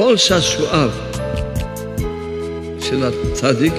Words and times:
כל 0.00 0.16
שעשועיו 0.16 0.90
של 2.80 3.02
הצדיק, 3.04 3.72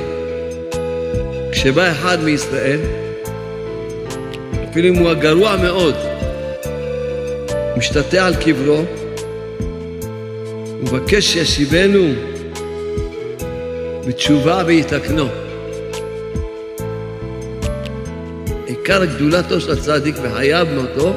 כשבא 1.52 1.92
אחד 1.92 2.24
מישראל, 2.24 2.80
אפילו 4.70 4.88
אם 4.88 4.96
הוא 4.96 5.10
הגרוע 5.10 5.56
מאוד, 5.56 5.96
משתטה 7.78 8.26
על 8.26 8.36
קברו, 8.36 8.84
ומבקש 10.80 11.26
שישיבנו 11.26 12.14
בתשובה 14.08 14.64
ויתקנו. 14.66 15.28
עיקר 18.66 19.06
גדולתו 19.06 19.62
של 19.62 19.72
הצדיק 19.72 20.16
בחייו 20.18 20.68
מותו, 20.76 21.14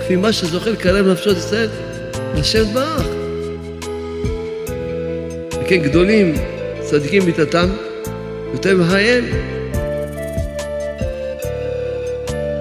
כפי 0.00 0.16
מה 0.16 0.32
שזוכה 0.32 0.70
לקרב 0.70 1.06
נפשות 1.06 1.36
ישראל 1.36 1.68
לשם 2.34 2.64
ברך. 2.74 3.15
וכן 5.66 5.82
גדולים, 5.82 6.34
צדיקים 6.80 7.22
מיתתם, 7.24 7.68
יותר 8.52 8.76
מחייהם. 8.76 9.24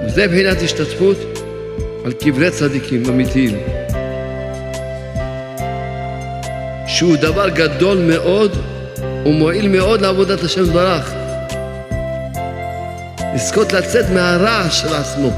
וזה 0.06 0.28
מבחינת 0.28 0.58
השתתפות 0.62 1.18
על 2.06 2.14
קברי 2.14 2.52
צדיקים 2.52 3.04
אמיתיים. 3.10 3.58
שהוא 6.88 7.18
דבר 7.18 7.50
גדול 7.50 7.98
מאוד 7.98 8.58
ומועיל 9.26 9.68
מאוד 9.68 10.02
לעבודת 10.02 10.44
השם 10.44 10.66
ברך. 10.66 11.14
לזכות 13.36 13.74
לצאת 13.74 14.06
מהרעש 14.10 14.82
של 14.82 14.94
עצמו 14.94 15.32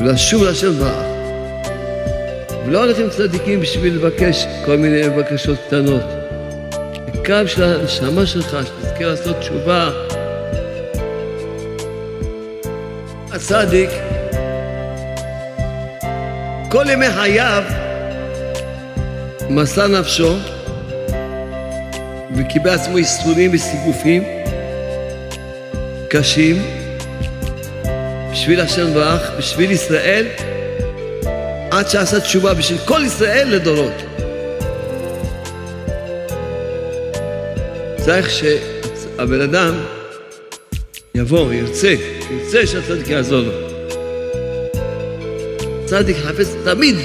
ולשוב 0.00 0.44
להשם 0.44 0.72
ברך. 0.72 1.06
ולא 2.66 2.84
הולך 2.84 2.98
עם 2.98 3.10
צדיקים 3.10 3.60
בשביל 3.60 3.94
לבקש 3.94 4.46
כל 4.64 4.76
מיני 4.76 5.08
בקשות 5.08 5.58
קטנות. 5.66 6.23
העיקר 7.24 7.46
של 7.46 7.62
הנשמה 7.62 8.26
שלך, 8.26 8.56
שתזכה 8.66 9.04
לעשות 9.04 9.36
תשובה. 9.38 9.90
הצדיק, 13.32 13.90
כל 16.68 16.84
ימי 16.90 17.10
חייו 17.10 17.62
מסר 19.50 19.86
נפשו 19.86 20.36
וקיבל 22.36 22.70
עצמו 22.70 22.98
ייסורים 22.98 23.50
וסיגופים 23.54 24.24
קשים 26.08 26.62
בשביל 28.32 28.60
השם 28.60 28.94
ברך, 28.94 29.30
בשביל 29.38 29.70
ישראל, 29.70 30.26
עד 31.70 31.88
שעשה 31.88 32.20
תשובה 32.20 32.54
בשביל 32.54 32.78
כל 32.84 33.02
ישראל 33.06 33.48
לדורות. 33.50 34.13
צריך 38.04 38.30
שהבן 38.30 39.40
אדם 39.40 39.74
יבוא, 41.14 41.52
ירצה, 41.52 41.94
ירצה 42.30 42.66
שהצדיק 42.66 43.08
יעזור 43.08 43.40
לו. 43.40 43.52
צדיק 45.84 46.16
חפש 46.16 46.46
תמיד 46.64 46.96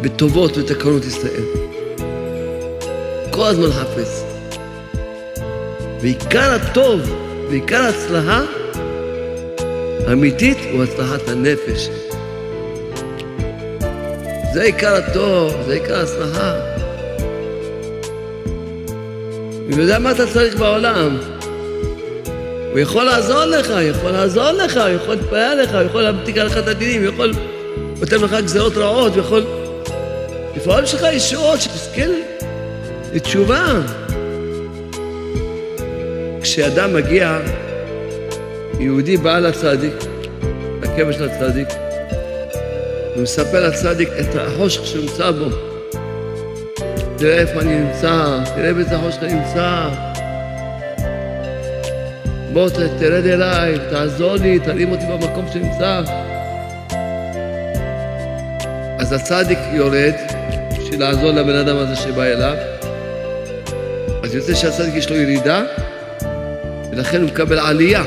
בטובות 0.00 0.58
ותקנות 0.58 1.04
ישראל. 1.04 1.42
כל 3.30 3.46
הזמן 3.46 3.70
חפש. 3.72 4.22
ועיקר 6.00 6.50
הטוב 6.52 7.00
ועיקר 7.50 7.82
ההצלחה 7.82 8.42
האמיתית 10.06 10.58
הוא 10.72 10.82
הצלחת 10.82 11.28
הנפש. 11.28 11.88
זה 14.54 14.62
עיקר 14.62 14.94
הטוב, 14.94 15.54
זה 15.66 15.72
עיקר 15.72 15.98
ההצלחה. 15.98 16.69
הוא 19.72 19.80
יודע 19.80 19.98
מה 19.98 20.10
אתה 20.10 20.26
צריך 20.26 20.56
בעולם. 20.56 21.18
הוא 22.70 22.78
יכול 22.78 23.04
לעזור 23.04 23.44
לך, 23.44 23.72
יכול 23.82 24.10
לעזור 24.10 24.50
לך, 24.50 24.76
הוא 24.76 24.88
יכול 24.88 25.14
להתפעל 25.14 25.62
לך, 25.62 25.74
הוא 25.74 25.82
יכול 25.82 26.02
להמתיק 26.02 26.38
עליך 26.38 26.58
את 26.58 26.68
הדינים, 26.68 27.04
הוא 27.04 27.12
יכול 27.14 27.32
לתת 28.02 28.12
לך 28.12 28.36
גזרות 28.44 28.76
רעות, 28.76 29.12
הוא 29.12 29.20
יכול 29.20 29.44
לפעול 30.56 30.86
שלך 30.86 31.06
ישועות, 31.12 31.60
שתזכה 31.60 32.02
לתשובה. 33.14 33.80
כשאדם 36.42 36.94
מגיע, 36.94 37.38
יהודי 38.78 39.16
בא 39.16 39.38
לצדיק, 39.38 39.94
לקבר 40.82 41.12
של 41.12 41.28
הצדיק, 41.28 41.68
ומספר 43.16 43.68
לצדיק 43.68 44.08
את 44.20 44.36
החושך 44.36 44.86
שנמצא 44.86 45.30
בו. 45.30 45.69
תראה 47.20 47.38
איפה 47.38 47.60
אני 47.60 47.80
נמצא, 47.80 48.38
תראה 48.54 48.74
באיזה 48.74 48.98
חושך 48.98 49.22
אני 49.22 49.34
נמצא. 49.34 49.88
בוא 52.52 52.68
תרד 52.98 53.26
אליי, 53.26 53.74
תעזור 53.90 54.36
לי, 54.36 54.58
תרים 54.58 54.92
אותי 54.92 55.04
במקום 55.06 55.46
שנמצא. 55.52 56.02
אז 58.98 59.12
הצדיק 59.12 59.58
יורד 59.72 60.14
בשביל 60.78 61.00
לעזור 61.00 61.30
לבן 61.30 61.54
אדם 61.54 61.76
הזה 61.76 61.96
שבא 61.96 62.22
אליו. 62.22 62.56
אז 64.22 64.34
יוצא 64.34 64.54
שהצדיק 64.54 64.94
יש 64.94 65.10
לו 65.10 65.16
ירידה, 65.16 65.62
ולכן 66.90 67.20
הוא 67.20 67.30
מקבל 67.30 67.58
עלייה. 67.58 68.02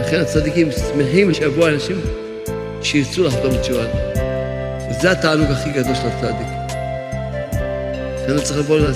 לכן 0.00 0.20
הצדיקים 0.20 0.68
שמחים 0.72 1.34
שיבואו 1.34 1.68
אנשים 1.68 2.00
שירצו 2.82 3.24
לחתום 3.24 3.50
בתשובה. 3.50 3.84
וזה 4.90 5.10
התענוג 5.10 5.50
הכי 5.50 5.70
גדול 5.70 5.94
של 5.94 6.06
הצדיק. 6.06 6.59
אתה 8.30 8.38
לא 8.38 8.44
צריך 8.44 8.58
לבוא 8.58 8.76
ולומר, 8.76 8.90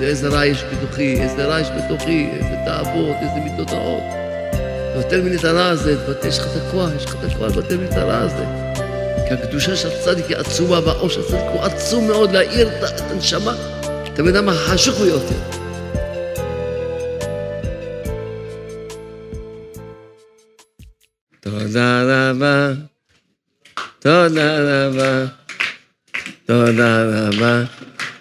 איזה 0.00 0.28
רע 0.28 0.46
יש 0.46 0.64
בתוכי, 0.64 1.22
איזה 1.22 1.44
רע 1.44 1.60
יש 1.60 1.68
בתוכי, 1.70 2.28
איזה 2.32 2.56
תאוות, 2.64 3.16
איזה 3.20 3.40
מידות 3.44 3.70
רעות. 3.70 4.02
תבטל 4.94 5.20
ממני 5.20 5.36
את 5.36 5.44
הרע 5.44 5.68
הזה, 5.68 5.96
יש 6.28 6.38
לך 6.38 6.46
את 6.46 6.62
הכוח, 6.62 6.90
יש 6.96 7.04
לך 7.04 7.14
את 7.14 7.24
הכוח 7.24 7.56
לבטל 7.56 7.76
ממני 7.76 7.88
את 7.88 7.96
הרע 7.96 8.18
הזה. 8.18 8.44
כי 9.28 9.34
הקדושה 9.34 9.76
של 9.76 9.88
הצדיק 9.88 10.26
היא 10.26 10.36
עצומה, 10.36 10.80
והאור 10.86 11.08
של 11.08 11.20
הצדיק 11.20 11.40
הוא 11.52 11.60
עצום 11.60 12.06
מאוד 12.06 12.32
להאיר 12.32 12.68
את 12.68 13.00
הנשמה. 13.10 13.54
אתה 14.14 14.22
יודע 14.22 14.40
מה 14.40 14.54
חשוך 14.54 15.00
ביותר. 15.00 15.34
תודה 21.40 22.02
רבה, 22.02 22.72
תודה 23.98 24.56
רבה, 24.58 25.24
תודה 26.46 27.04
רבה, 27.04 27.62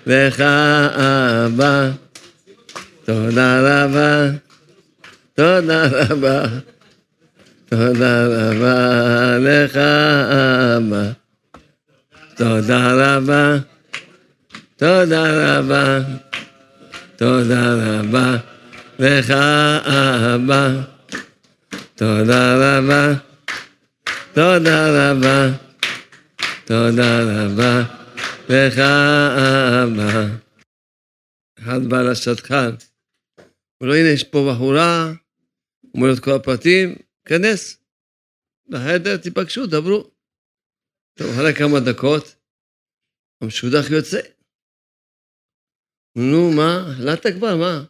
לך 0.05 0.41
אבא, 0.41 1.89
תודה 3.05 3.59
רבה, 3.61 4.29
תודה 5.35 5.85
רבה, 5.91 6.43
תודה 7.69 8.25
רבה, 8.25 9.37
לך 9.39 9.77
אבא, 10.77 11.11
תודה 12.35 12.93
רבה, 12.93 13.57
תודה 14.77 15.57
רבה, 15.57 15.99
תודה 17.17 17.75
רבה, 17.75 18.35
לך 18.99 19.31
אבא. 19.31 20.93
תודה 21.95 22.55
רבה, 22.55 23.13
תודה 24.33 25.11
רבה, 25.11 25.47
תודה 26.65 27.19
רבה, 27.21 27.83
אבא. 28.53 30.43
אחד 31.59 31.79
בא 31.89 31.97
לשטחן, 32.11 32.69
אומר 33.81 33.91
לו, 33.91 33.95
הנה, 33.95 34.09
יש 34.13 34.23
פה 34.23 34.39
בחורה, 34.49 35.13
אומר 35.93 36.07
לו 36.07 36.13
את 36.13 36.23
כל 36.23 36.31
הפרטים, 36.31 36.95
כנס 37.27 37.83
לחדר, 38.67 39.17
תיפגשו, 39.23 39.65
דברו. 39.65 40.11
טוב, 41.17 41.27
אחרי 41.33 41.53
כמה 41.59 41.79
דקות, 41.91 42.35
המשודח 43.41 43.85
יוצא. 43.91 44.21
נו, 46.17 46.51
מה? 46.57 46.91
החלטת 46.91 47.29
כבר, 47.37 47.55
מה? 47.57 47.85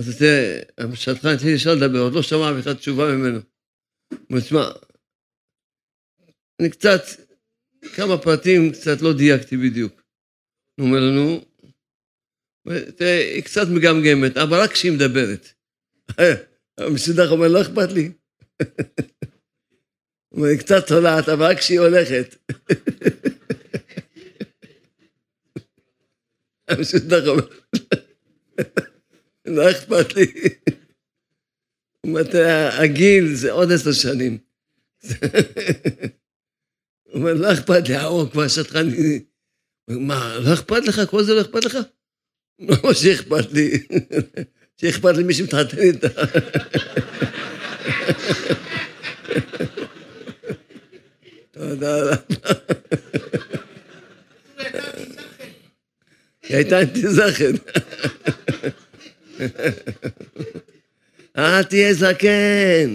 אז 0.00 0.18
תראה, 0.18 0.62
השטחן 0.92 1.28
התחיל 1.34 1.54
ישר 1.54 1.70
לדבר, 1.74 1.98
עוד 1.98 2.12
לא 2.12 2.22
שמע 2.22 2.58
בכלל 2.58 2.74
תשובה 2.74 3.04
ממנו. 3.12 3.38
הוא 4.10 4.18
אומר, 4.30 4.40
תשמע, 4.40 4.64
אני 6.60 6.70
קצת, 6.70 7.25
כמה 7.94 8.18
פרטים 8.18 8.72
קצת 8.72 9.02
לא 9.02 9.12
דייקתי 9.12 9.56
בדיוק. 9.56 10.02
הוא 10.80 10.86
אומר 10.86 11.00
לנו, 11.00 11.44
היא 13.00 13.42
קצת 13.42 13.66
מגמגמת, 13.68 14.36
אבל 14.36 14.62
רק 14.62 14.72
כשהיא 14.72 14.92
מדברת. 14.92 15.48
המסודח 16.78 17.26
אומר, 17.30 17.48
לא 17.48 17.60
אכפת 17.60 17.92
לי. 17.92 18.12
הוא 20.28 20.38
אומר, 20.38 20.48
היא 20.48 20.58
קצת 20.58 20.86
תולעת, 20.86 21.28
אבל 21.28 21.42
רק 21.42 21.58
כשהיא 21.58 21.80
הולכת. 21.80 22.34
המסודח 26.68 27.26
אומר, 27.26 27.46
לא 29.46 29.70
אכפת 29.70 30.16
לי. 30.16 30.32
הוא 32.00 32.10
אומר, 32.10 32.22
הגיל 32.82 33.34
זה 33.34 33.52
עוד 33.52 33.72
עשר 33.72 33.92
שנים. 33.92 34.38
אומר, 37.16 37.34
לא 37.34 37.52
אכפת 37.52 37.88
לי, 37.88 37.94
האור 37.94 38.30
כבר 38.30 38.48
שטחן 38.48 38.88
מה, 39.88 40.38
לא 40.38 40.54
אכפת 40.54 40.84
לך? 40.86 41.00
כל 41.10 41.22
זה 41.22 41.34
לא 41.34 41.40
אכפת 41.40 41.64
לך? 41.64 41.78
לא 42.58 42.94
שאכפת 42.94 43.52
לי, 43.52 43.70
שאכפת 44.80 45.16
לי 45.16 45.22
מי 45.22 45.34
שמתחתן 45.34 45.78
איתה. 45.78 46.08
תודה 51.50 52.02
רבה. 52.02 52.16
היא 56.42 56.56
הייתה 56.56 56.80
אנטיזכן. 56.80 57.52
אל 61.38 61.62
תהיה 61.62 61.94
זקן, 61.94 62.94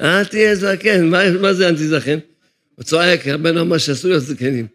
אל 0.00 0.24
תהיה 0.24 0.54
זקן. 0.54 1.04
מה 1.40 1.52
זה 1.52 1.68
אנטיזכן? 1.68 2.18
הוא 2.78 2.84
צועק, 2.84 3.26
רבנו 3.26 3.60
אומר 3.60 3.78
שאסור 3.78 4.10
להיות 4.10 4.22
זקנים. 4.22 4.66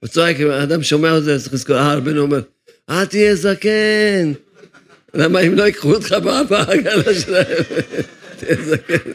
הוא 0.00 0.08
צועק, 0.08 0.40
אדם 0.40 0.82
שומע 0.82 1.18
את 1.18 1.24
זה, 1.24 1.38
צריך 1.38 1.54
לזכור, 1.54 1.76
אה, 1.76 1.94
רבנו 1.94 2.20
אומר, 2.20 2.40
אל 2.90 3.04
תהיה 3.04 3.34
זקן. 3.34 4.32
למה 5.14 5.40
אם 5.40 5.54
לא 5.54 5.62
ייקחו 5.62 5.94
אותך 5.94 6.16
בעגלה 6.50 7.14
שלהם, 7.20 7.62
תהיה 8.38 8.56
זקן. 8.62 9.10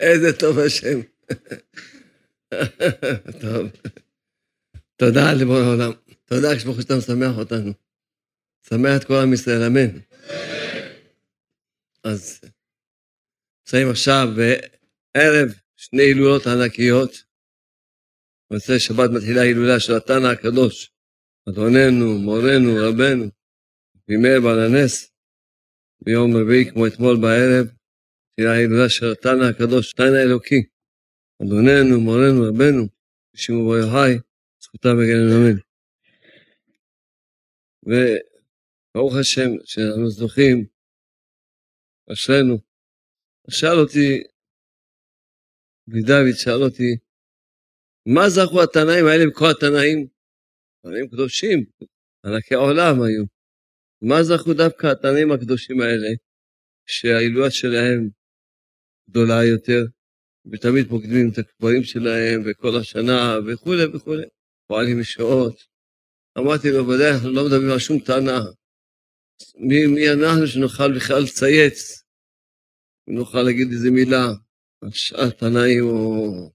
איזה 0.00 0.32
טוב 0.32 0.58
השם. 0.58 1.00
טוב. 3.42 3.66
תודה 4.96 5.32
לבורא 5.32 5.60
העולם. 5.60 5.92
תודה 6.24 6.56
כשברוך 6.56 6.80
שאתה 6.80 6.96
משמח 6.96 7.38
אותנו. 7.38 7.87
שמח 8.68 8.96
את 8.96 9.04
כל 9.04 9.14
עם 9.22 9.32
ישראל, 9.32 9.62
אמן. 9.62 9.98
אז 12.04 12.40
נמצאים 13.60 13.90
עכשיו 13.90 14.28
בערב 14.36 15.48
שני 15.76 16.02
הילולות 16.02 16.46
ענקיות. 16.46 17.28
בנושא 18.50 18.78
שבת 18.78 19.10
מתחילה 19.10 19.42
הילולה 19.42 19.80
של 19.80 19.96
התנא 19.96 20.26
הקדוש, 20.26 20.92
אדוננו, 21.48 22.18
מורנו, 22.18 22.76
רבנו, 22.76 23.24
בימי 24.08 24.40
בעל 24.42 24.58
הנס, 24.58 25.12
ביום 26.04 26.36
רביעי 26.36 26.70
כמו 26.70 26.86
אתמול 26.86 27.16
בערב, 27.20 27.66
תהיה 28.36 28.52
ההילולה 28.52 28.88
של 28.88 29.12
התנא 29.12 29.44
הקדוש, 29.44 29.92
תנא 29.92 30.22
אלוקי, 30.22 30.62
אדוננו, 31.42 32.00
מורנו, 32.00 32.42
רבנו, 32.42 32.88
שימו 33.36 33.64
בו 33.64 33.78
יחי, 33.78 34.18
זכותה 34.60 34.88
בגן 34.94 35.28
אמן. 35.36 35.58
וברוך 38.98 39.14
השם 39.20 39.50
שאנחנו 39.64 40.10
זוכים, 40.10 40.66
אשרינו. 42.12 42.58
שאל 43.50 43.78
אותי, 43.82 44.22
רבי 45.88 46.02
דוד 46.02 46.36
שאל 46.42 46.62
אותי, 46.62 46.92
מה 48.06 48.24
זכו 48.28 48.62
התנאים 48.62 49.06
האלה 49.06 49.24
וכל 49.28 49.44
התנאים? 49.50 50.06
תנאים 50.82 51.08
קדושים, 51.08 51.58
ענקי 52.26 52.54
עולם 52.54 53.02
היו. 53.02 53.24
מה 54.02 54.22
זכו 54.22 54.54
דווקא 54.54 54.86
התנאים 54.86 55.32
הקדושים 55.32 55.80
האלה, 55.80 56.08
שההילולה 56.86 57.50
שלהם 57.50 58.08
גדולה 59.10 59.44
יותר, 59.44 59.82
ותמיד 60.52 60.88
פוקדים 60.88 61.30
את 61.32 61.38
הקברים 61.38 61.84
שלהם, 61.84 62.42
וכל 62.46 62.72
השנה, 62.80 63.38
וכולי 63.46 63.84
וכולי, 63.94 64.26
פועלים 64.66 65.00
משעות. 65.00 65.56
אמרתי 66.38 66.68
לו, 66.70 66.88
ודאי, 66.88 67.10
אנחנו 67.14 67.30
לא 67.30 67.44
מדברים 67.46 67.70
על 67.70 67.78
שום 67.78 67.98
טענה. 67.98 68.40
מי, 69.56 69.86
מי 69.86 70.10
אנחנו 70.10 70.46
שנוכל 70.46 70.96
בכלל 70.96 71.22
לצייץ, 71.22 72.02
ונוכל 73.08 73.42
להגיד 73.42 73.68
איזה 73.72 73.90
מילה 73.90 74.26
על 74.82 74.90
שאר 74.92 75.30
תנאים 75.30 75.84
או 75.84 76.52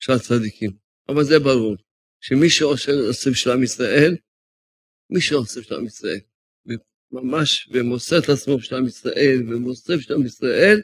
שאר 0.00 0.18
צדיקים. 0.18 0.70
אבל 1.08 1.24
זה 1.24 1.38
ברור, 1.38 1.76
שמי 2.20 2.50
שעושה 2.50 3.30
בשביל 3.30 3.54
עם 3.54 3.62
ישראל, 3.62 4.16
מי 5.10 5.20
שעושה 5.20 5.60
בשביל 5.60 5.78
עם 5.78 5.86
ישראל, 5.86 6.20
ממש 7.12 7.68
ומוסר 7.72 8.18
את 8.18 8.28
עצמו 8.28 8.58
בשביל 8.58 8.80
עם 8.80 8.86
ישראל, 8.86 9.38
ומוסר 9.48 9.96
בשביל 9.96 10.18
עם 10.18 10.26
ישראל, 10.26 10.80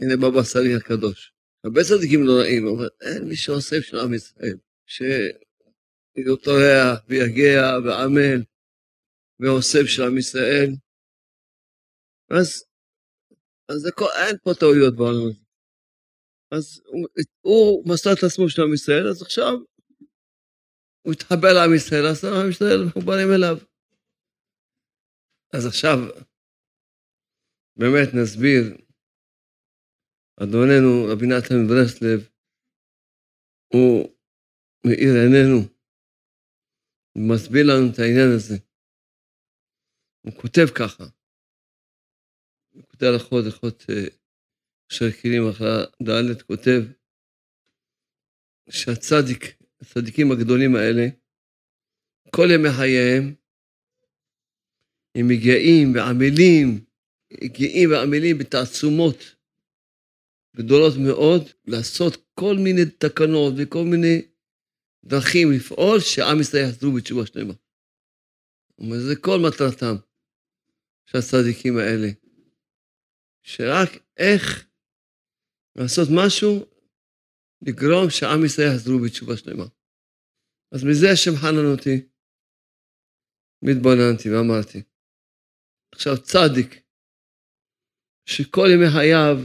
הנה 0.00 0.16
בבא 0.16 0.42
סאלי 0.42 0.74
הקדוש. 0.74 1.32
הרבה 1.64 1.80
צדיקים 1.84 2.26
לא 2.26 2.32
רעים, 2.32 2.66
אבל 2.66 2.88
אין 3.00 3.28
מי 3.28 3.36
שעושה 3.36 3.78
בשביל 3.80 4.00
עם 4.00 4.14
ישראל, 4.14 4.56
שהוא 4.86 6.36
טורח 6.42 6.98
ויגע 7.08 7.78
ועמל 7.84 8.42
ועושה 9.40 9.78
בשביל 9.84 10.06
עם 10.06 10.18
ישראל. 10.18 10.70
אז, 12.30 12.48
אז 13.68 13.86
הכל, 13.86 14.10
אין 14.26 14.36
פה 14.44 14.50
טעויות 14.60 14.96
בעולם 14.96 15.22
הזה. 15.26 15.40
אז 16.56 16.82
הוא, 16.86 17.08
הוא 17.40 17.92
מסר 17.92 18.10
את 18.12 18.22
עצמו 18.26 18.46
בשביל 18.46 18.66
עם 18.66 18.74
ישראל, 18.74 19.08
אז 19.10 19.22
עכשיו 19.22 19.52
הוא 21.02 21.12
התחבר 21.12 21.52
לעם 21.56 21.74
ישראל, 21.76 22.06
אז 22.10 22.24
עם 22.24 22.50
ישראל 22.50 22.80
מחוברים 22.86 23.28
אליו. 23.36 23.56
אז 25.54 25.66
עכשיו 25.66 25.96
באמת 27.76 28.08
נסביר 28.14 28.62
אדוננו 30.42 30.92
רבי 31.12 31.26
נתן 31.26 31.60
ברסלב, 31.68 32.28
הוא 33.72 34.16
מאיר 34.86 35.12
עינינו, 35.22 35.58
הוא 37.14 37.22
מסביר 37.34 37.64
לנו 37.66 37.92
את 37.92 37.98
העניין 37.98 38.30
הזה. 38.36 38.69
הוא 40.22 40.32
כותב 40.34 40.66
ככה, 40.74 41.04
הוא 42.72 42.82
כותב 42.82 43.06
הלכות, 43.06 43.44
הלכות 43.44 43.84
אשר 44.92 45.12
כלים 45.12 45.48
אחרי 45.48 45.84
ד', 46.02 46.42
כותב 46.42 46.82
שהצדיק, 48.70 49.62
הצדיקים 49.80 50.32
הגדולים 50.32 50.76
האלה, 50.76 51.06
כל 52.30 52.48
ימי 52.54 52.68
חייהם, 52.76 53.34
הם 55.14 55.28
מגיעים 55.28 55.94
ועמלים, 55.94 56.84
גאים 57.44 57.90
ועמלים 57.90 58.38
בתעצומות 58.38 59.16
גדולות 60.56 60.94
מאוד, 61.06 61.48
לעשות 61.66 62.16
כל 62.34 62.56
מיני 62.56 62.84
תקנות 62.84 63.54
וכל 63.56 63.84
מיני 63.84 64.22
דרכים 65.04 65.52
לפעול 65.52 66.00
שעם 66.00 66.40
ישראל 66.40 66.68
יחזרו 66.68 66.92
בתשובה 66.92 67.26
שלמה. 67.26 67.54
זה 68.98 69.16
כל 69.16 69.38
מטרתם 69.48 69.96
של 71.10 71.18
הצדיקים 71.18 71.74
האלה. 71.78 72.08
שרק 73.42 73.88
איך 74.16 74.66
לעשות 75.76 76.08
משהו, 76.14 76.66
לגרום 77.62 78.10
שעם 78.10 78.44
ישראל 78.46 78.68
יחזרו 78.74 78.98
בתשובה 79.04 79.36
שלמה. 79.36 79.64
אז 80.72 80.84
מזה 80.84 81.06
השם 81.12 81.30
חנן 81.42 81.66
אותי. 81.72 81.96
מתבוננתי 83.62 84.28
ואמרתי, 84.30 84.82
עכשיו 85.94 86.12
צדיק, 86.22 86.70
שכל 88.26 88.66
ימי 88.72 88.90
חייו 88.96 89.36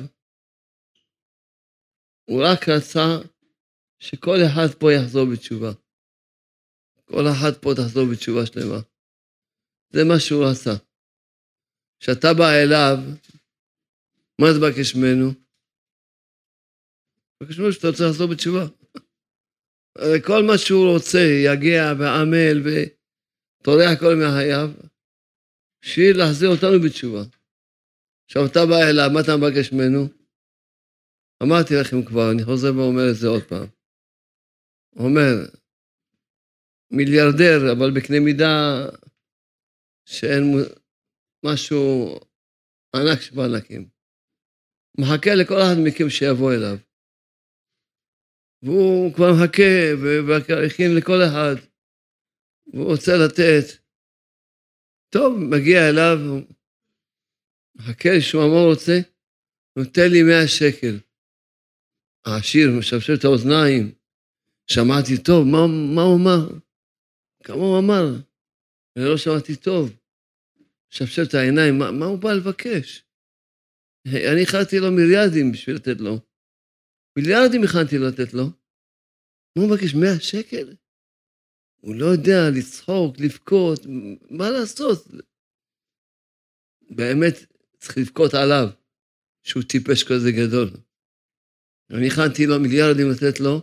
הוא 2.25 2.43
רק 2.43 2.69
רצה 2.69 3.07
שכל 3.99 4.37
אחד 4.47 4.67
פה 4.79 4.87
יחזור 4.93 5.25
בתשובה. 5.33 5.71
כל 7.05 7.23
אחד 7.33 7.53
פה 7.61 7.69
תחזור 7.77 8.05
בתשובה 8.11 8.45
שלמה. 8.45 8.81
זה 9.93 10.01
מה 10.09 10.19
שהוא 10.19 10.45
רצה. 10.51 10.94
כשאתה 12.05 12.27
בא 12.37 12.49
אליו, 12.63 12.97
מה 14.41 14.47
תבקש 14.57 14.95
ממנו? 14.95 15.27
תבקש 17.37 17.59
ממנו 17.59 17.71
שאתה 17.73 17.87
רוצה 17.87 18.03
לחזור 18.09 18.27
בתשובה. 18.31 18.65
כל 20.25 20.41
מה 20.47 20.57
שהוא 20.57 20.93
רוצה, 20.93 21.23
יגיע 21.49 21.81
ועמל 21.99 22.57
וטורח 22.65 23.99
כל 23.99 24.11
ימי 24.13 24.31
חייו, 24.35 24.69
בשביל 25.81 26.17
להחזיר 26.17 26.49
אותנו 26.49 26.77
בתשובה. 26.85 27.23
עכשיו 28.25 28.41
אתה 28.51 28.59
בא 28.69 28.79
אליו, 28.89 29.09
מה 29.13 29.19
אתה 29.21 29.37
מבקש 29.37 29.71
ממנו? 29.73 30.07
אמרתי 31.43 31.73
לכם 31.81 32.05
כבר, 32.05 32.31
אני 32.31 32.43
חוזר 32.43 32.71
ואומר 32.75 33.05
את 33.11 33.15
זה 33.15 33.27
עוד 33.27 33.43
פעם. 33.43 33.67
הוא 34.95 35.07
אומר, 35.09 35.33
מיליארדר, 36.91 37.71
אבל 37.71 37.91
בקנה 37.95 38.19
מידה 38.19 38.85
שאין 40.05 40.43
משהו 41.45 42.19
ענק 42.95 43.21
שבענקים. 43.21 43.89
מחכה 44.99 45.31
לכל 45.35 45.59
אחד 45.61 45.75
מכם 45.85 46.09
שיבוא 46.09 46.53
אליו. 46.53 46.77
והוא 48.63 49.13
כבר 49.15 49.29
מחכה 49.33 49.71
והכין 50.27 50.91
לכל 50.97 51.19
אחד, 51.27 51.55
והוא 52.73 52.91
רוצה 52.91 53.11
לתת. 53.25 53.85
טוב, 55.13 55.31
מגיע 55.51 55.79
אליו, 55.89 56.17
מחכה 57.75 58.09
לשמוע 58.17 58.47
מה 58.47 58.59
הוא 58.59 58.71
רוצה, 58.73 58.97
נותן 59.77 60.07
לי 60.11 60.23
100 60.23 60.47
שקל. 60.47 60.95
העשיר 62.25 62.67
משפשף 62.79 63.13
את 63.19 63.23
האוזניים, 63.25 63.83
שמעתי 64.71 65.23
טוב, 65.25 65.41
מה, 65.51 65.61
מה 65.95 66.01
הוא 66.01 66.17
אמר? 66.21 66.41
כמה 67.43 67.63
הוא 67.69 67.79
אמר? 67.79 68.05
לא 68.95 69.17
שמעתי 69.17 69.55
טוב. 69.55 70.04
משפשף 70.91 71.21
את 71.29 71.33
העיניים, 71.33 71.79
מה, 71.79 71.91
מה 71.91 72.05
הוא 72.05 72.19
בא 72.19 72.29
לבקש? 72.33 73.03
אני 74.07 74.43
הכנתי 74.43 74.79
לו 74.79 74.91
מיליארדים 74.91 75.51
בשביל 75.51 75.75
לתת 75.75 75.99
לו. 75.99 76.15
מיליארדים 77.17 77.61
הכנתי 77.63 77.97
לו 77.97 78.07
לתת 78.07 78.33
לו. 78.33 78.45
מה 79.55 79.63
הוא 79.63 79.69
מבקש? 79.71 79.93
100 79.93 80.19
שקל? 80.19 80.75
הוא 81.81 81.95
לא 81.95 82.05
יודע 82.05 82.39
לצחוק, 82.57 83.15
לבכות, 83.19 83.79
מה 84.31 84.49
לעשות? 84.49 85.07
באמת, 86.89 87.35
צריך 87.79 87.97
לבכות 87.97 88.33
עליו, 88.33 88.67
שהוא 89.43 89.63
טיפש 89.63 90.03
כזה 90.03 90.29
גדול. 90.31 90.69
אני 91.89 92.07
הכנתי 92.07 92.45
לו 92.45 92.59
מיליארדים 92.59 93.07
לתת 93.11 93.39
לו, 93.39 93.61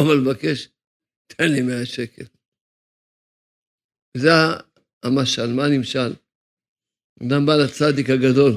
אבל 0.00 0.16
מבקש, 0.24 0.68
תן 1.26 1.48
לי 1.54 1.62
100 1.62 1.86
שקל. 1.86 2.24
זה 4.16 4.28
המשל, 5.02 5.48
מה 5.56 5.64
הנמשל? 5.64 6.23
אדם 7.22 7.42
בא 7.46 7.52
לצדיק 7.62 8.06
הגדול, 8.10 8.54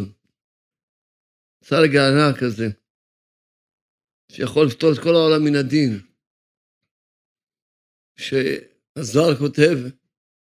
צדיק 1.63 1.93
הענק 1.95 2.35
כזה, 2.39 2.67
שיכול 4.31 4.65
לפתור 4.67 4.89
את 4.93 4.99
כל 5.03 5.15
העולם 5.15 5.41
מן 5.45 5.55
הדין, 5.61 5.91
שהזוהר 8.23 9.35
כותב 9.39 9.75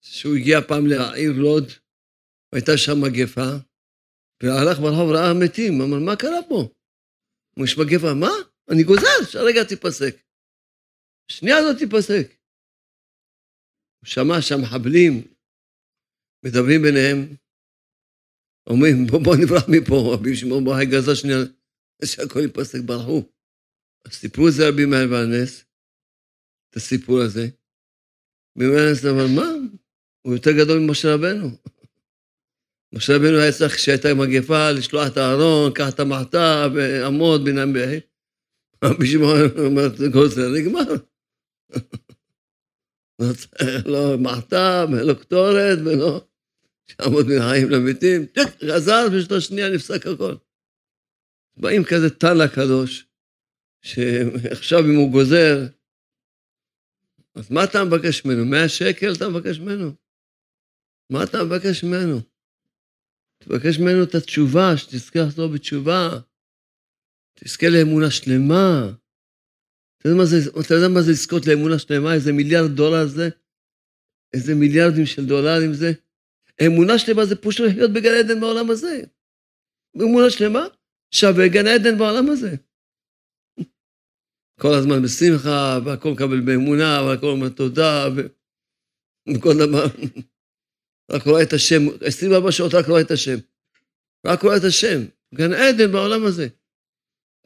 שהוא 0.02 0.36
הגיע 0.36 0.58
פעם 0.68 0.84
לעיר 0.88 1.32
לוד, 1.44 1.66
והייתה 2.52 2.72
שם 2.78 2.98
מגפה, 3.06 3.50
והלך 4.44 4.78
ברחוב 4.84 5.10
ראה 5.16 5.34
מתים, 5.44 5.74
אמר, 5.82 6.00
מה 6.06 6.16
קרה 6.22 6.42
פה? 6.50 6.60
הוא 7.56 7.66
יש 7.66 7.74
מגפה, 7.82 8.12
מה? 8.24 8.34
אני 8.72 8.84
גוזר, 8.84 9.18
שהרגע 9.32 9.64
תיפסק. 9.70 10.16
שנייה 11.32 11.58
הזאת 11.58 11.78
תיפסק. 11.78 12.28
הוא 14.00 14.08
שמע 14.14 14.42
שהמחבלים 14.42 15.14
מדברים 16.46 16.82
ביניהם, 16.86 17.20
אומרים, 18.70 19.08
בוא, 19.08 19.20
בוא 19.24 19.36
נברח 19.36 19.64
מפה, 19.68 20.14
רבי 20.14 20.36
שמעון 20.36 20.66
ברוך 20.66 20.80
גזר 20.80 21.14
שנייה, 21.14 21.38
שהכל 22.06 22.40
ייפסק, 22.40 22.80
ברחו. 22.80 23.24
אז 24.06 24.12
סיפרו 24.12 24.48
את 24.48 24.54
זה 24.54 24.70
רבי 24.70 24.86
מאיר 24.86 25.12
והנס, 25.12 25.66
את 26.70 26.76
הסיפור 26.76 27.20
הזה. 27.22 27.48
רבי 28.58 28.68
מאיר 28.68 28.72
והנס 28.72 29.06
אמר, 29.06 29.28
מה? 29.36 29.52
הוא 30.22 30.34
יותר 30.34 30.52
גדול 30.52 30.80
ממשה 30.80 31.14
רבנו. 31.14 31.50
משה 32.94 33.16
רבנו 33.16 33.38
היה 33.38 33.52
צריך, 33.52 33.76
כשהייתה 33.76 34.14
מגפה, 34.14 34.72
לשלוח 34.72 35.08
את 35.08 35.18
הארון, 35.18 35.72
קח 35.74 35.90
את 35.94 36.00
המחתה, 36.00 36.68
ועמוד 36.76 37.46
בינם 37.46 37.74
בה'. 37.74 37.98
רבי 38.84 39.08
שמעון 39.08 39.40
אומר, 39.66 40.12
כל 40.14 40.28
זה 40.28 40.42
נגמר. 40.50 40.96
לא 43.92 44.18
מחתה, 44.18 44.86
ולא 44.92 45.14
קטורת, 45.14 45.80
ולא 45.86 46.29
שעמוד 46.92 47.26
מן 47.28 47.42
החיים 47.42 47.70
למתים. 47.70 48.26
חזר, 48.72 49.08
בשביל 49.16 49.38
השנייה 49.38 49.70
נפסק 49.70 50.08
הכל. 50.08 50.36
באים 51.58 51.84
כזה 51.84 52.10
תנא 52.10 52.48
קדוש, 52.56 53.06
שעכשיו 53.82 54.80
אם 54.80 54.96
הוא 54.96 55.12
גוזר, 55.12 55.68
אז 57.36 57.52
מה 57.52 57.64
אתה 57.64 57.84
מבקש 57.84 58.26
ממנו? 58.26 58.46
100 58.46 58.70
שקל 58.70 59.14
אתה 59.18 59.30
מבקש 59.30 59.60
ממנו? 59.60 59.92
מה 61.12 61.24
אתה 61.24 61.38
מבקש 61.44 61.84
ממנו? 61.84 62.22
תבקש 63.44 63.80
ממנו 63.80 64.04
את 64.04 64.16
התשובה, 64.16 64.78
שתזכה 64.78 65.20
לחזור 65.20 65.54
בתשובה. 65.54 66.10
תזכה 67.36 67.68
לאמונה 67.70 68.12
שלמה. 68.12 68.92
אתה 69.98 70.10
יודע, 70.10 70.26
זה, 70.26 70.38
אתה 70.66 70.74
יודע 70.74 70.88
מה 70.94 71.02
זה 71.02 71.12
לזכות 71.12 71.48
לאמונה 71.48 71.80
שלמה? 71.80 72.14
איזה 72.14 72.32
מיליארד 72.34 72.72
דולר 72.76 73.08
זה? 73.08 73.30
איזה 74.34 74.56
מיליארדים 74.56 75.06
של 75.06 75.26
דולרים 75.26 75.74
זה? 75.74 75.92
אמונה 76.66 77.00
שלמה 77.00 77.26
זה 77.26 77.36
פשוט 77.36 77.70
לחיות 77.70 77.92
בגן 77.94 78.14
עדן 78.20 78.40
בעולם 78.40 78.70
הזה. 78.70 79.02
אמונה 79.98 80.30
שלמה 80.30 80.66
שווה 81.12 81.48
גן 81.48 81.68
עדן 81.68 81.98
בעולם 81.98 82.30
הזה. 82.30 82.56
כל 84.60 84.74
הזמן 84.74 85.04
בשמחה, 85.04 85.80
והכל 85.86 86.10
מקבל 86.12 86.40
באמונה, 86.40 87.02
והכל 87.04 87.26
אומר 87.26 87.50
תודה, 87.50 88.08
וכל 89.36 89.54
דבר. 89.60 89.86
רק 91.12 91.24
רואה 91.24 91.44
את 91.44 91.54
השם, 91.54 91.82
24 92.02 92.52
שעות 92.52 92.74
רק 92.74 92.86
רואה 92.88 93.02
את 93.02 93.12
השם. 93.12 93.38
רק 94.28 94.44
רואה 94.44 94.58
את 94.58 94.64
השם. 94.64 95.00
גן 95.36 95.54
עדן 95.54 95.92
בעולם 95.92 96.26
הזה. 96.26 96.48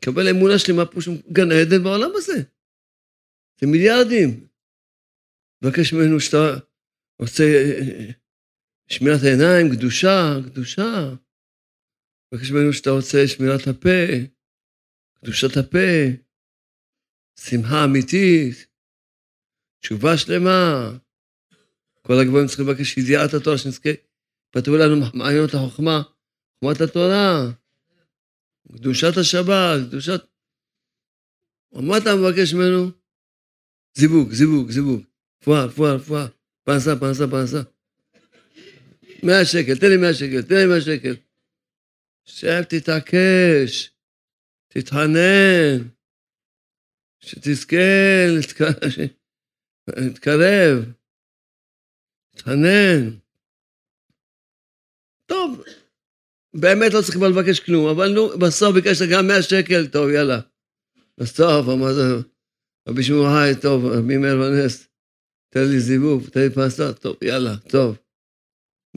קבל 0.06 0.30
אמונה 0.30 0.60
שלמה 0.60 0.86
פה 0.86 1.02
שם 1.02 1.12
גן 1.32 1.52
עדן 1.52 1.84
בעולם 1.84 2.10
הזה. 2.16 2.44
זה 3.62 3.68
מיליארדים. 3.68 4.48
מבקש 5.64 5.94
ממנו 5.94 6.20
שאתה 6.20 6.60
רוצה 7.20 7.44
שמירת 8.88 9.20
העיניים, 9.24 9.76
קדושה, 9.76 10.36
קדושה. 10.46 11.14
מבקש 12.34 12.52
ממנו 12.52 12.74
שאתה 12.74 12.90
רוצה 12.90 13.28
שמירת 13.28 13.68
הפה, 13.68 14.08
קדושת 15.16 15.58
הפה, 15.58 15.88
שמחה 17.40 17.86
אמיתית, 17.86 18.68
תשובה 19.80 20.18
שלמה. 20.18 20.92
כל 22.02 22.14
הגבוהים 22.22 22.48
צריכים 22.48 22.68
לבקש 22.68 22.98
ידיעת 22.98 23.34
התורה, 23.34 23.58
שנזכה, 23.58 23.90
פתרו 24.52 24.78
לנו 24.78 25.06
מעיינות 25.14 25.54
החוכמה, 25.54 26.02
חוכמת 26.60 26.82
התורה. 26.82 27.52
קדושת 28.74 29.18
השבת, 29.18 29.88
קדושת... 29.90 30.22
מה 31.74 31.98
אתה 31.98 32.10
מבקש 32.16 32.54
ממנו? 32.54 32.92
זיווג, 33.98 34.34
זיווג, 34.34 34.72
זיווג. 34.72 35.04
רפואה, 35.42 35.66
רפואה, 35.66 35.94
רפואה. 35.94 36.28
פרנסה, 36.64 37.00
פרנסה, 37.00 37.28
פרנסה. 37.28 37.62
מאה 39.24 39.46
שקל, 39.46 39.78
תן 39.80 39.90
לי 39.90 39.98
מאה 39.98 40.14
שקל, 40.14 40.42
תן 40.42 40.56
לי 40.56 40.66
מאה 40.66 40.82
שקל. 40.82 41.16
שב, 42.26 42.64
תתעקש, 42.64 43.92
תתחנן, 44.68 45.78
שתזכה 47.20 48.28
להתקרב, 49.88 50.86
תתחנן. 52.32 53.10
טוב, 55.26 55.64
באמת 56.54 56.94
לא 56.94 57.02
צריך 57.02 57.16
כבר 57.16 57.30
לבקש 57.30 57.60
כלום, 57.60 57.88
אבל 57.90 58.14
נו, 58.14 58.40
בסוף 58.40 58.76
ביקשת 58.76 59.06
גם 59.12 59.28
100 59.28 59.42
שקל, 59.42 59.88
טוב, 59.88 60.10
יאללה. 60.10 60.40
בסוף, 61.18 61.68
אמר 61.68 62.22
רבי 62.90 63.02
היי, 63.38 63.62
טוב, 63.62 63.86
רבי 63.86 64.18
מאיר 64.18 64.40
ונס, 64.40 64.88
תן 65.50 65.66
לי 65.72 65.80
זיבוב, 65.80 66.30
תן 66.30 66.40
לי 66.40 66.50
פרסה, 66.50 66.94
טוב, 66.94 67.16
יאללה, 67.22 67.56
טוב. 67.70 68.03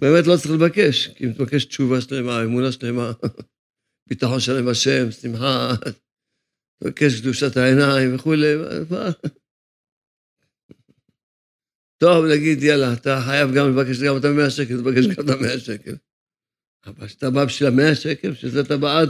באמת 0.00 0.26
לא 0.26 0.36
צריך 0.36 0.54
לבקש, 0.54 1.08
כי 1.08 1.26
מתבקש 1.26 1.64
תשובה 1.64 2.00
שלמה, 2.00 2.42
אמונה 2.42 2.72
שלמה, 2.72 3.12
ביטחון 4.08 4.40
שלם 4.40 4.66
בשם, 4.66 5.10
שמחה, 5.10 5.72
מבקש 6.84 7.20
קדושת 7.20 7.56
העיניים 7.56 8.14
וכולי. 8.14 8.54
טוב, 11.98 12.24
נגיד, 12.24 12.62
יאללה, 12.62 12.92
אתה 12.92 13.22
חייב 13.26 13.50
גם 13.56 13.70
לבקש 13.70 14.02
גם 14.02 14.16
את 14.16 14.24
המאה 14.24 14.50
שקל, 14.50 14.76
תבקש 14.76 15.06
גם 15.06 15.24
את 15.24 15.30
המאה 15.30 15.58
שקל. 15.58 15.96
אבל 16.86 17.06
כשאתה 17.06 17.30
בא 17.30 17.44
בשביל 17.44 17.68
המאה 17.68 17.94
שקל, 17.94 18.34
שזה 18.34 18.60
אתה 18.60 18.76
בעד, 18.76 19.08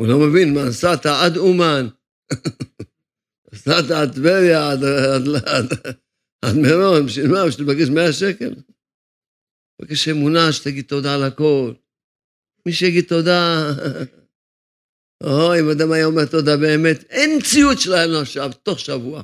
הוא 0.00 0.08
לא 0.08 0.18
מבין, 0.18 0.54
מה 0.54 0.64
נסעת 0.68 1.06
עד 1.06 1.36
אומן, 1.36 1.86
נסעת 3.52 3.90
עד 3.90 4.12
טבריה, 4.14 4.70
עד 6.42 6.54
מירון, 6.56 7.06
בשביל 7.06 7.30
מה? 7.30 7.46
בשביל 7.46 7.70
לבקש 7.70 7.88
מאה 7.88 8.12
שקל? 8.12 8.54
מבקש 9.80 10.08
אמונה 10.08 10.52
שתגיד 10.52 10.84
תודה 10.88 11.14
על 11.14 11.22
הכל. 11.22 11.72
מי 12.66 12.72
שיגיד 12.72 13.04
תודה, 13.08 13.70
אוי, 15.22 15.60
אם 15.60 15.70
אדם 15.70 15.92
היה 15.92 16.04
אומר 16.04 16.26
תודה 16.26 16.56
באמת, 16.56 17.04
אין 17.10 17.42
ציוד 17.42 17.78
שלהם 17.78 18.10
עכשיו, 18.22 18.50
תוך 18.62 18.78
שבוע. 18.80 19.22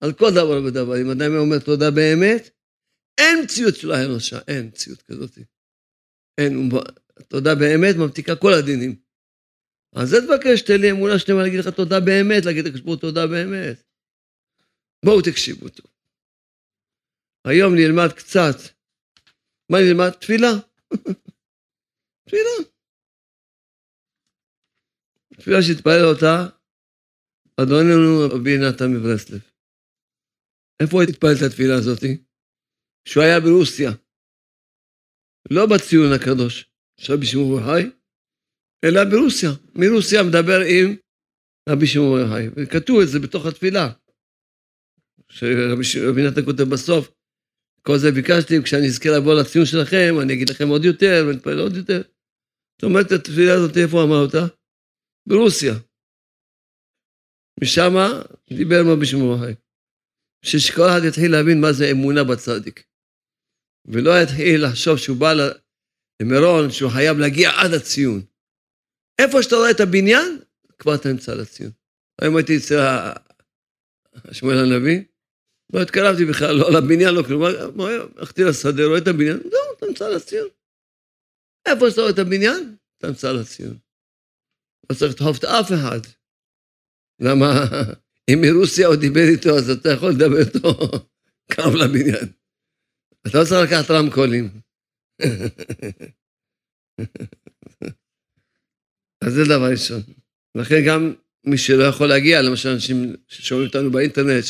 על 0.00 0.12
כל 0.12 0.30
דבר 0.30 0.62
ודבר. 0.64 1.00
אם 1.00 1.10
אדם 1.10 1.30
היה 1.30 1.40
אומר 1.40 1.58
תודה 1.58 1.90
באמת, 1.90 2.50
אין 3.18 3.46
ציוד 3.46 3.74
שלהם 3.74 4.16
עכשיו, 4.16 4.40
אין 4.48 4.70
ציוד 4.70 5.02
כזאת. 5.02 5.38
אין, 6.38 6.68
תודה 7.28 7.54
באמת 7.54 7.96
ממתיקה 7.96 8.36
כל 8.36 8.52
הדינים. 8.52 8.96
אז 9.92 10.08
זה 10.08 10.16
תבקש, 10.26 10.62
תן 10.62 10.80
לי 10.80 10.90
אמונה 10.90 11.18
שלמה 11.18 11.42
להגיד 11.42 11.60
לך 11.60 11.68
תודה 11.68 12.00
באמת, 12.00 12.44
להגיד 12.44 12.84
ברוך 12.84 13.00
תודה 13.00 13.26
באמת. 13.26 13.82
בואו 15.04 15.22
תקשיבו 15.22 15.68
טוב. 15.68 15.86
היום 17.44 17.74
נלמד 17.74 18.12
קצת. 18.12 18.75
מה 19.70 19.78
נלמד? 19.78 20.10
תפילה. 20.10 20.52
תפילה. 22.24 22.56
תפילה 25.36 25.62
שהתפלל 25.62 26.04
אותה 26.04 26.56
אדוננו 27.60 28.28
רבי 28.30 28.58
נתן 28.58 28.88
מברסלב. 28.94 29.40
איפה 30.82 31.02
התפלל 31.02 31.34
את 31.38 31.42
התפילה 31.46 31.74
הזאתי? 31.78 32.24
שהוא 33.08 33.22
היה 33.22 33.40
ברוסיה. 33.40 33.90
לא 35.50 35.66
בציון 35.66 36.12
הקדוש, 36.16 36.70
שרבי 37.00 37.26
שמעון 37.26 37.50
בר 37.50 37.66
חי, 37.66 37.82
אלא 38.84 39.00
ברוסיה. 39.10 39.50
מרוסיה 39.74 40.20
מדבר 40.28 40.60
עם 40.72 40.96
רבי 41.68 41.86
שמעון 41.86 42.20
בר 42.20 42.28
חי, 42.32 42.44
וכתוב 42.56 42.96
את 43.02 43.08
זה 43.08 43.18
בתוך 43.18 43.46
התפילה. 43.46 43.92
שרבי 45.30 46.22
נתן 46.26 46.44
כותב 46.44 46.66
בסוף, 46.72 47.15
כל 47.86 47.98
זה 47.98 48.10
ביקשתי, 48.12 48.62
כשאני 48.62 48.86
אזכה 48.86 49.08
לבוא 49.16 49.34
לציון 49.34 49.66
שלכם, 49.66 50.14
אני 50.22 50.32
אגיד 50.34 50.48
לכם 50.50 50.68
עוד 50.68 50.84
יותר, 50.84 51.26
ונתפלל 51.26 51.58
עוד 51.60 51.76
יותר. 51.76 52.02
זאת 52.74 52.84
אומרת, 52.84 53.12
התפילה 53.12 53.54
הזאת, 53.54 53.76
איפה 53.76 54.02
אמר 54.02 54.20
אותה? 54.26 54.44
ברוסיה. 55.28 55.74
משם 57.60 57.92
דיבר 58.58 58.82
רבי 58.92 59.06
שמעון. 59.06 59.40
בשביל 60.42 60.62
שכל 60.62 60.88
אחד 60.90 61.00
יתחיל 61.08 61.32
להבין 61.32 61.60
מה 61.60 61.72
זה 61.72 61.84
אמונה 61.90 62.24
בצדיק. 62.24 62.84
ולא 63.92 64.10
יתחיל 64.22 64.64
לחשוב 64.64 64.96
שהוא 64.98 65.16
בא 65.16 65.32
למירון, 66.22 66.70
שהוא 66.70 66.90
חייב 66.90 67.18
להגיע 67.18 67.50
עד 67.60 67.70
הציון. 67.74 68.20
איפה 69.20 69.42
שאתה 69.42 69.56
רואה 69.56 69.70
את 69.70 69.80
הבניין, 69.80 70.40
כבר 70.78 70.94
אתה 70.94 71.08
נמצא 71.08 71.34
לציון. 71.34 71.72
היום 72.20 72.36
הייתי 72.36 72.56
אצל 72.56 72.78
שמואל 74.32 74.58
הנביא, 74.58 75.04
לא 75.72 75.82
התקרבתי 75.82 76.24
בכלל, 76.24 76.56
לא 76.56 76.72
לבניין, 76.72 77.14
לא 77.14 77.22
כלום. 77.22 77.42
הלכתי 78.16 78.44
לשדה, 78.44 78.84
רואה 78.84 78.98
את 78.98 79.08
הבניין, 79.08 79.38
זהו, 79.38 79.76
אתה 79.76 79.86
נמצא 79.86 80.08
לציון. 80.08 80.48
איפה 81.66 81.90
שאתה 81.90 82.00
רואה 82.00 82.12
את 82.12 82.18
הבניין, 82.18 82.76
אתה 82.98 83.06
נמצא 83.08 83.32
לציון. 83.32 83.78
לא 84.90 84.94
צריך 84.96 85.12
לדחוף 85.12 85.38
את 85.38 85.44
אף 85.44 85.72
אחד. 85.72 86.00
למה, 87.20 87.46
אם 88.30 88.38
מרוסיה 88.40 88.86
הוא 88.86 88.96
דיבר 88.96 89.28
איתו, 89.32 89.58
אז 89.58 89.70
אתה 89.70 89.88
יכול 89.88 90.10
לדבר 90.10 90.38
איתו 90.38 90.68
קרוב 91.52 91.74
לבניין. 91.74 92.32
אתה 93.26 93.38
לא 93.38 93.44
צריך 93.44 93.72
לקחת 93.72 93.90
רמקולים. 93.90 94.60
אז 99.24 99.32
זה 99.32 99.44
דבר 99.44 99.70
ראשון. 99.70 100.00
לכן 100.54 100.76
גם 100.86 101.14
מי 101.44 101.58
שלא 101.58 101.84
יכול 101.84 102.08
להגיע, 102.08 102.42
למשל 102.42 102.68
אנשים 102.68 103.16
ששומעים 103.28 103.68
אותנו 103.68 103.90
באינטרנט, 103.90 104.44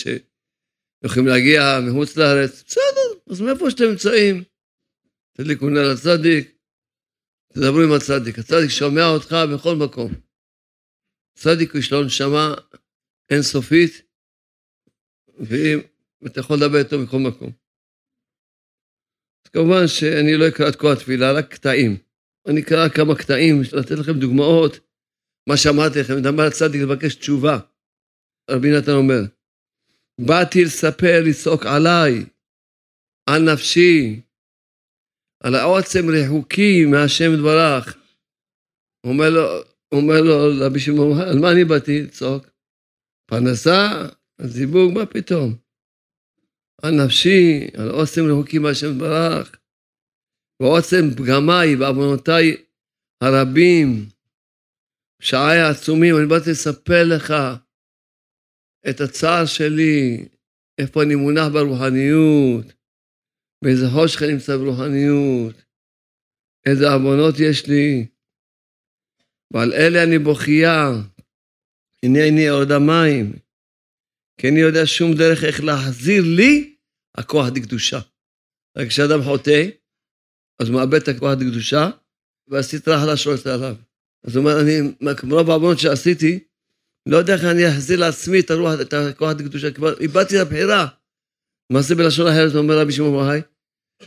שיכולים 1.03 1.27
להגיע 1.29 1.61
מחוץ 1.89 2.17
לארץ, 2.17 2.63
בסדר, 2.67 3.31
אז 3.31 3.41
מאיפה 3.41 3.71
שאתם 3.71 3.85
נמצאים, 3.85 4.45
תדליקו 5.33 5.69
נר 5.71 5.93
לצדיק, 5.93 6.57
תדברו 7.53 7.81
עם 7.81 7.93
הצדיק. 7.97 8.39
הצדיק 8.39 8.71
שומע 8.71 9.07
אותך 9.15 9.37
בכל 9.55 9.75
מקום. 9.77 10.13
צדיק 11.39 11.75
יש 11.75 11.93
לו 11.93 12.05
נשמה 12.05 12.55
אינסופית, 13.31 13.93
ואתה 15.41 16.41
יכול 16.41 16.57
לדבר 16.57 16.79
איתו 16.79 16.97
בכל 17.03 17.19
מקום. 17.19 17.53
אז 19.45 19.51
כמובן 19.53 19.87
שאני 19.87 20.37
לא 20.37 20.49
אקרא 20.49 20.69
את 20.69 20.77
כל 20.77 20.93
התפילה, 20.93 21.33
רק 21.33 21.55
קטעים. 21.55 21.97
אני 22.49 22.61
אקרא 22.61 22.89
כמה 22.89 23.15
קטעים, 23.19 23.63
לתת 23.73 23.91
לכם 23.91 24.13
דוגמאות, 24.13 24.73
מה 25.49 25.57
שאמרתי 25.57 26.01
לכם, 26.01 26.17
מדבר 26.17 26.43
הצדיק 26.43 26.83
לבקש 26.83 27.15
תשובה. 27.15 27.59
רבי 28.51 28.69
נתן 28.71 28.93
אומר, 28.93 29.21
באתי 30.21 30.65
לספר, 30.65 31.21
לצעוק 31.25 31.67
עליי, 31.67 32.13
על 33.31 33.53
נפשי, 33.53 34.21
על 35.43 35.55
העוצם 35.55 36.05
רחוקי 36.09 36.85
מהשם 36.85 37.37
דברך. 37.39 37.97
אומר 39.07 39.31
לו, 39.31 39.63
אומר 39.93 40.21
לו 40.23 40.67
רבי 40.67 40.81
שמעון, 40.81 41.21
על 41.21 41.39
מה 41.39 41.53
אני 41.53 41.65
באתי 41.65 42.03
לצעוק? 42.03 42.47
פרנסה, 43.31 43.89
זיווג, 44.41 44.93
מה 44.95 45.07
פתאום? 45.07 45.57
על 46.83 46.95
נפשי, 47.05 47.67
על 47.79 47.91
עוצם 47.91 48.21
רחוקי 48.31 48.59
מהשם 48.59 48.99
דברך, 48.99 49.57
ועוצם 50.63 51.15
פגמיי 51.17 51.77
ועוונותיי 51.77 52.57
הרבים, 53.21 54.09
פשעי 55.21 55.59
העצומים, 55.59 56.17
אני 56.17 56.27
באתי 56.27 56.51
לספר 56.51 57.05
לך 57.05 57.35
את 58.91 59.01
הצער 59.01 59.47
שלי, 59.47 60.29
איפה 60.79 61.03
אני 61.03 61.15
מונח 61.15 61.47
ברוחניות, 61.53 62.73
באיזה 63.65 63.87
חושך 63.91 64.23
אני 64.23 64.33
נמצא 64.33 64.57
ברוחניות, 64.57 65.55
איזה 66.67 66.93
עוונות 66.93 67.35
יש 67.39 67.67
לי, 67.67 68.07
ועל 69.51 69.73
אלה 69.73 70.03
אני 70.03 70.19
בוכייה, 70.19 70.91
הנה 72.03 72.29
אני 72.29 72.41
יורד 72.41 72.71
המים, 72.71 73.33
כי 74.41 74.49
אני 74.49 74.61
יודע 74.61 74.87
שום 74.87 75.15
דרך 75.15 75.45
איך 75.45 75.65
להחזיר 75.65 76.23
לי 76.37 76.77
הכוח 77.15 77.49
דקדושה. 77.49 78.01
רק 78.77 78.89
כשאדם 78.89 79.23
חוטא, 79.25 79.69
אז 80.59 80.69
הוא 80.69 80.77
מאבד 80.77 81.03
את 81.03 81.09
הכוח 81.09 81.35
דקדושה, 81.35 81.91
והסטרה 82.49 83.01
חלשות 83.01 83.47
עליו. 83.47 83.77
אז 84.25 84.37
הוא 84.37 84.45
אומר, 84.45 84.61
אני, 84.61 84.95
מרוב 85.25 85.51
העוונות 85.51 85.79
שעשיתי, 85.79 86.45
לא 87.07 87.17
יודע 87.17 87.35
איך 87.35 87.45
אני 87.45 87.69
אחזיר 87.69 88.01
לעצמי 88.01 88.41
את 88.41 88.51
הרוח, 88.51 88.73
את 88.81 88.93
הכוח 88.93 89.31
הדקדושה, 89.31 89.71
כבר 89.73 89.99
איבדתי 90.01 90.37
את 90.37 90.47
הבחירה. 90.47 90.87
מה 91.73 91.83
זה 91.83 91.95
בלשון 91.95 92.27
אחרת, 92.27 92.55
אומר 92.55 92.81
רבי 92.81 92.93
שמעון 92.93 93.13
ברחי? 93.13 93.41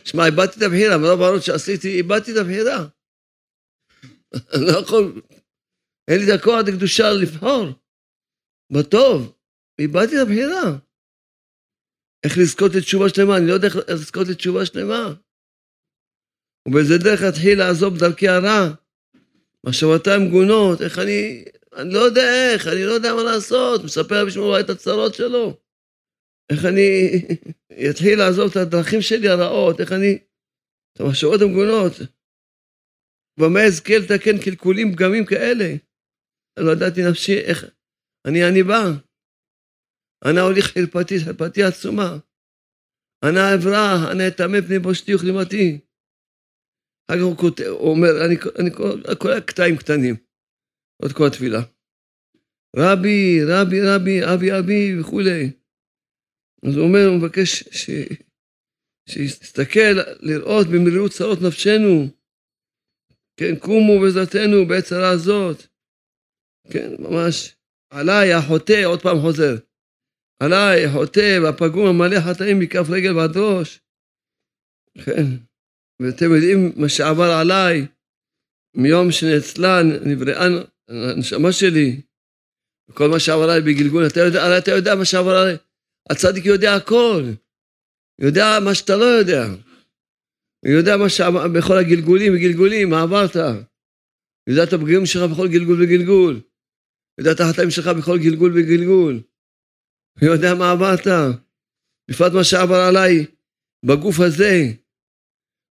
שמע, 0.05 0.25
איבדתי 0.25 0.57
את 0.57 0.63
הבחירה, 0.63 0.97
מרוב 0.97 1.21
העוונות 1.21 1.43
שעשיתי, 1.43 1.87
איבדתי 1.97 2.31
את 2.31 2.37
הבחירה. 2.37 2.87
לא 4.65 4.79
יכול, 4.79 5.21
אין 6.09 6.19
לי 6.19 6.33
את 6.33 6.39
הכוח 6.39 6.59
הקדושה 6.67 7.03
לבחור. 7.21 7.65
בטוב, 8.73 9.35
איבדתי 9.79 10.15
את 10.15 10.21
הבחירה. 10.27 10.77
איך 12.23 12.37
לזכות 12.37 12.71
לתשובה 12.75 13.09
שלמה, 13.09 13.37
אני 13.37 13.47
לא 13.47 13.53
יודע 13.53 13.67
איך 13.67 13.75
לזכות 13.89 14.27
לתשובה 14.27 14.65
שלמה. 14.65 15.13
ובאיזה 16.67 16.97
דרך 16.97 17.19
אתחיל 17.29 17.59
לעזוב 17.59 17.97
דרכי 17.97 18.27
הרע, 18.27 18.61
מחשבותיי 19.65 20.17
מגונות, 20.19 20.81
איך 20.81 20.99
אני, 20.99 21.45
אני 21.73 21.93
לא 21.93 21.99
יודע 21.99 22.53
איך, 22.53 22.67
אני 22.67 22.83
לא 22.85 22.91
יודע 22.91 23.13
מה 23.15 23.23
לעשות, 23.23 23.83
מספר 23.83 24.25
בשמו 24.25 24.59
את 24.59 24.69
הצרות 24.69 25.13
שלו. 25.13 25.57
איך 26.51 26.65
אני 26.65 26.91
אתחיל 27.89 28.19
לעזוב 28.19 28.49
את 28.51 28.55
הדרכים 28.55 29.01
שלי 29.01 29.27
הרעות, 29.29 29.79
איך 29.81 29.91
אני, 29.91 30.17
את 30.93 30.99
המחשבות 30.99 31.41
המגונות. 31.41 31.93
במה 33.39 33.65
אזכה 33.67 33.93
לתקן 33.97 34.37
קלקולים, 34.45 34.87
פגמים 34.93 35.25
כאלה? 35.25 35.75
לא 36.59 36.71
ידעתי 36.71 37.01
נפשי 37.09 37.37
איך, 37.39 37.65
אני 38.27 38.39
אני 38.49 38.63
בא. 38.63 38.83
אנא 40.25 40.39
הוליך 40.39 40.65
חרפתי, 40.65 41.15
חרפתי 41.25 41.63
עצומה. 41.63 42.17
אנא 43.25 43.43
אברא, 43.55 44.11
אנא 44.11 44.23
אטמא 44.27 44.61
פני 44.67 44.79
בושתי 44.79 45.15
וכלימתי. 45.15 45.79
אחר 47.05 47.17
כך 47.17 47.23
הוא, 47.23 47.37
כותב, 47.37 47.63
הוא 47.63 47.89
אומר, 47.91 48.09
אני 48.59 48.69
קורא 49.19 49.39
קטעים 49.39 49.77
קטנים, 49.77 50.15
עוד 51.01 51.11
כל 51.13 51.27
התפילה. 51.27 51.61
רבי, 52.75 53.39
רבי, 53.47 53.81
רבי, 53.81 54.23
אבי, 54.33 54.59
אבי 54.59 54.99
וכולי. 54.99 55.51
אז 56.65 56.75
הוא 56.75 56.85
אומר, 56.87 57.05
הוא 57.07 57.17
מבקש 57.17 57.63
ש... 57.63 57.89
שיסתכל, 59.09 59.93
לראות 60.19 60.67
במרירות 60.67 61.11
צרות 61.11 61.39
נפשנו. 61.47 62.07
כן, 63.37 63.59
קומו 63.59 63.99
בעזרתנו 64.01 64.67
בעת 64.67 64.83
צרה 64.83 65.09
הזאת. 65.09 65.57
כן, 66.71 66.89
ממש. 66.99 67.55
עליי 67.89 68.33
החוטא, 68.33 68.85
עוד 68.85 69.01
פעם 69.01 69.17
חוזר. 69.21 69.55
עליי 70.43 70.85
החוטא 70.85 71.39
והפגום 71.43 71.87
המלא 71.87 72.19
חטאים 72.25 72.59
מכף 72.59 72.85
רגל 72.89 73.17
ועד 73.17 73.37
ראש. 73.37 73.79
כן. 75.05 75.25
ואתם 76.01 76.25
יודעים 76.35 76.71
מה 76.81 76.89
שעבר 76.89 77.31
עליי 77.41 77.87
מיום 78.75 79.11
שנאצלה 79.11 79.83
נבראה 80.05 80.47
הנשמה 80.89 81.51
שלי, 81.51 82.01
וכל 82.89 83.09
מה 83.09 83.19
שעבר 83.19 83.43
עליי 83.43 83.61
בגלגול, 83.61 84.07
אתה 84.07 84.19
יודע, 84.19 84.43
הרי 84.43 84.57
אתה 84.57 84.71
יודע 84.71 84.95
מה 84.95 85.05
שעבר 85.05 85.35
עליי. 85.37 85.57
הצדיק 86.09 86.45
יודע 86.45 86.75
הכל. 86.75 87.23
יודע 88.21 88.59
מה 88.65 88.75
שאתה 88.75 88.95
לא 88.95 89.05
יודע. 89.05 89.45
הוא 90.65 90.71
יודע 90.71 90.97
מה 90.97 91.09
שעבר 91.09 91.47
בכל 91.47 91.77
הגלגולים 91.77 92.33
וגלגולים, 92.35 92.89
מה 92.89 93.01
עברת. 93.01 93.35
יודע 94.47 94.63
את 94.63 94.73
הפגמים 94.73 95.05
שלך 95.05 95.31
בכל 95.31 95.47
גלגול 95.47 95.83
וגלגול. 95.83 96.41
יודע 97.19 97.31
את 97.31 97.39
החטאים 97.39 97.71
שלך 97.71 97.87
בכל 97.87 98.17
גלגול 98.17 98.51
וגלגול. 98.55 99.21
הוא 100.21 100.29
יודע 100.29 100.55
מה 100.55 100.71
עברת. 100.71 101.07
בפרט 102.11 102.33
מה 102.33 102.43
שעבר 102.43 102.75
עליי 102.75 103.25
בגוף 103.85 104.19
הזה. 104.19 104.65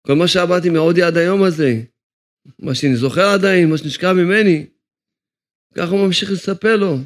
כל 0.06 0.14
מה 0.14 0.28
שעברתי 0.28 0.70
מעודי 0.70 1.02
עד 1.02 1.16
היום 1.16 1.42
הזה, 1.42 1.82
מה 2.58 2.74
שאני 2.74 2.96
זוכר 2.96 3.26
עדיין, 3.26 3.70
מה 3.70 3.78
שנשכח 3.78 4.10
ממני, 4.16 4.66
ככה 5.78 5.90
הוא 5.90 6.06
ממשיך 6.06 6.30
לספר 6.30 6.76
לו. 6.76 6.96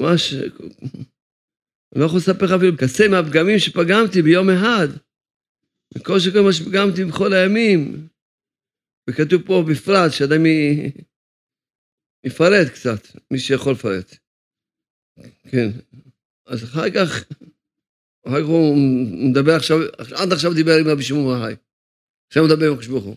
ממש, 0.00 0.34
אני 1.92 2.00
לא 2.00 2.04
יכול 2.04 2.18
לספר 2.18 2.44
לך 2.44 2.52
אפילו 2.52 2.76
קצה 2.76 3.04
מהפגמים 3.10 3.58
שפגמתי 3.58 4.22
ביום 4.22 4.50
אחד. 4.50 4.88
וכל 5.94 6.20
שכל 6.20 6.40
מה 6.46 6.52
שפגמתי 6.52 7.04
בכל 7.04 7.32
הימים. 7.32 8.08
וכתוב 9.10 9.42
פה 9.46 9.64
בפרט, 9.70 10.12
שאדם 10.12 10.42
יפרט 12.26 12.68
קצת, 12.74 13.00
מי 13.30 13.38
שיכול 13.38 13.72
לפרט. 13.72 14.16
כן. 15.50 15.68
אז 16.46 16.64
אחר 16.64 16.90
כך, 16.94 17.10
אחר 18.26 18.40
כך 18.42 18.48
הוא 18.48 18.76
מדבר 19.30 19.52
עכשיו, 19.56 19.78
עד 19.98 20.32
עכשיו 20.32 20.54
דיבר 20.54 20.76
עם 20.80 20.88
רבי 20.88 21.02
שמעון 21.02 21.24
בר 21.24 21.54
עכשיו 22.28 22.44
מדבר 22.44 22.66
עם 22.66 22.72
הקדוש 22.72 22.86
ברוך 22.86 23.04
הוא. 23.04 23.16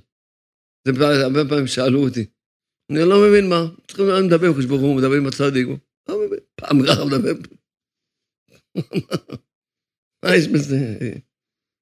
זה 0.86 0.92
הרבה 1.24 1.40
פעמים 1.50 1.68
שאלו 1.68 2.04
אותי. 2.08 2.26
אני 2.92 3.00
לא 3.00 3.28
מבין 3.28 3.50
מה, 3.50 3.66
צריכים 3.88 4.06
לדבר 4.06 4.46
עם 4.46 4.52
הקדוש 4.52 4.66
ברוך 4.66 4.82
הוא, 4.82 4.98
מדבר 4.98 5.16
עם 5.16 5.28
הצדיק. 5.28 5.68
לא 6.10 6.26
מבין, 6.26 6.40
פעם 6.56 6.78
ככה 6.88 7.06
מדבר. 7.06 7.34
מה 10.26 10.36
יש 10.36 10.48
בזה? 10.48 10.98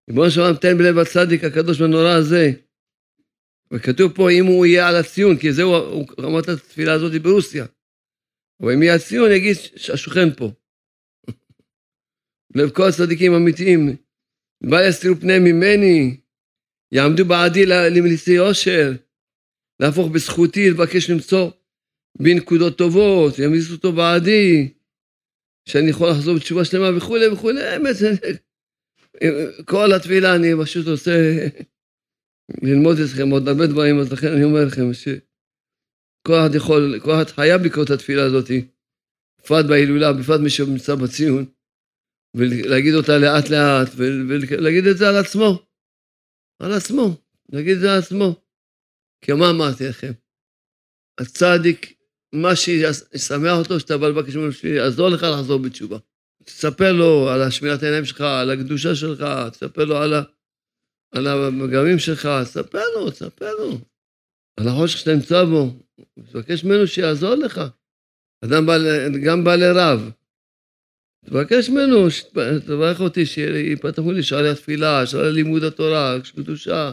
ריבונו 0.09 0.31
של 0.31 0.41
עולם, 0.41 0.55
תן 0.55 0.77
בלב 0.77 0.97
הצדיק 0.97 1.43
הקדוש 1.43 1.81
והנורא 1.81 2.09
הזה. 2.09 2.51
וכתוב 3.73 4.15
פה 4.15 4.31
אם 4.31 4.45
הוא 4.45 4.65
יהיה 4.65 4.87
על 4.87 4.95
הציון, 4.95 5.37
כי 5.37 5.53
זהו, 5.53 5.69
את 6.39 6.49
התפילה 6.49 6.93
הזאת 6.93 7.21
ברוסיה. 7.21 7.65
אבל 8.61 8.73
אם 8.73 8.83
יהיה 8.83 8.95
הציון, 8.95 9.31
יגיד 9.31 9.55
השוכן 9.93 10.33
פה. 10.37 10.51
לב 12.55 12.69
כל 12.69 12.83
הצדיקים 12.89 13.33
האמיתיים, 13.33 13.95
בל 14.63 14.89
יסתירו 14.89 15.15
פני 15.15 15.39
ממני, 15.39 16.17
יעמדו 16.91 17.25
בעדי 17.25 17.65
למליצי 17.65 18.37
עושר, 18.37 18.91
להפוך 19.79 20.07
בזכותי, 20.11 20.69
לבקש 20.69 21.09
למצוא 21.09 21.51
בנקודות 22.19 22.77
טובות, 22.77 23.39
ימיסו 23.39 23.73
אותו 23.73 23.91
בעדי, 23.91 24.73
שאני 25.69 25.89
יכול 25.89 26.09
לחזור 26.09 26.35
בתשובה 26.35 26.65
שלמה 26.65 26.97
וכולי 26.97 27.27
וכולי, 27.27 27.61
האמת, 27.63 27.95
כל 29.65 29.93
התפילה 29.93 30.35
אני 30.35 30.47
פשוט 30.63 30.87
עושה 30.87 31.11
ללמוד 32.61 32.97
אתכם 32.99 33.29
עוד 33.29 33.47
הרבה 33.47 33.67
דברים, 33.67 33.99
אז 33.99 34.13
לכן 34.13 34.27
אני 34.27 34.43
אומר 34.43 34.65
לכם 34.65 34.93
שכל 34.93 36.33
אחד 36.33 36.55
יכול, 36.55 36.99
כל 36.99 37.11
אחד 37.11 37.31
חייב 37.31 37.61
לקרוא 37.61 37.83
את 37.83 37.89
התפילה 37.89 38.23
הזאת, 38.23 38.51
בפרט 39.39 39.65
בהילולה, 39.65 40.13
בפרט 40.13 40.39
מי 40.39 40.49
שנמצא 40.49 40.95
בציון, 40.95 41.45
ולהגיד 42.35 42.93
אותה 42.93 43.17
לאט 43.17 43.49
לאט, 43.49 43.89
ולהגיד 43.97 44.87
את 44.87 44.97
זה 44.97 45.09
על 45.09 45.15
עצמו, 45.15 45.65
על 46.59 46.73
עצמו, 46.73 47.17
להגיד 47.49 47.75
את 47.75 47.79
זה 47.79 47.93
על 47.93 47.99
עצמו. 47.99 48.42
כי 49.23 49.33
מה 49.33 49.49
אמרתי 49.49 49.87
לכם? 49.87 50.11
הצדיק, 51.19 51.93
מה 52.33 52.55
שישמח 52.55 53.57
אותו, 53.59 53.79
שאתה 53.79 53.97
בא 53.97 54.07
לבקש 54.07 54.35
ממנו 54.35 54.51
שיעזור 54.51 55.09
לך 55.09 55.23
לחזור 55.23 55.59
בתשובה. 55.59 55.97
תספר 56.43 56.91
לו 56.91 57.29
על 57.29 57.41
השמירת 57.41 57.83
העיניים 57.83 58.05
שלך, 58.05 58.21
על 58.21 58.51
הקדושה 58.51 58.95
שלך, 58.95 59.25
תספר 59.51 59.85
לו 59.85 59.97
על, 59.97 60.13
ה, 60.13 60.21
על 61.15 61.27
הפגמים 61.27 61.99
שלך, 61.99 62.29
תספר 62.43 62.83
לו, 62.95 63.11
תספר 63.11 63.51
לו. 63.51 63.77
על 64.59 64.67
החושך 64.67 64.97
שאתה 64.97 65.13
נמצא 65.13 65.43
בו, 65.43 65.79
תבקש 66.31 66.63
ממנו 66.63 66.87
שיעזור 66.87 67.35
לך. 67.35 67.61
אדם 68.45 68.65
בא, 68.65 68.73
גם 69.25 69.43
בא 69.43 69.55
לרב, 69.55 70.11
תבקש 71.25 71.69
ממנו, 71.69 72.07
תברך 72.65 72.99
אותי, 72.99 73.25
שיפתחו 73.25 74.11
לי 74.11 74.23
שערי 74.23 74.49
התפילה, 74.49 75.07
שערי 75.07 75.31
לימוד 75.31 75.63
התורה, 75.63 76.15
קדושה. 76.35 76.91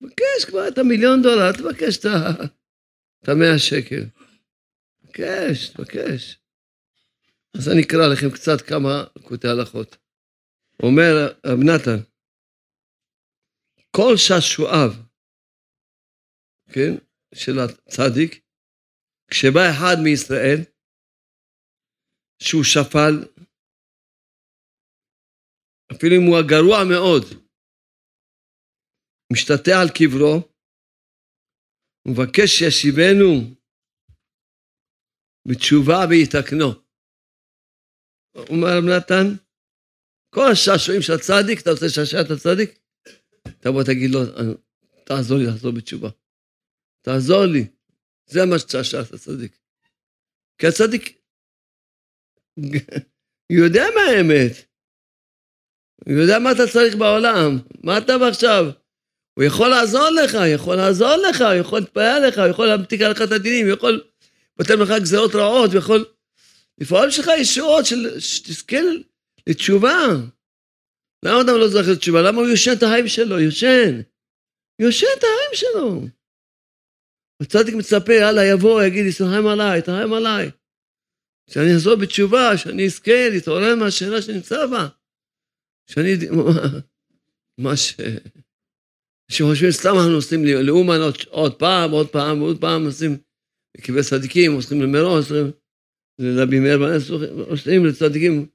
תבקש 0.00 0.44
כבר 0.48 0.68
את 0.68 0.78
המיליון 0.78 1.22
דולר, 1.22 1.52
תבקש 1.52 1.98
את 1.98 3.28
המאה 3.28 3.58
שקל. 3.58 4.04
תבקש, 5.02 5.68
תבקש. 5.68 6.38
אז 7.56 7.68
אני 7.68 7.82
אקרא 7.82 8.06
לכם 8.12 8.30
קצת 8.34 8.60
כמה 8.68 9.04
קוטעי 9.22 9.50
הלכות. 9.50 9.96
אומר 10.82 11.12
רב 11.46 11.58
נתן, 11.58 12.02
כל 13.96 14.14
שעשועיו, 14.16 14.90
כן, 16.72 16.92
של 17.34 17.58
הצדיק, 17.58 18.44
כשבא 19.30 19.60
אחד 19.70 19.96
מישראל, 20.04 20.58
שהוא 22.42 22.64
שפל, 22.64 23.14
אפילו 25.92 26.16
אם 26.16 26.26
הוא 26.28 26.38
הגרוע 26.38 26.78
מאוד, 26.84 27.49
משתטח 29.32 29.76
על 29.82 29.88
קברו, 29.88 30.34
ומבקש 32.06 32.50
שישיבנו 32.58 33.54
בתשובה 35.48 35.98
ויתקנו. 36.10 36.70
אומר 38.36 38.68
רב 38.76 38.84
נתן, 38.84 39.26
כל 40.34 40.46
השעשועים 40.52 41.02
של 41.02 41.12
הצדיק, 41.12 41.60
אתה 41.60 41.70
רוצה 41.70 41.86
לשעשע 41.86 42.20
את 42.20 42.30
הצדיק? 42.30 42.78
תבוא 43.60 43.82
תגיד 43.82 44.10
לו, 44.10 44.20
תעזור 45.06 45.38
לי 45.38 45.46
לחזור 45.46 45.72
בתשובה. 45.72 46.08
תעזור 47.04 47.44
לי. 47.52 47.64
זה 48.26 48.40
מה 48.50 48.58
שתשעשע 48.58 49.00
את 49.00 49.12
הצדיק. 49.14 49.58
כי 50.58 50.66
הצדיק 50.66 51.20
יודע 53.62 53.84
מה 53.94 54.00
האמת. 54.10 54.52
הוא 56.06 56.14
יודע 56.22 56.38
מה 56.38 56.52
אתה 56.52 56.72
צריך 56.72 56.94
בעולם. 56.96 57.50
מה 57.84 57.98
אתה 57.98 58.12
עכשיו? 58.28 58.64
הוא 59.34 59.44
יכול 59.44 59.68
לעזור 59.68 60.08
לך, 60.10 60.38
יכול 60.54 60.76
לעזור 60.76 61.16
לך, 61.16 61.40
הוא 61.40 61.60
יכול 61.60 61.78
להתפלל 61.78 62.24
לך, 62.28 62.38
הוא 62.38 62.46
יכול 62.46 62.66
להמתיק 62.66 63.00
עליך 63.00 63.22
את 63.22 63.32
הדינים, 63.32 63.66
הוא 63.66 63.74
יכול 63.74 64.02
לתת 64.60 64.70
לך 64.70 64.90
גזרות 65.02 65.34
רעות, 65.34 65.70
הוא 65.70 65.78
יכול 65.78 66.04
לפעול 66.78 67.08
בשבילך 67.08 67.30
ישועות 67.38 67.86
של... 67.86 68.20
שתזכה 68.20 68.76
לתשובה. 69.46 69.96
למה 71.24 71.40
אדם 71.40 71.58
לא 71.58 71.68
זוכר 71.68 71.92
לתשובה? 71.92 72.22
למה 72.22 72.40
הוא 72.40 72.48
יושן 72.48 72.72
את 72.72 72.82
החיים 72.82 73.08
שלו? 73.08 73.40
יושן. 73.40 74.00
יושן 74.78 75.06
את 75.18 75.24
החיים 75.24 75.54
שלו. 75.54 76.02
הצדיק 77.42 77.74
מצפה, 77.74 78.12
יאללה, 78.12 78.44
יבוא, 78.44 78.82
יגיד 78.82 79.04
תרחם 79.18 79.46
עליי, 79.46 79.82
תרחם 79.82 80.12
עליי. 80.12 80.50
שאני 81.50 81.72
אחזור 81.76 81.94
בתשובה, 81.94 82.56
שאני 82.56 82.86
אזכה 82.86 83.28
להתעורר 83.30 83.74
מהשאלה 83.74 84.22
שנמצא 84.22 84.66
בה. 84.66 84.88
שאני... 85.90 86.16
מה 87.58 87.76
ש... 87.76 87.96
שחושבים 89.30 89.70
סתם 89.70 89.94
אנחנו 89.98 90.14
עושים 90.14 90.44
לאומן 90.44 91.00
עוד, 91.00 91.14
עוד 91.28 91.54
פעם, 91.54 91.90
עוד 91.90 92.08
פעם, 92.08 92.40
עוד 92.40 92.60
פעם, 92.60 92.84
עושים 92.86 93.16
קברי 93.80 94.02
צדיקים, 94.02 94.52
עושים 94.52 94.82
למירון, 94.82 95.18
עושים 95.18 95.50
לרבי 96.18 96.60
מאיר 96.60 96.78
בנס, 96.78 97.10
עושים 97.48 97.86
לצדיקים. 97.86 98.46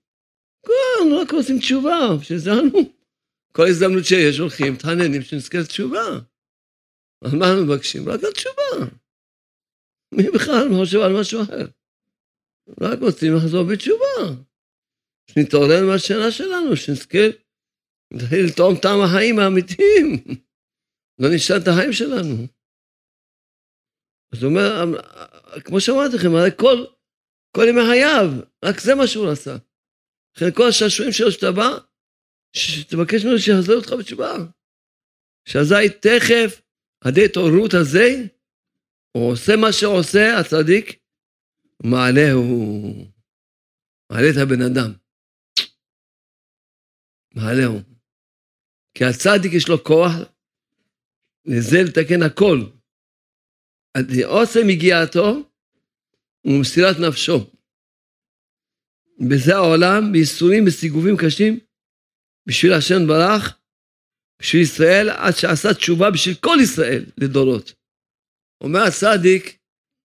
כן, 0.66 1.14
רק 1.22 1.34
עושים 1.34 1.60
תשובה, 1.60 2.00
בשביל 2.22 2.38
זה 2.38 2.52
אנו. 2.54 2.94
כל 3.52 3.68
הזדמנות 3.68 4.06
שיש 4.06 4.40
הולכים, 4.40 4.74
מתחננים 4.74 5.22
שנזכה 5.22 5.58
לתשובה. 5.58 6.20
אז 7.22 7.34
מה 7.34 7.46
אנחנו 7.50 7.66
מבקשים? 7.66 8.10
רק 8.10 8.24
על 8.24 8.32
תשובה. 8.32 8.92
מי 10.12 10.24
בכלל 10.30 10.68
חושב 10.78 11.00
על 11.00 11.20
משהו 11.20 11.42
אחר? 11.42 11.66
רק 12.82 13.00
רוצים 13.02 13.36
לחזור 13.36 13.64
בתשובה. 13.64 14.44
שנתעורר 15.32 15.86
מהשאלה 15.86 16.32
שלנו, 16.32 16.76
שנזכה 16.76 17.28
להתחיל 18.14 18.46
לטעום 18.46 18.76
טעם 18.76 19.02
החיים 19.02 19.40
האמיתיים. 19.40 20.24
לא 21.20 21.30
נשאל 21.36 21.58
את 21.58 21.68
החיים 21.68 21.94
שלנו. 21.94 22.48
אז 24.34 24.44
הוא 24.44 24.50
אומר, 24.50 25.00
כמו 25.66 25.82
שאמרתי 25.82 26.16
לכם, 26.16 26.36
הרי 26.36 26.52
כל, 26.58 26.86
כל 27.56 27.66
ימי 27.70 27.82
חייו, 27.90 28.28
רק 28.66 28.80
זה 28.80 28.96
מה 28.96 29.08
שהוא 29.08 29.32
עשה. 29.32 29.56
לכן 30.38 30.52
כל 30.56 30.68
השעשועים 30.70 31.12
שלו 31.12 31.32
שאתה 31.32 31.52
בא, 31.52 31.70
שתבקש 32.54 33.26
ממנו 33.26 33.40
שיחזור 33.40 33.76
אותך 33.76 33.92
בתשובה. 34.00 34.32
שאזי 35.46 35.90
תכף, 36.02 36.62
עדי 37.02 37.26
התעוררות 37.26 37.74
הזה, 37.74 38.08
הוא 39.12 39.32
עושה 39.32 39.56
מה 39.56 39.72
שעושה 39.72 40.40
הצדיק, 40.40 41.00
מעלה 41.84 42.32
הוא, 42.32 43.06
מעלה 44.12 44.28
את 44.30 44.38
הבן 44.44 44.62
אדם. 44.62 44.94
מעלה 47.36 47.66
הוא. 47.66 47.82
כי 48.94 49.06
הצדיק 49.06 49.54
יש 49.54 49.70
לו 49.70 49.84
כוח 49.84 50.12
לזה 51.46 51.78
לתקן 51.88 52.22
הכל. 52.24 52.60
עוצם 54.26 54.70
הגיעתו 54.70 55.52
ומסירת 56.46 56.96
נפשו. 57.08 57.52
בזה 59.30 59.56
העולם, 59.56 60.12
בייסורים, 60.12 60.66
בסיגובים 60.66 61.16
קשים, 61.18 61.60
בשביל 62.48 62.74
השם 62.74 63.08
ברח, 63.08 63.58
בשביל 64.40 64.62
ישראל, 64.62 65.10
עד 65.10 65.34
שעשה 65.36 65.74
תשובה 65.74 66.12
בשביל 66.12 66.36
כל 66.36 66.58
ישראל 66.64 67.06
לדורות. 67.18 67.74
אומר 68.62 68.80
הצדיק, 68.80 69.58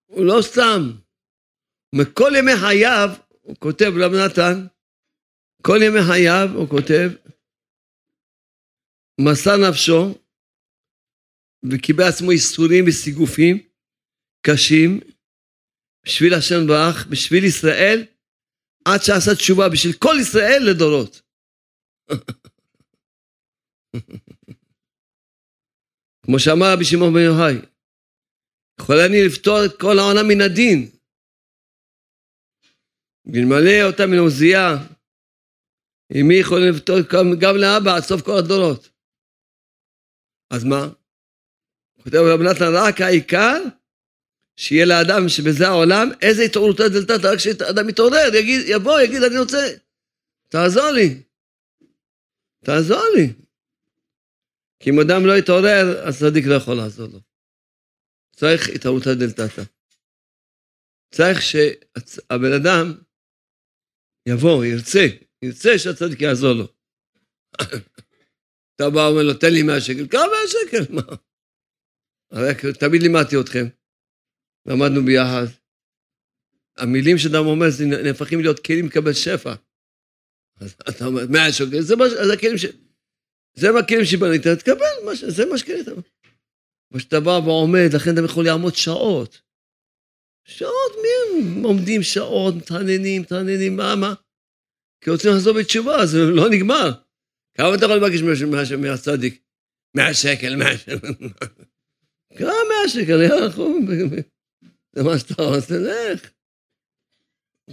הוא 0.07 0.24
לא 0.24 0.42
סתם, 0.42 0.92
מכל 1.94 2.33
ימי 2.38 2.57
חייו, 2.61 3.11
הוא 3.40 3.57
כותב 3.57 3.92
רב 3.96 4.12
נתן, 4.12 4.66
כל 5.62 5.79
ימי 5.83 6.00
חייו 6.09 6.48
הוא 6.55 6.68
כותב, 6.68 7.11
מסר 9.20 9.57
נפשו 9.68 10.14
וקיבל 11.64 12.05
עצמו 12.05 12.31
איסורים 12.31 12.85
וסיגופים 12.88 13.68
קשים 14.46 15.01
בשביל 16.05 16.35
השם 16.35 16.66
ברך, 16.68 17.07
בשביל 17.07 17.44
ישראל, 17.44 18.07
עד 18.85 19.03
שעשה 19.03 19.35
תשובה 19.37 19.68
בשביל 19.73 19.94
כל 19.99 20.14
ישראל 20.20 20.62
לדורות. 20.70 21.23
כמו 26.27 26.38
שאמר 26.38 26.66
רבי 26.75 26.85
שמעון 26.85 27.14
בן 27.14 27.25
יוחאי, 27.31 27.57
יכול 28.81 28.96
אני 29.07 29.18
לפתור 29.27 29.59
את 29.66 29.73
כל 29.81 29.99
העולם 29.99 30.29
מן 30.29 30.40
הדין, 30.40 30.90
ואלמלא 33.27 33.77
אותה 33.87 34.07
מן 34.07 34.18
עוזייה, 34.18 34.66
עם 36.14 36.29
מי 36.29 36.35
יכולים 36.40 36.75
לפתור 36.75 36.96
גם 37.40 37.57
לאבא 37.57 37.96
עד 37.96 38.03
סוף 38.03 38.23
כל 38.23 38.38
הדורות. 38.38 38.88
אז 40.55 40.64
מה? 40.64 41.00
כותב 42.03 42.17
רב 42.17 42.41
נתן, 42.41 42.73
רק 42.75 43.01
העיקר 43.01 43.63
שיהיה 44.57 44.85
לאדם 44.85 45.29
שבזה 45.29 45.69
העולם, 45.69 46.09
איזה 46.23 46.43
התעוררות 46.43 46.77
דלתת, 46.77 47.25
רק 47.25 47.39
כשאדם 47.39 47.87
מתעורר, 47.87 48.35
יגיד, 48.35 48.61
יבוא, 48.67 49.01
יגיד, 49.01 49.23
אני 49.23 49.39
רוצה, 49.39 49.59
תעזור 50.49 50.91
לי. 50.91 51.23
תעזור 52.65 53.05
לי. 53.17 53.33
כי 54.81 54.91
אם 54.91 55.01
אדם 55.01 55.27
לא 55.27 55.39
יתעורר, 55.39 56.09
אז 56.09 56.19
צדיק 56.19 56.47
לא 56.47 56.55
יכול 56.55 56.75
לעזור 56.75 57.09
לו. 57.13 57.21
צריך 58.37 58.69
התעוררותא 58.69 59.15
דלתתא. 59.15 59.63
צריך 61.15 61.43
שהבן 61.43 62.53
אדם 62.61 62.95
יבוא, 64.27 64.65
ירצה, 64.65 65.07
ירצה 65.43 65.79
שהצדיק 65.79 66.21
יעזור 66.21 66.53
לו. 66.53 66.67
אתה 68.77 68.91
בא 68.91 68.99
ואומר 68.99 69.23
לו, 69.23 69.35
תן 69.35 69.53
לי 69.53 69.63
100 69.63 69.81
שקל, 69.81 70.09
כמה 70.11 70.23
100 70.23 70.39
שקל? 70.49 70.93
מה? 70.97 71.17
תמיד 72.81 73.03
לימדתי 73.03 73.37
אתכם, 73.40 73.66
למדנו 74.66 75.05
ביחד. 75.05 75.47
המילים 76.77 77.19
שאדם 77.19 77.47
אומר, 77.47 77.71
זה 77.71 77.85
נהפכים 77.87 78.40
להיות 78.40 78.66
כלים 78.66 78.87
לקבל 78.87 79.12
שפע. 79.12 79.55
אז 80.61 80.75
אתה 80.88 81.07
אומר, 81.07 81.27
100 81.31 81.53
שקל, 81.53 81.81
זה, 81.81 81.97
מה, 81.97 82.09
זה 82.09 82.33
הכלים 82.33 82.59
ש... 82.59 82.64
זה 83.55 83.73
מה 83.73 83.79
הכלים 83.79 84.05
שבנית, 84.05 84.47
תקבל, 84.47 85.14
זה 85.29 85.47
מה 85.47 85.59
שקנית. 85.59 85.87
כמו 86.90 87.01
שאתה 87.01 87.21
בא 87.21 87.31
ועומד, 87.31 87.88
לכן 87.95 88.11
אתה 88.12 88.21
יכול 88.25 88.45
לעמוד 88.45 88.75
שעות. 88.75 89.43
שעות, 90.45 90.93
מי 91.03 91.43
הם 91.43 91.62
עומדים 91.62 92.03
שעות, 92.03 92.55
מתעניינים, 92.55 93.23
מתעניינים, 93.23 93.77
מה, 93.77 93.97
מה? 93.97 94.14
כי 95.05 95.11
רוצים 95.11 95.31
לחזור 95.31 95.59
בתשובה, 95.59 96.07
זה 96.07 96.19
לא 96.19 96.49
נגמר. 96.51 96.90
כמה 97.55 97.75
אתה 97.75 97.85
יכול 97.85 97.97
לבקש 97.97 98.21
מהצדיק? 98.77 99.43
מאה 99.97 100.14
שקל, 100.14 100.57
מאה 100.57 100.79
שקל. 100.79 100.97
כמה 102.38 102.49
מאה 102.69 102.88
שקל, 102.88 103.23
יאללה, 103.23 103.49
זה 104.93 105.03
מה 105.03 105.19
שאתה 105.19 105.43
רוצה, 105.43 105.75
לך. 105.79 106.31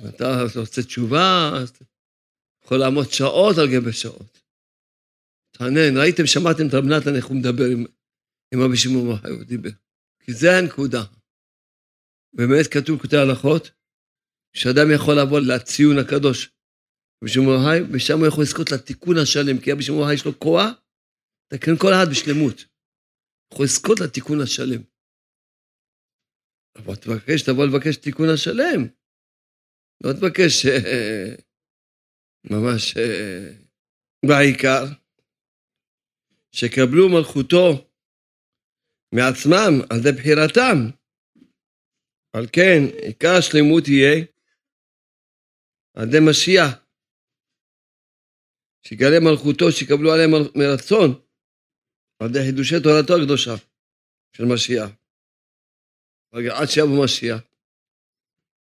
אתה 0.10 0.43
רוצה 0.56 0.84
תשובה, 0.84 1.52
אתה 1.63 1.84
יכול 2.63 2.78
לעמוד 2.78 3.12
שעות 3.12 3.58
על 3.58 3.67
גבי 3.74 3.93
שעות. 3.93 4.41
תענן, 5.52 5.98
ראיתם, 5.98 6.26
שמעתם 6.26 6.67
את 6.67 6.74
רב 6.74 6.84
נתן 6.84 7.15
איך 7.15 7.26
הוא 7.26 7.38
מדבר 7.38 7.65
עם, 7.72 7.86
עם 8.54 8.62
רבי 8.62 8.78
שמעון 8.78 9.08
מוחאי, 9.08 9.32
הוא 9.32 9.43
דיבר. 9.43 9.70
כי 10.20 10.34
זה 10.34 10.58
הנקודה. 10.58 11.04
באמת 12.34 12.67
כתוב 12.67 13.02
כותב 13.02 13.17
הלכות, 13.17 13.72
שאדם 14.54 14.91
יכול 14.96 15.20
לבוא 15.20 15.39
לציון 15.39 15.98
הקדוש 15.98 16.50
רבי 17.24 17.32
שמעון 17.32 17.60
ושם 17.93 18.20
הוא 18.20 18.28
יכול 18.28 18.43
לזכות 18.43 18.72
לתיקון 18.72 19.17
השלם, 19.17 19.60
כי 19.60 19.72
רבי 19.72 19.84
שמעון 19.84 20.02
מוחאי 20.02 20.13
יש 20.13 20.26
לו 20.26 20.39
כוח, 20.39 20.67
תקן 21.48 21.78
כל 21.78 21.93
אחד 21.93 22.06
בשלמות. 22.12 22.65
יכול 23.53 23.65
לזכות 23.65 23.99
לתיקון 23.99 24.41
השלם. 24.43 24.81
אבל 26.75 26.95
תבקש, 26.95 27.41
תבוא 27.41 27.65
לבקש 27.65 27.97
תיקון 27.97 28.29
השלם. 28.33 28.81
לא 30.03 30.13
תבקש 30.13 30.65
אה, 30.65 31.36
ממש 32.43 32.97
אה, 32.97 33.53
בעיקר, 34.25 34.83
שקבלו 36.51 37.10
מלכותו 37.10 37.89
מעצמם, 39.15 39.73
על 39.89 39.99
זה 40.03 40.10
בחירתם. 40.12 40.77
על 42.33 42.45
כן, 42.53 42.81
עיקר 43.05 43.36
השלמות 43.39 43.88
יהיה 43.88 44.25
על 45.93 46.07
ידי 46.07 46.17
משיח, 46.29 46.86
שיגלה 48.81 49.19
מלכותו, 49.19 49.71
שיקבלו 49.71 50.13
עליהם 50.13 50.31
מרצון, 50.55 51.27
על 52.19 52.30
ידי 52.30 52.39
חידושי 52.45 52.75
תורתו 52.84 53.13
הקדושה 53.21 53.56
של 54.34 54.45
משיח. 54.45 54.89
עד 56.32 56.69
שיבוא 56.69 57.03
משיח, 57.03 57.41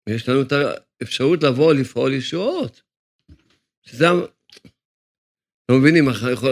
ויש 0.08 0.28
לנו 0.28 0.42
את 0.42 0.52
האפשרות 0.52 1.42
לבוא 1.42 1.74
לפעול 1.74 2.12
ישועות. 2.12 2.82
שזה... 3.82 4.04
לא 5.68 5.78
מבינים, 5.78 6.04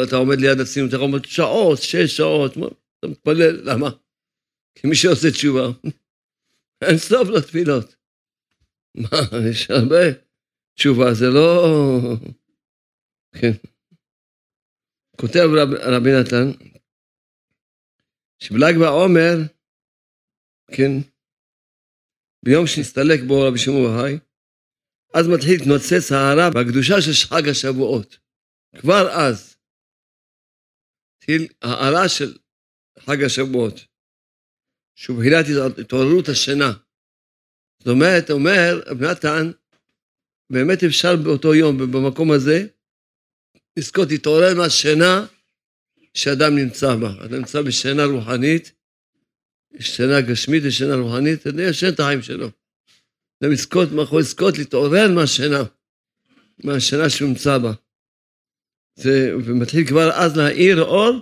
אתה 0.09 0.17
עומד 0.17 0.41
ליד 0.41 0.61
הציון, 0.61 0.89
אתה 0.89 0.97
עומד 0.97 1.25
שעות, 1.25 1.79
שש 1.79 2.17
שעות, 2.17 2.53
אתה 2.99 3.07
מתפלל, 3.07 3.71
למה? 3.71 3.91
כי 4.75 4.87
מי 4.87 4.95
שעושה 4.95 5.31
תשובה, 5.31 5.67
אין 6.85 6.99
סוף 6.99 7.29
לתפילות. 7.29 7.97
מה, 8.95 9.09
יש 9.51 9.71
הרבה 9.71 10.03
תשובה, 10.75 11.15
זה 11.15 11.27
לא... 11.27 11.69
כן. 13.33 13.53
כותב 15.21 15.49
רב, 15.57 15.69
רבי 15.73 16.11
נתן, 16.21 16.72
שבל"ג 18.43 18.75
בעומר, 18.81 19.35
כן, 20.77 20.93
ביום 22.45 22.67
שנסתלק 22.67 23.21
בו 23.29 23.41
רבי 23.49 23.59
שמעון 23.59 23.85
בהאי, 23.85 24.19
אז 25.15 25.25
מתחיל 25.29 25.55
להתנוצץ 25.59 26.13
ההערה 26.13 26.49
והקדושה 26.55 26.95
של 27.05 27.29
חג 27.29 27.49
השבועות. 27.49 28.19
כבר 28.81 29.05
אז 29.11 29.57
התחיל 31.17 31.49
ההערה 31.63 32.09
של 32.09 32.39
חג 32.99 33.23
השבועות, 33.27 33.75
שהוא 34.95 35.17
בחינת 35.19 35.45
התעוררות 35.81 36.29
השינה. 36.29 36.73
זאת 37.79 37.89
אומרת, 37.89 38.31
אומר 38.31 38.83
רב 38.87 39.03
נתן, 39.03 39.51
באמת 40.53 40.79
אפשר 40.89 41.17
באותו 41.25 41.55
יום, 41.55 41.79
במקום 41.79 42.31
הזה, 42.31 42.59
לזכות 43.77 44.09
להתעורר 44.11 44.55
מהשינה 44.59 45.27
שאדם 46.15 46.57
נמצא 46.57 46.97
בה. 46.97 47.25
אדם 47.25 47.35
נמצא 47.35 47.63
בשינה 47.63 48.05
רוחנית, 48.05 48.73
שינה 49.81 50.21
גשמית 50.21 50.63
ושינה 50.67 50.95
רוחנית, 50.95 51.47
אתה 51.47 51.63
ישן 51.63 51.89
את 51.89 52.01
החיים 52.01 52.23
שלו. 52.23 52.49
אדם 53.43 53.53
לזכות, 53.53 53.89
מה 53.93 54.03
יכול 54.03 54.21
לזכות 54.21 54.59
להתעורר 54.59 55.09
מהשינה, 55.15 55.63
מהשינה 56.65 57.11
שהוא 57.11 57.29
נמצא 57.29 57.59
בה. 57.59 57.73
זה, 58.95 59.33
ומתחיל 59.45 59.87
כבר 59.89 60.11
אז 60.13 60.37
להאיר 60.37 60.83
אור 60.83 61.19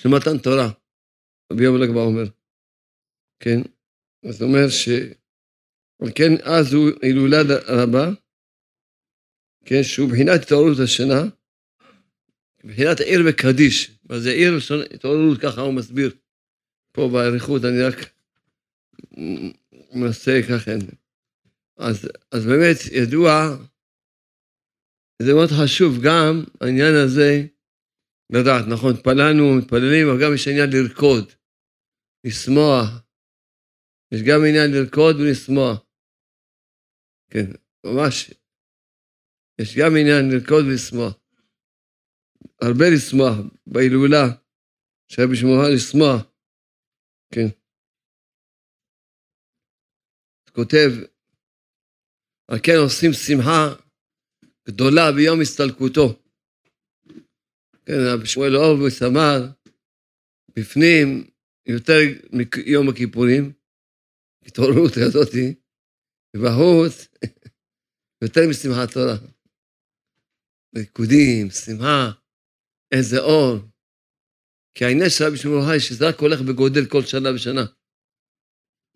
של 0.00 0.08
מתן 0.08 0.38
תורה, 0.38 0.70
רבי 1.52 1.64
יום 1.64 1.76
ל"ג 1.76 1.90
בעומר. 1.90 2.24
כן? 3.40 3.60
אז 4.28 4.34
זאת 4.34 4.42
אומרת 4.42 4.70
ש... 4.70 4.88
כן 6.14 6.32
אז 6.44 6.72
הוא 6.72 6.90
הילולה 7.02 7.38
רבה, 7.66 8.10
כן, 9.64 9.82
שהוא 9.82 10.08
מבחינת 10.08 10.42
התעוררות 10.42 10.78
השינה, 10.84 11.22
מבחינת 12.64 13.00
עיר 13.00 13.20
וקדיש. 13.28 13.98
מה 14.10 14.20
זה 14.20 14.30
עיר 14.30 14.52
התעוררות, 14.94 15.38
ככה 15.40 15.60
הוא 15.60 15.74
מסביר. 15.74 16.10
פה 16.92 17.08
באריכות 17.12 17.62
אני 17.64 17.82
רק 17.82 17.96
מנסה 19.92 20.40
ככה. 20.48 20.70
אז, 21.76 22.08
אז 22.32 22.46
באמת 22.46 22.76
ידוע, 22.92 23.56
זה 25.22 25.34
מאוד 25.34 25.48
חשוב 25.62 25.98
גם 26.04 26.44
העניין 26.60 26.94
הזה 27.04 27.46
לדעת, 28.30 28.64
נכון, 28.72 28.94
התפללנו, 28.94 29.54
מתפללים, 29.58 30.08
אבל 30.08 30.22
גם 30.22 30.34
יש 30.34 30.48
עניין 30.48 30.70
לרקוד, 30.70 31.32
לשמוח. 32.24 32.88
יש 34.12 34.20
גם 34.22 34.40
עניין 34.48 34.70
לרקוד 34.70 35.16
ולשמוח. 35.16 35.78
כן, 37.30 37.46
ממש. 37.86 38.30
יש 39.60 39.76
גם 39.78 39.96
עניין 39.96 40.30
לרקוד 40.30 40.64
ולשמוח. 40.66 41.19
הרבה 42.62 42.84
לשמוח, 42.96 43.36
בהילולה, 43.66 44.26
שהיה 45.08 45.28
בשמועה 45.28 45.68
לשמוח. 45.74 46.20
כן. 47.34 47.48
כותב, 50.52 50.90
על 52.50 52.58
כן 52.62 52.76
עושים 52.82 53.10
שמחה 53.12 53.74
גדולה 54.68 55.12
ביום 55.16 55.40
הסתלקותו. 55.40 56.22
כן, 57.86 58.00
רבי 58.12 58.26
שמואל 58.26 58.56
אור 58.56 58.82
וסמר, 58.86 59.38
בפנים, 60.56 61.30
יותר 61.66 61.98
מיום 62.32 62.88
הכיפורים, 62.88 63.52
התעוררות 64.46 64.92
כזאתי, 64.92 65.54
ובחוץ, 66.36 67.08
יותר 68.24 68.40
משמחת 68.50 68.92
תורה. 68.92 69.16
ריקודים, 70.76 71.50
שמחה, 71.50 72.10
איזה 72.92 73.18
אור. 73.18 73.58
כי 74.74 74.84
העניין 74.84 75.10
של 75.10 75.24
רבי 75.24 75.36
שמעון 75.36 75.66
חי, 75.68 75.80
שזה 75.80 76.08
רק 76.08 76.18
הולך 76.20 76.40
וגודל 76.46 76.86
כל 76.86 77.02
שנה 77.02 77.34
ושנה. 77.34 77.64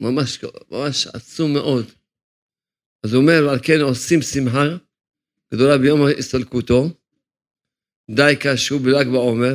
ממש, 0.01 0.45
ממש 0.71 1.07
עצום 1.07 1.53
מאוד. 1.53 1.85
אז 3.05 3.13
הוא 3.13 3.23
אומר, 3.23 3.49
על 3.51 3.59
כן 3.63 3.81
עושים 3.81 4.23
שמחה 4.23 4.65
גדולה 5.55 5.79
ביום 5.79 6.01
הסתלקותו, 6.19 6.85
די 8.11 8.35
קשור 8.41 8.79
בל"ג 8.79 9.07
בעומר, 9.13 9.55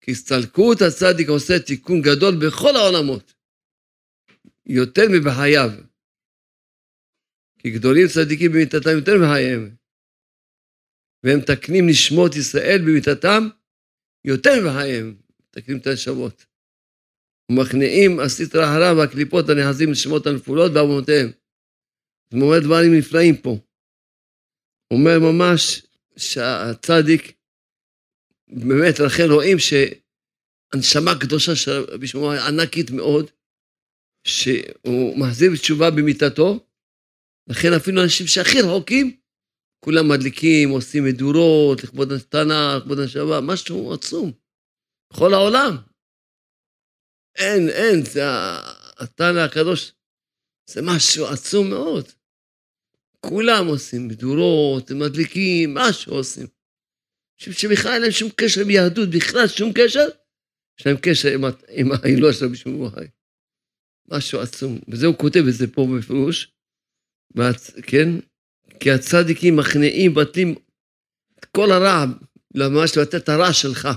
כי 0.00 0.10
הסתלקות 0.10 0.78
הצדיק 0.82 1.28
עושה 1.28 1.58
תיקון 1.66 2.02
גדול 2.02 2.34
בכל 2.46 2.76
העולמות, 2.76 3.34
יותר 4.66 5.02
מבחייו. 5.12 5.70
כי 7.58 7.70
גדולים 7.70 8.06
צדיקים 8.14 8.52
במיתתם 8.52 8.96
יותר 8.96 9.12
מחייהם. 9.22 9.76
והם 11.24 11.38
מתקנים 11.38 11.88
נשמות 11.88 12.36
ישראל 12.36 12.78
במיתתם 12.86 13.48
יותר 14.24 14.50
מחייהם, 14.66 15.16
מתקנים 15.40 15.78
את 15.78 15.86
הנשמות. 15.86 16.46
ומכניעים 17.50 18.20
הסטרא 18.20 18.64
אחרא 18.64 18.92
והקליפות 18.92 19.48
הנכנסים 19.48 19.90
לשמות 19.90 20.26
הנפולות 20.26 20.72
בארמונותיהם. 20.72 21.30
זה 22.30 22.36
אומר 22.36 22.58
דברים 22.64 22.98
נפלאים 22.98 23.36
פה. 23.36 23.50
הוא 24.88 24.98
אומר 24.98 25.18
ממש 25.18 25.86
שהצדיק, 26.16 27.32
באמת 28.48 28.98
לכן 29.06 29.24
רואים 29.30 29.58
ש, 29.58 29.72
הנשמה 30.72 31.10
הקדושה 31.10 31.56
של 31.56 31.84
רבי 31.88 32.06
שמעון 32.06 32.36
ענקית 32.36 32.90
מאוד, 32.90 33.30
שהוא 34.26 35.18
מחזיר 35.18 35.50
בתשובה 35.52 35.90
במיטתו, 35.90 36.66
לכן 37.46 37.68
אפילו 37.76 38.02
אנשים 38.02 38.26
שהכי 38.26 38.60
רחוקים, 38.60 39.16
כולם 39.84 40.08
מדליקים, 40.08 40.70
עושים 40.70 41.04
מדורות, 41.04 41.84
לכבוד 41.84 42.12
התנא, 42.12 42.76
לכבוד 42.78 42.98
הנשמה, 42.98 43.40
משהו 43.40 43.92
עצום. 43.92 44.32
בכל 45.12 45.34
העולם. 45.34 45.76
אין, 47.36 47.68
אין, 47.68 48.04
זה 48.04 48.22
התנא 48.98 49.38
הקדוש, 49.38 49.92
זה 50.70 50.80
משהו 50.82 51.26
עצום 51.26 51.70
מאוד. 51.70 52.04
כולם 53.20 53.66
עושים 53.66 54.08
מדורות, 54.08 54.90
מדליקים, 54.90 55.74
משהו 55.74 56.12
עושים. 56.12 56.46
משום 57.40 57.52
שבכלל 57.52 57.92
אין 57.92 58.02
להם 58.02 58.10
שום 58.10 58.30
קשר 58.36 58.60
עם 58.60 58.70
יהדות, 58.70 59.08
בכלל 59.16 59.48
שום 59.48 59.72
קשר, 59.72 60.06
יש 60.80 60.86
להם 60.86 60.96
קשר 61.02 61.28
עם, 61.28 61.44
עם 61.68 61.86
ההילול 61.92 62.32
של 62.32 62.44
רבי 62.44 62.56
שמעון 62.56 62.92
משהו 64.08 64.40
עצום. 64.40 64.78
וזה 64.88 65.06
הוא 65.06 65.18
כותב 65.18 65.42
את 65.48 65.54
זה 65.54 65.66
פה 65.74 65.86
בפירוש, 65.98 66.52
כן? 67.86 68.08
כי 68.80 68.90
הצדיקים 68.90 69.56
מכניעים, 69.56 70.14
את 71.38 71.44
כל 71.44 71.72
הרע, 71.72 72.04
ממש 72.54 72.96
לבטא 72.96 73.16
את 73.16 73.28
הרע 73.28 73.52
שלך. 73.52 73.88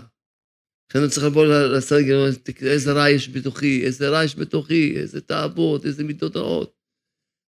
לכן 0.89 0.99
אני 0.99 1.09
צריך 1.09 1.25
לבוא 1.25 1.45
לצדיק, 1.45 2.63
איזה 2.63 2.91
רע 2.91 3.09
יש 3.09 3.29
בתוכי, 3.29 3.85
איזה 3.85 4.09
רע 4.09 4.23
יש 4.23 4.35
בתוכי, 4.35 4.97
איזה 4.97 5.21
תאוות, 5.21 5.85
איזה 5.85 6.03
מידות 6.03 6.35
רעות. 6.35 6.73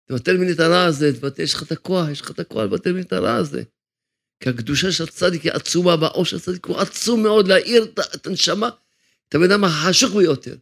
תבטל 0.05 0.37
ממני 0.37 0.51
את 0.51 0.59
הרע 0.59 0.83
הזה, 0.83 1.13
תבטל, 1.13 1.43
יש 1.43 1.53
לך 1.53 1.63
את 1.63 1.71
הכוח, 1.71 2.09
יש 2.09 2.21
לך 2.21 2.31
את 2.31 2.39
הכוח 2.39 2.63
לבטל 2.63 2.91
ממני 2.91 3.03
את 3.03 3.13
הרע 3.13 3.35
הזה. 3.35 3.63
כי 4.43 4.49
הקדושה 4.49 4.91
של 4.91 5.03
הצדיק 5.03 5.41
היא 5.41 5.51
עצומה, 5.51 5.95
והעושר 6.01 6.37
של 6.37 6.43
הצדיק 6.43 6.65
הוא 6.65 6.77
עצום 6.77 7.23
מאוד 7.23 7.47
להאיר 7.47 7.93
את 8.15 8.27
הנשמה, 8.27 8.69
את 9.29 9.35
הבן 9.35 9.51
אדם 9.51 9.63
החשוך 9.63 10.15
ביותר. 10.15 10.55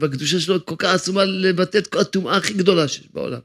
והקדושה 0.00 0.40
שלו 0.40 0.66
כל 0.66 0.74
כך 0.78 0.94
עצומה 0.94 1.24
לבטא 1.24 1.78
את 1.78 1.86
כל 1.86 1.98
הטומאה 1.98 2.36
הכי 2.36 2.54
גדולה 2.54 2.88
שיש 2.88 3.08
בעולם. 3.12 3.40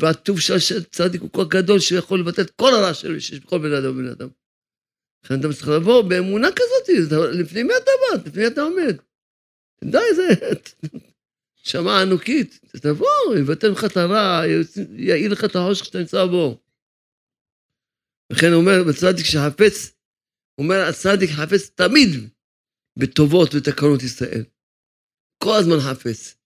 והטוב 0.00 0.40
של 0.40 0.54
הצדיק 0.54 1.20
הוא 1.20 1.30
כל 1.30 1.44
גדול 1.48 1.80
שיכול 1.80 2.20
לבטא 2.20 2.40
את 2.40 2.50
כל 2.50 2.74
הרע 2.74 2.94
שיש 2.94 3.40
בכל 3.40 3.58
בן 3.58 3.72
אדם 3.72 3.90
ובן 3.90 4.08
אדם. 4.08 4.28
לכן 5.24 5.40
אתה 5.40 5.48
צריך 5.52 5.68
לבוא 5.68 6.02
באמונה 6.02 6.48
כזאת, 6.56 7.12
לפני 7.32 7.62
מי 7.62 7.72
אתה 7.76 7.90
בא? 8.00 8.28
לפני 8.28 8.42
מי 8.42 8.48
אתה 8.48 8.62
עומד? 8.62 8.96
די, 9.84 10.14
זה 10.16 10.28
נשמה 11.66 12.02
ענוקית. 12.02 12.60
תבוא, 12.82 13.36
יבטל 13.40 13.68
לך 13.68 13.84
את 13.84 13.96
הרע, 13.96 14.42
יעיל 14.96 15.32
לך 15.32 15.44
את 15.44 15.56
החושך 15.56 15.84
שאתה 15.84 15.98
נמצא 15.98 16.26
בו. 16.26 16.60
לכן 18.32 18.46
הוא 18.46 18.60
אומר, 18.60 18.84
בצדיק 18.88 19.26
שחפץ, 19.26 19.94
הוא 20.54 20.64
אומר, 20.64 20.80
הצדיק 20.88 21.30
חפץ 21.30 21.70
תמיד 21.74 22.30
בטובות 22.98 23.54
ותקנות 23.54 24.02
ישראל. 24.02 24.44
כל 25.44 25.56
הזמן 25.60 25.80
חפץ. 25.80 26.36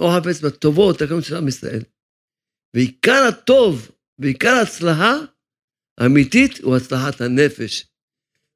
הוא 0.00 0.08
חפץ 0.16 0.40
בטובות 0.40 1.02
ותקנות 1.02 1.24
של 1.24 1.36
עם 1.36 1.48
ישראל. 1.48 1.82
ועיקר 2.74 3.22
הטוב 3.28 3.90
ועיקר 4.18 4.48
ההצלחה 4.48 5.14
האמיתית 6.00 6.58
הוא 6.58 6.76
הצלחת 6.76 7.20
הנפש. 7.20 7.86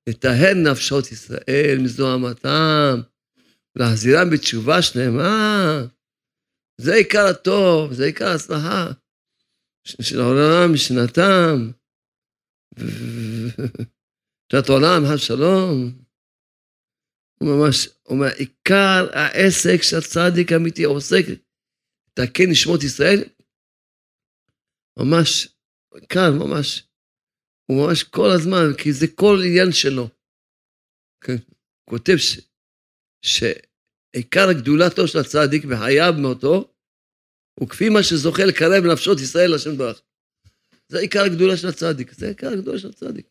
לטהר 0.09 0.55
נפשות 0.55 1.13
ישראל 1.13 1.79
מזוהמתם, 1.83 3.01
להחזירם 3.77 4.31
בתשובה 4.31 4.83
שלמה. 4.83 5.83
זה 6.81 6.95
עיקר 6.95 7.27
הטוב, 7.31 7.93
זה 7.93 8.05
עיקר 8.05 8.27
ההצלחה 8.27 8.93
של 9.85 10.21
העולם 10.21 10.73
משנתם. 10.75 11.71
שנת 14.53 14.69
עולם, 14.75 15.05
השלום. 15.05 15.93
הוא 17.39 17.49
ממש 17.49 17.89
אומר, 18.07 18.29
עיקר 18.37 19.07
העסק 19.13 19.83
שהצדיק 19.83 20.53
האמיתי 20.53 20.85
עוסק, 20.85 21.25
לתקן 22.09 22.51
נשמות 22.51 22.83
ישראל, 22.83 23.25
ממש, 24.99 25.49
כאן, 26.09 26.31
ממש, 26.39 26.89
הוא 27.67 27.87
ממש 27.87 28.03
כל 28.03 28.31
הזמן, 28.37 28.67
כי 28.83 28.93
זה 28.93 29.07
כל 29.15 29.37
עניין 29.47 29.73
שלו. 29.73 30.09
כן, 31.25 31.39
כותב 31.91 32.17
ש, 32.17 32.41
שעיקר 33.23 34.47
גדולתו 34.61 35.09
של 35.09 35.19
הצדיק 35.19 35.65
בחייו 35.65 36.13
מאותו, 36.23 36.75
הוא 37.61 37.69
כפי 37.69 37.89
מה 37.89 38.03
שזוכה 38.03 38.43
לקרב 38.49 38.83
נפשות 38.93 39.19
ישראל 39.21 39.51
לשם 39.55 39.79
ברך. 39.79 40.03
זה 40.89 40.99
עיקר 40.99 41.25
הגדולה 41.27 41.57
של 41.57 41.69
הצדיק, 41.69 42.13
זה 42.13 42.27
עיקר 42.29 42.49
הגדולה 42.53 42.79
של 42.79 42.89
הצדיק. 42.89 43.27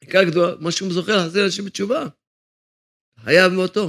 עיקר 0.00 0.18
הגדולה, 0.26 0.56
מה 0.60 0.72
שהוא 0.72 0.92
זוכה 0.92 1.12
להחזיר 1.16 1.44
אנשים 1.44 1.64
בתשובה. 1.64 2.02
חייב 3.24 3.52
מאותו. 3.52 3.86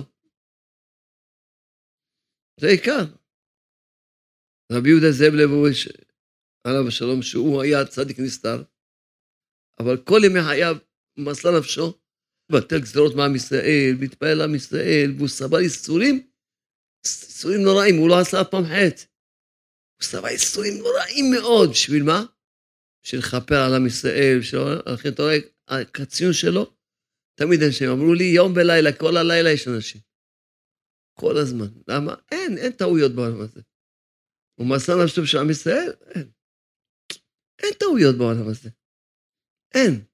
זה 2.59 2.67
עיקר. 2.67 3.24
רבי 4.71 4.89
יהודה 4.89 5.11
זאב 5.11 5.33
לבוביץ', 5.33 5.87
עליו 6.63 6.87
השלום, 6.87 7.21
שהוא 7.21 7.61
היה 7.61 7.85
צדיק 7.85 8.19
נסתר, 8.19 8.63
אבל 9.79 9.97
כל 9.97 10.21
ימי 10.25 10.39
חייו 10.47 10.77
מסר 11.17 11.59
נפשו, 11.59 11.99
בטל 12.51 12.79
גזרות 12.79 13.15
מעם 13.15 13.35
ישראל, 13.35 13.95
מתפעל 13.99 14.41
עם 14.41 14.55
ישראל, 14.55 15.13
והוא 15.17 15.27
סבל 15.27 15.59
איסורים, 15.59 16.27
איסורים 17.05 17.61
נוראים, 17.61 17.95
הוא 17.95 18.09
לא 18.09 18.19
עשה 18.19 18.41
אף 18.41 18.47
פעם 18.51 18.63
חטא. 18.63 19.03
הוא 19.95 20.03
סבל 20.03 20.29
איסורים 20.29 20.73
נוראים 20.77 21.25
מאוד, 21.31 21.69
בשביל 21.69 22.03
מה? 22.03 22.25
בשביל 23.03 23.21
לכפר 23.21 23.55
על 23.55 23.73
עם 23.73 23.87
ישראל, 23.87 24.39
לכן 24.93 25.09
אתה 25.09 25.21
רואה, 25.21 25.37
הקציון 25.67 26.33
שלו, 26.33 26.75
תמיד 27.39 27.63
אנשים 27.63 27.89
אמרו 27.89 28.13
לי, 28.13 28.23
יום 28.23 28.53
ולילה, 28.55 28.93
כל 28.93 29.17
הלילה 29.17 29.51
יש 29.51 29.67
אנשים. 29.67 30.01
כל 31.19 31.37
הזמן. 31.37 31.67
למה? 31.87 32.15
אין, 32.31 32.57
אין 32.57 32.71
טעויות 32.71 33.11
בעולם 33.11 33.41
הזה. 33.41 33.61
הוא 34.55 34.67
מסר 34.67 35.03
נפשו 35.03 35.21
בשביל 35.21 35.41
עם 35.41 35.49
ישראל? 35.49 35.91
אין. 36.15 36.27
אין 37.63 37.73
טעויות 37.79 38.15
בעולם 38.17 38.47
הזה. 38.47 38.69
אין. 39.73 40.05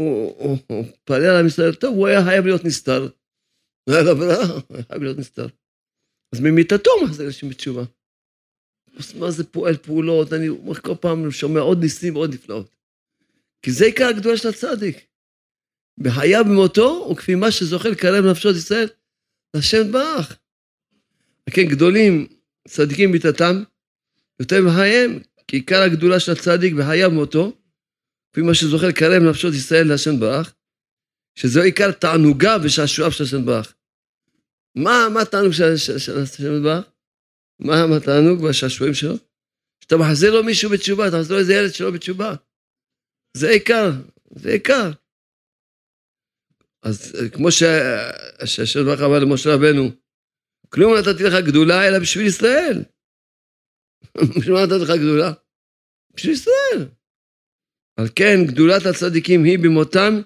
הוא 0.00 0.56
פעל 1.04 1.24
על 1.24 1.40
עם 1.40 1.46
ישראל, 1.46 1.74
טוב, 1.74 1.96
הוא 1.96 2.06
היה 2.06 2.24
חייב 2.24 2.44
להיות 2.44 2.64
נסתר. 2.64 3.02
לא 3.88 3.94
היה 3.94 4.02
לו 4.02 4.16
ברירה, 4.16 4.44
הוא 4.44 4.76
היה 4.76 4.84
חייב 4.84 5.02
להיות 5.02 5.18
נסתר. 5.18 5.46
אז 6.34 6.40
ממיטתו 6.40 6.90
מחזיר 7.04 7.26
אנשים 7.26 7.48
בתשובה. 7.48 7.82
מה 9.18 9.30
זה 9.30 9.44
פועל 9.44 9.76
פעולות, 9.76 10.32
אני 10.32 10.46
כל 10.82 10.94
פעם 11.00 11.30
שומע 11.30 11.60
עוד 11.60 11.78
ניסים 11.80 12.16
ועוד 12.16 12.34
נפלאות. 12.34 12.76
כי 13.62 13.72
זה 13.72 13.84
עיקר 13.84 14.04
הגדולה 14.04 14.36
של 14.36 14.48
הצדיק. 14.48 15.06
בחייו 15.98 16.44
במותו, 16.44 17.08
וכפי 17.12 17.34
מה 17.34 17.50
שזוכה 17.50 17.88
לקרב 17.88 18.24
נפשות 18.30 18.56
ישראל, 18.56 18.88
לשם 19.56 19.92
ברך. 19.92 20.38
וכן 21.50 21.62
גדולים, 21.70 22.26
צדיקים 22.68 23.10
מיתתם, 23.10 23.62
יותר 24.40 24.56
בחייהם, 24.66 25.18
כי 25.48 25.56
עיקר 25.56 25.82
הגדולה 25.82 26.20
של 26.20 26.32
הצדיק 26.32 26.74
בחייו 26.74 27.10
במותו, 27.10 27.52
כפי 28.32 28.42
מה 28.42 28.54
שזוכה 28.54 28.88
לקרב 28.88 29.22
נפשות 29.22 29.54
ישראל 29.54 29.88
להשם 29.88 30.20
ברך, 30.20 30.54
שזהו 31.38 31.62
עיקר 31.62 31.92
תענוגה 31.92 32.56
ושעשועיו 32.62 33.12
של 33.12 33.24
השם 33.24 33.46
ברך. 33.46 33.74
מה, 34.74 35.08
מה 35.14 35.22
התענוג 35.22 35.52
של 35.52 36.18
השם 36.22 36.62
ברך? 36.62 36.84
מה 37.58 37.96
התענוג 37.96 38.42
והשעשועים 38.42 38.94
שלו? 38.94 39.14
שאתה 39.80 39.96
מחזיר 39.96 40.34
לו 40.34 40.44
מישהו 40.44 40.70
בתשובה, 40.70 41.08
אתה 41.08 41.16
מחזיר 41.16 41.32
לו 41.34 41.40
איזה 41.40 41.54
ילד 41.54 41.74
שלו 41.74 41.92
בתשובה. 41.92 42.34
זה 43.36 43.50
עיקר, 43.50 43.90
זה 44.30 44.50
עיקר. 44.50 44.90
אז 46.82 47.16
כמו 47.32 47.52
שהשם 47.52 48.84
ברוך 48.84 49.00
אמר 49.00 49.18
למשה 49.18 49.54
רבנו, 49.54 49.90
כלום 50.68 50.94
נתתי 50.94 51.22
לך 51.24 51.34
גדולה 51.46 51.88
אלא 51.88 51.98
בשביל 51.98 52.26
ישראל. 52.26 52.84
בשביל 54.38 54.54
מה 54.54 54.62
נתתי 54.62 54.84
לך 54.84 54.90
גדולה? 54.90 55.32
בשביל 56.14 56.32
ישראל. 56.32 56.88
על 57.96 58.08
כן, 58.16 58.36
גדולת 58.46 58.86
הצדיקים 58.86 59.44
היא 59.44 59.58
במותם, 59.58 60.20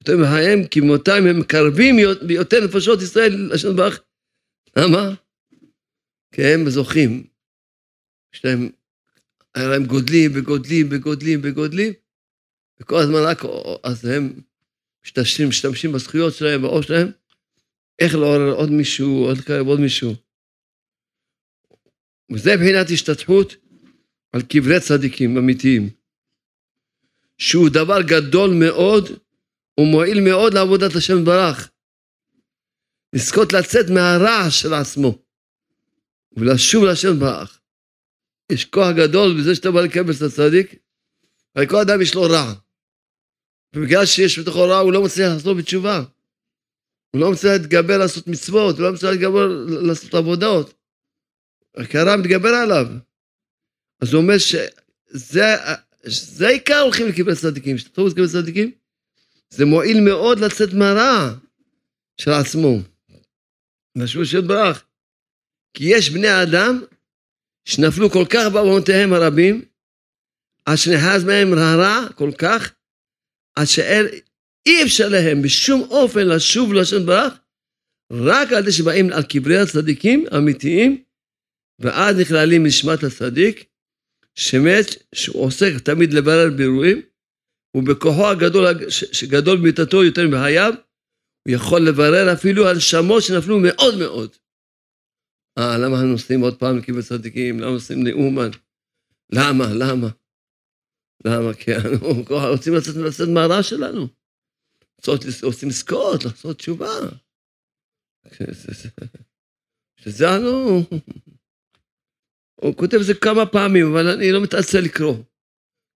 יותר 0.00 0.16
מהם, 0.16 0.66
כי 0.70 0.80
במותם 0.80 1.26
הם 1.30 1.40
מקרבים 1.40 1.96
ביותר 2.26 2.56
נפשות 2.64 3.02
ישראל 3.02 3.48
לשם 3.52 3.76
ברך. 3.76 4.00
למה? 4.76 5.14
כי 6.32 6.42
הם 6.42 6.70
זוכים. 6.70 7.26
יש 8.34 8.44
להם, 8.44 8.70
הם 9.54 9.86
גודלים 9.86 10.30
וגודלים 10.34 10.88
וגודלים 10.90 11.40
וגודלים, 11.42 11.92
וכל 12.80 12.96
הזמן 12.98 13.20
רק, 13.26 13.38
אז 13.82 14.04
הם 14.04 14.40
משתמשים, 15.04 15.48
משתמשים 15.48 15.92
בזכויות 15.92 16.34
שלהם, 16.34 16.62
בעור 16.62 16.82
שלהם, 16.82 17.10
איך 17.98 18.14
לעורר 18.14 18.52
עוד 18.52 18.70
מישהו, 18.70 19.24
עוד 19.24 19.38
כאלה, 19.40 19.60
עוד 19.60 19.80
מישהו. 19.80 20.14
וזה 22.32 22.56
מבחינת 22.56 22.86
השתתפות 22.92 23.54
על 24.32 24.42
קברי 24.42 24.80
צדיקים 24.80 25.38
אמיתיים, 25.38 25.90
שהוא 27.38 27.68
דבר 27.68 28.02
גדול 28.02 28.50
מאוד 28.50 29.04
ומועיל 29.80 30.20
מאוד 30.20 30.54
לעבודת 30.54 30.96
השם 30.96 31.24
ברך. 31.24 31.70
לזכות 33.12 33.52
לצאת 33.52 33.86
מהרעש 33.94 34.62
של 34.62 34.74
עצמו 34.74 35.18
ולשוב 36.36 36.84
להשם 36.84 37.18
ברך. 37.20 37.60
יש 38.52 38.64
כוח 38.64 38.88
גדול 38.96 39.40
בזה 39.40 39.54
שאתה 39.54 39.70
בא 39.70 39.80
לקבל 39.80 40.12
את 40.12 40.22
הצדיק, 40.22 40.74
הרי 41.54 41.66
כל 41.68 41.76
אדם 41.76 42.02
יש 42.02 42.14
לו 42.14 42.22
רע. 42.22 42.54
ובגלל 43.74 44.06
שיש 44.06 44.38
בתוכו 44.38 44.68
רע, 44.68 44.78
הוא 44.78 44.92
לא 44.92 45.04
מצליח 45.04 45.32
לחזור 45.32 45.54
בתשובה. 45.54 46.04
הוא 47.16 47.22
לא 47.22 47.32
מצליח 47.32 47.52
להתגבר 47.52 47.98
לעשות 47.98 48.28
מצוות, 48.28 48.76
הוא 48.76 48.84
לא 48.84 48.92
מצליח 48.92 49.12
להתגבר 49.12 49.46
לעשות 49.68 50.14
עבודות. 50.14 50.74
הקערה 51.76 52.16
מתגבר 52.16 52.48
עליו. 52.48 52.86
אז 54.00 54.12
הוא 54.12 54.22
אומר 54.22 54.38
שזה 54.38 56.46
העיקר 56.46 56.80
הולכים 56.80 57.08
לקבל 57.08 57.34
צדיקים. 57.34 57.76
כשאתה 57.76 58.02
לקבל 58.02 58.28
צדיקים, 58.28 58.70
זה 59.50 59.64
מועיל 59.64 60.00
מאוד 60.00 60.40
לצאת 60.40 60.72
מהרע 60.72 61.34
של 62.20 62.30
עצמו. 62.30 62.78
משהו 63.96 64.26
שיתברך. 64.26 64.84
כי 65.74 65.84
יש 65.84 66.10
בני 66.10 66.42
אדם 66.42 66.84
שנפלו 67.64 68.10
כל 68.10 68.24
כך 68.30 68.52
בעוונותיהם 68.52 69.12
הרבים, 69.12 69.64
עד 70.64 70.76
שנחז 70.76 71.24
מהם 71.24 71.52
הרע 71.52 72.06
כל 72.14 72.30
כך, 72.38 72.72
עד 73.56 73.66
שאי 74.66 74.82
אפשר 74.82 75.08
להם 75.08 75.42
בשום 75.42 75.82
אופן 75.90 76.28
לשוב 76.28 76.72
לשם 76.72 77.06
ברך, 77.06 77.34
רק 78.12 78.52
על 78.52 78.64
זה 78.64 78.72
שבאים 78.72 79.12
על 79.12 79.22
קברי 79.22 79.58
הצדיקים 79.58 80.24
האמיתיים, 80.30 81.02
ואז 81.78 82.16
נכללים 82.20 82.66
נשמת 82.66 83.02
הצדיק, 83.02 83.64
שמת, 84.34 84.86
שהוא 85.14 85.42
עוסק 85.44 85.72
תמיד 85.84 86.12
לברר 86.12 86.50
בירורים, 86.56 87.02
ובכוחו 87.76 88.28
הגדול, 88.28 88.90
שגדול 88.90 89.58
במיטתו 89.58 90.04
יותר 90.04 90.28
מחייו, 90.28 90.74
הוא 91.48 91.54
יכול 91.54 91.80
לברר 91.88 92.32
אפילו 92.32 92.68
הנשמות 92.68 93.22
שנפלו 93.22 93.58
מאוד 93.62 93.98
מאוד. 93.98 94.36
אה, 95.58 95.78
למה 95.78 95.96
אנחנו 95.96 96.12
נוסעים 96.12 96.40
עוד 96.40 96.58
פעם 96.58 96.78
לקבר 96.78 97.02
צדיקים? 97.02 97.60
למה 97.60 97.70
נוסעים 97.70 98.06
לאומן? 98.06 98.50
למה? 99.32 99.64
למה? 99.74 100.08
למה? 101.24 101.54
כי 101.54 101.74
אנחנו 101.74 102.24
רוצים 102.52 102.74
לצאת, 102.74 102.96
לצאת 102.96 103.28
מהרע 103.28 103.62
שלנו. 103.62 104.25
רוצים 105.42 105.68
לזכות, 105.68 106.24
לעשות 106.24 106.58
תשובה. 106.58 106.98
שזה 109.96 110.36
אנו... 110.36 110.82
הוא 112.54 112.76
כותב 112.76 112.96
את 112.96 113.06
זה 113.06 113.14
כמה 113.14 113.46
פעמים, 113.46 113.86
אבל 113.86 114.08
אני 114.08 114.32
לא 114.32 114.42
מתעצל 114.42 114.80
לקרוא. 114.80 115.16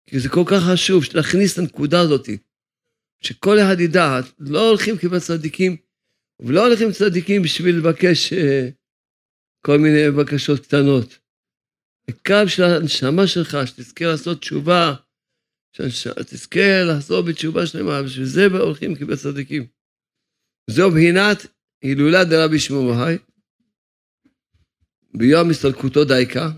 כי 0.06 0.20
זה 0.20 0.28
כל 0.28 0.44
כך 0.46 0.62
חשוב, 0.72 1.04
להכניס 1.14 1.52
את 1.52 1.58
הנקודה 1.58 2.00
הזאת. 2.00 2.28
שכל 3.20 3.58
אחד 3.58 3.80
ידע, 3.80 4.20
לא 4.38 4.68
הולכים 4.68 4.98
כמעט 4.98 5.22
צדיקים, 5.22 5.76
ולא 6.40 6.66
הולכים 6.66 6.92
צדיקים 6.92 7.42
בשביל 7.42 7.76
לבקש 7.76 8.32
uh, 8.32 8.36
כל 9.66 9.78
מיני 9.78 10.10
בקשות 10.10 10.60
קטנות. 10.60 11.18
הקו 12.08 12.48
של 12.48 12.62
הנשמה 12.62 13.26
שלך, 13.26 13.58
שתזכה 13.66 14.04
לעשות 14.04 14.40
תשובה, 14.40 14.94
שתזכה 15.72 16.82
לחזור 16.88 17.22
בתשובה 17.22 17.66
שלמה, 17.66 18.02
בשביל 18.02 18.26
זה 18.26 18.46
הולכים 18.46 18.94
כבית 18.94 19.18
צדיקים. 19.18 19.66
זו 20.70 20.90
בחינת 20.90 21.46
הילולה 21.82 22.24
דרבי 22.24 22.56
בהאי, 22.86 23.16
ביום 25.14 25.50
הסתלקותו 25.50 26.04
דייקה, 26.04 26.50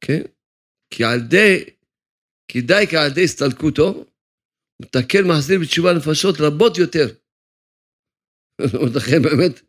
כן? 0.00 0.22
כי 0.90 1.04
על 1.04 1.18
ידי, 1.20 1.64
כי 2.48 2.60
דייקה 2.60 3.02
על 3.02 3.10
ידי 3.10 3.24
הסתלקותו, 3.24 4.04
מתקן 4.82 5.28
מחזיר 5.28 5.60
בתשובה 5.60 5.92
נפשות 5.92 6.34
רבות 6.40 6.78
יותר. 6.78 7.06
לכן 8.96 9.22
באמת, 9.22 9.60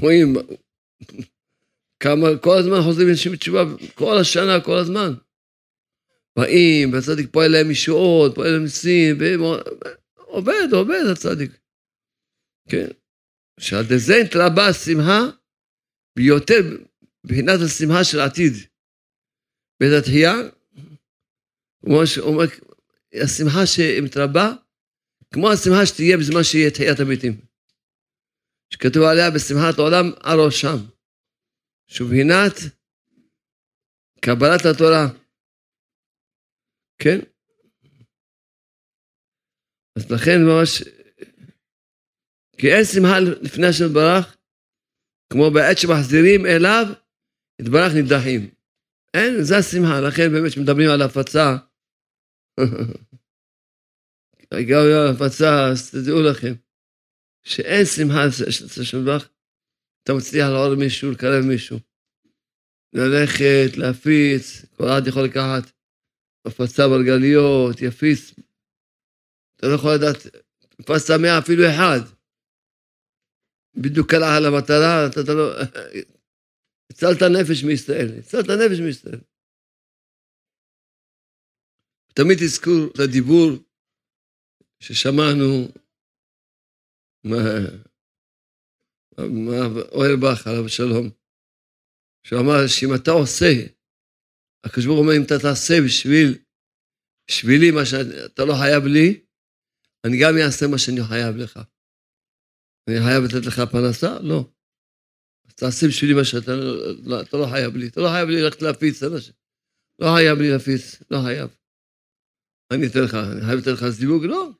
רואים, 0.00 0.34
כמה, 2.00 2.26
כל 2.42 2.58
הזמן 2.58 2.82
חוזרים 2.84 3.08
אנשים 3.08 3.32
בתשובה, 3.32 3.64
כל 3.94 4.18
השנה, 4.20 4.60
כל 4.64 4.76
הזמן. 4.78 5.12
באים, 6.36 6.92
והצדיק 6.92 7.30
פועל 7.32 7.50
להם 7.52 7.70
ישועות, 7.70 8.34
פועל 8.34 8.50
להם 8.50 8.62
ניסים, 8.62 9.18
עובד, 10.16 10.68
עובד 10.72 11.02
הצדיק. 11.12 11.50
כן. 12.68 12.86
שעל 13.60 13.84
זה 13.96 14.14
נתרבה 14.24 14.66
השמחה 14.66 15.20
ביותר 16.16 16.60
מבחינת 17.24 17.60
השמחה 17.66 18.04
של 18.04 18.20
עתיד. 18.20 18.52
בית 19.80 19.92
התחייה, 19.98 20.34
הוא 21.80 22.02
אומר, 22.22 22.44
השמחה 23.14 23.66
שמתרבה, 23.66 24.52
כמו 25.34 25.50
השמחה 25.50 25.86
שתהיה 25.86 26.16
בזמן 26.16 26.42
שיהיה 26.44 26.70
תחיית 26.70 27.00
המתים. 27.00 27.40
שכתוב 28.72 29.02
עליה 29.02 29.30
בשמחת 29.30 29.78
עולם 29.78 30.10
על 30.20 30.40
ראשם. 30.40 30.76
שבחינת 31.86 32.52
קבלת 34.20 34.64
התורה. 34.64 35.19
כן? 37.02 37.18
אז 39.96 40.12
לכן 40.12 40.38
ממש, 40.46 40.82
כי 42.58 42.74
אין 42.74 42.84
שמחה 42.84 43.20
לפני 43.20 43.66
השם 43.66 43.92
ברח, 43.94 44.36
כמו 45.32 45.50
בעת 45.50 45.78
שמחזירים 45.78 46.46
אליו, 46.46 46.84
יתברך 47.60 47.92
נידחים. 47.94 48.50
אין, 49.14 49.42
זה 49.42 49.58
השמחה, 49.58 50.00
לכן 50.00 50.32
באמת 50.32 50.50
כשמדברים 50.50 50.90
על 50.90 51.02
הפצה, 51.02 51.56
גם 54.70 54.80
על 54.80 55.14
הפצה, 55.14 55.68
אז 55.72 55.90
תדעו 55.90 56.22
לכם, 56.30 56.54
שאין 57.42 57.84
שמחה 57.84 58.28
אצל 58.28 58.80
השם 58.80 59.04
ברח, 59.04 59.28
אתה 60.02 60.12
מצליח 60.12 60.48
לעוד 60.48 60.78
מישהו, 60.78 61.10
לקרב 61.10 61.44
מישהו. 61.44 61.78
ללכת, 62.92 63.76
להפיץ, 63.76 64.64
כל 64.76 64.84
אחד 64.84 65.06
יכול 65.06 65.24
לקחת 65.24 65.79
הפצה 66.44 66.88
ברגליות, 66.88 67.82
יפיץ. 67.82 68.34
אתה 69.56 69.66
לא 69.66 69.74
יכול 69.74 69.94
לדעת, 69.94 70.16
הפצת 70.80 71.14
מאה 71.22 71.38
אפילו 71.38 71.62
אחד. 71.64 72.00
בדיוק 73.74 74.10
קלע 74.10 74.36
על 74.36 74.46
המטרה, 74.46 75.06
אתה, 75.06 75.20
אתה 75.20 75.34
לא... 75.34 75.52
הצלת 76.90 77.22
נפש 77.22 77.64
מישראל, 77.64 78.18
הצלת 78.18 78.46
נפש 78.48 78.80
מישראל. 78.80 79.20
תמיד 82.14 82.38
תזכור 82.38 82.90
את 82.94 82.98
הדיבור 82.98 83.50
ששמענו 84.80 85.68
מה... 87.24 87.36
אוהל 89.92 90.16
בך, 90.16 90.46
עליו 90.46 90.66
השלום, 90.66 91.10
שהוא 92.22 92.40
אמר 92.40 92.66
שאם 92.66 92.94
אתה 92.94 93.10
עושה, 93.10 93.52
הקדוש 94.64 94.86
ברוך 94.86 94.98
הוא 94.98 95.04
אומר, 95.04 95.16
אם 95.16 95.22
אתה 95.26 95.38
תעשה 95.38 95.74
בשביל, 95.86 96.38
בשבילי 97.28 97.70
מה 97.70 97.84
שאתה 97.86 98.44
לא 98.44 98.54
חייב 98.60 98.84
לי, 98.84 99.20
אני 100.06 100.16
גם 100.22 100.34
אעשה 100.44 100.66
מה 100.66 100.78
שאני 100.78 101.00
חייב 101.08 101.36
לך. 101.36 101.60
אני 102.88 102.98
חייב 103.04 103.24
לתת 103.24 103.46
לך 103.46 103.60
פרנסה? 103.72 104.18
לא. 104.20 104.50
אז 105.48 105.54
תעשה 105.54 105.86
בשבילי 105.88 106.14
מה 106.14 106.24
שאתה 106.24 106.52
לא, 107.04 107.20
אתה 107.22 107.36
לא 107.36 107.46
חייב 107.52 107.76
לי. 107.76 107.88
אתה 107.88 108.00
לא 108.00 108.08
חייב 108.08 108.28
לי 108.28 108.42
ללכת 108.42 108.62
להפיץ 108.62 109.02
אנשים. 109.02 109.34
לא 109.98 110.06
חייב 110.16 110.38
לי 110.38 110.50
להפיץ, 110.50 111.02
לא 111.10 111.18
חייב. 111.24 111.50
אני 112.72 112.86
אתן 112.86 113.02
לך, 113.04 113.14
אני 113.14 113.40
חייב 113.40 113.58
לתת 113.58 113.72
לך 113.76 113.88
זיווג? 113.88 114.24
לא. 114.24 114.50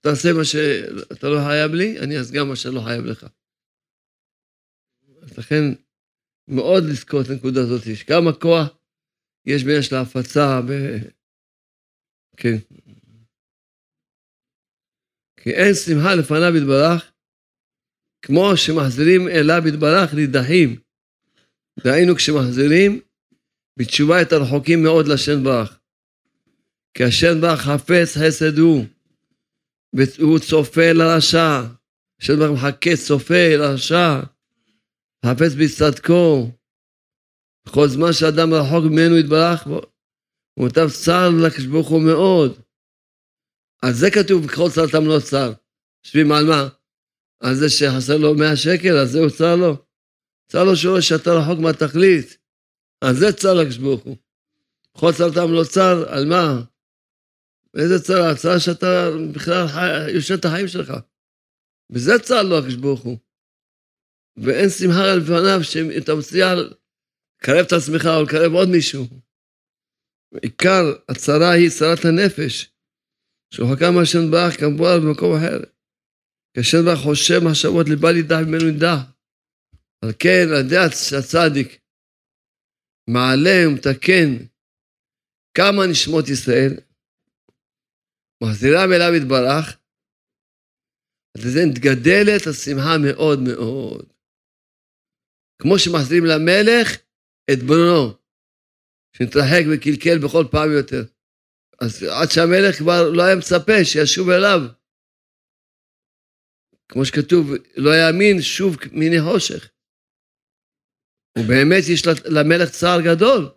תעשה 0.00 0.32
מה 0.32 0.44
שאתה 0.44 1.28
לא 1.28 1.38
חייב 1.46 1.72
לי, 1.72 2.00
אני 2.00 2.18
אעשה 2.18 2.34
גם 2.34 2.48
מה 2.48 2.56
שאני 2.56 2.74
לא 2.74 2.80
חייב 2.80 3.04
לך. 3.04 3.26
אז 5.22 5.38
לכן, 5.38 5.64
מאוד 6.48 6.82
לזכור 6.90 7.20
את 7.20 7.26
הנקודה 7.30 7.60
הזאת, 7.60 7.82
שכמה 7.96 8.32
כוח 8.32 8.81
יש 9.46 9.64
בעניין 9.64 9.82
של 9.82 9.94
ההפצה, 9.94 10.60
ב... 10.60 10.72
כן. 12.36 12.56
כי 15.40 15.50
אין 15.50 15.74
שמחה 15.74 16.14
לפניו 16.14 16.56
יתברך, 16.56 17.12
כמו 18.22 18.56
שמחזירים 18.56 19.28
אליו 19.28 19.68
יתברך 19.68 20.14
נידחים. 20.14 20.80
דהיינו 21.84 22.14
כשמחזירים 22.14 23.00
בתשובה 23.78 24.22
את 24.22 24.32
הרחוקים 24.32 24.82
מאוד 24.82 25.08
לשם 25.08 25.44
ברך. 25.44 25.78
כי 26.94 27.04
השם 27.04 27.40
ברך 27.40 27.60
חפץ 27.60 28.16
חסד 28.16 28.58
הוא, 28.58 28.84
והוא 29.92 30.38
צופה 30.38 30.92
לרשע. 30.92 31.62
השם 32.20 32.38
ברך 32.38 32.50
מחכה 32.50 32.90
צופה 33.06 33.56
לרשע. 33.56 34.20
חפץ 35.26 35.52
בצדקו. 35.60 36.50
בכל 37.66 37.88
זמן 37.88 38.12
שאדם 38.12 38.54
רחוק 38.54 38.84
ממנו 38.84 39.18
יתברך, 39.18 39.66
הוא 40.54 40.66
נותן 40.68 40.88
צר 40.88 41.28
לקדוש 41.44 41.66
ברוך 41.66 41.88
הוא 41.88 42.02
מאוד. 42.02 42.60
על 43.82 43.92
זה 43.92 44.10
כתוב, 44.10 44.46
בכל 44.46 44.68
צרתם 44.74 45.06
לא 45.06 45.20
צר. 45.20 45.52
יושבים 46.04 46.32
על 46.32 46.44
מה? 46.46 46.68
על 47.40 47.54
זה 47.54 47.70
שחסר 47.70 48.16
לו 48.16 48.34
100 48.34 48.56
שקל, 48.56 48.96
אז 48.96 49.10
זהו 49.10 49.30
צר 49.30 49.56
לו. 49.56 49.76
צר 50.48 50.64
לו 50.64 50.76
שהוא 50.76 51.00
שאתה 51.00 51.30
רחוק 51.30 51.58
מהתכלית. 51.58 52.38
על 53.00 53.14
זה 53.14 53.32
צר 53.32 53.54
לקדוש 53.54 53.76
ברוך 53.76 54.02
הוא. 54.02 54.16
בכל 54.94 55.12
צרתם 55.12 55.52
לא 55.52 55.64
צר, 55.64 56.04
על 56.08 56.26
מה? 56.26 56.62
איזה 57.76 58.02
צר? 58.02 58.22
הצרה 58.22 58.60
שאתה 58.60 59.10
בכלל 59.34 59.66
יושב 60.14 60.34
את 60.34 60.44
החיים 60.44 60.68
שלך. 60.68 60.92
וזה 61.92 62.18
צר 62.18 62.42
לו 62.42 62.58
הקדוש 62.58 62.74
ברוך 62.74 63.00
הוא. 63.00 63.18
ואין 64.36 64.68
שמחה 64.68 65.14
לפניו 65.14 65.64
שאתה 65.64 66.14
מצליח 66.14 66.48
לקרב 67.42 67.66
את 67.66 67.72
עצמך 67.72 68.04
או 68.06 68.22
לקרב 68.22 68.52
עוד 68.52 68.68
מישהו. 68.68 69.04
עיקר 70.42 70.84
הצרה 71.08 71.50
היא 71.50 71.70
צרת 71.70 72.04
הנפש, 72.04 72.72
חכה 73.54 73.90
מהשם 73.90 74.30
ברך 74.30 74.60
כמובן 74.60 74.96
במקום 75.02 75.36
אחר. 75.36 75.58
השם 76.58 76.84
ברך 76.84 76.98
חושב 76.98 77.40
מחשבות 77.48 77.86
לבל 77.92 78.16
ידע 78.16 78.36
ממנו 78.46 78.68
ידע. 78.68 78.96
על 80.04 80.10
כן, 80.18 80.44
לדעת 80.54 80.92
שהצדיק 80.92 81.80
מעלה 83.10 83.56
ומתקן 83.68 84.30
כמה 85.56 85.86
נשמות 85.90 86.28
ישראל, 86.28 86.72
מחזירם 88.44 88.92
אליו 88.92 89.14
יתברך, 89.16 89.66
אז 91.36 91.46
לזה 91.46 91.60
מתגדלת 91.70 92.46
השמחה 92.46 92.94
מאוד 93.06 93.38
מאוד. 93.48 94.12
כמו 95.62 95.78
שמחזירים 95.78 96.24
למלך 96.24 96.88
את 97.52 97.62
בנו, 97.62 98.18
שמתרחק 99.16 99.62
וקלקל 99.70 100.18
בכל 100.24 100.44
פעם 100.50 100.72
יותר. 100.72 101.02
אז 101.80 102.02
עד 102.02 102.30
שהמלך 102.30 102.78
כבר 102.78 103.10
לא 103.10 103.22
היה 103.22 103.36
מצפה 103.36 103.84
שישוב 103.84 104.30
אליו. 104.30 104.60
כמו 106.88 107.04
שכתוב, 107.04 107.46
לא 107.76 107.90
יאמין 107.90 108.42
שוב 108.42 108.76
מיני 108.92 109.20
חושך. 109.20 109.70
ובאמת 111.38 111.84
יש 111.92 112.02
למלך 112.24 112.70
צער 112.70 113.00
גדול 113.00 113.50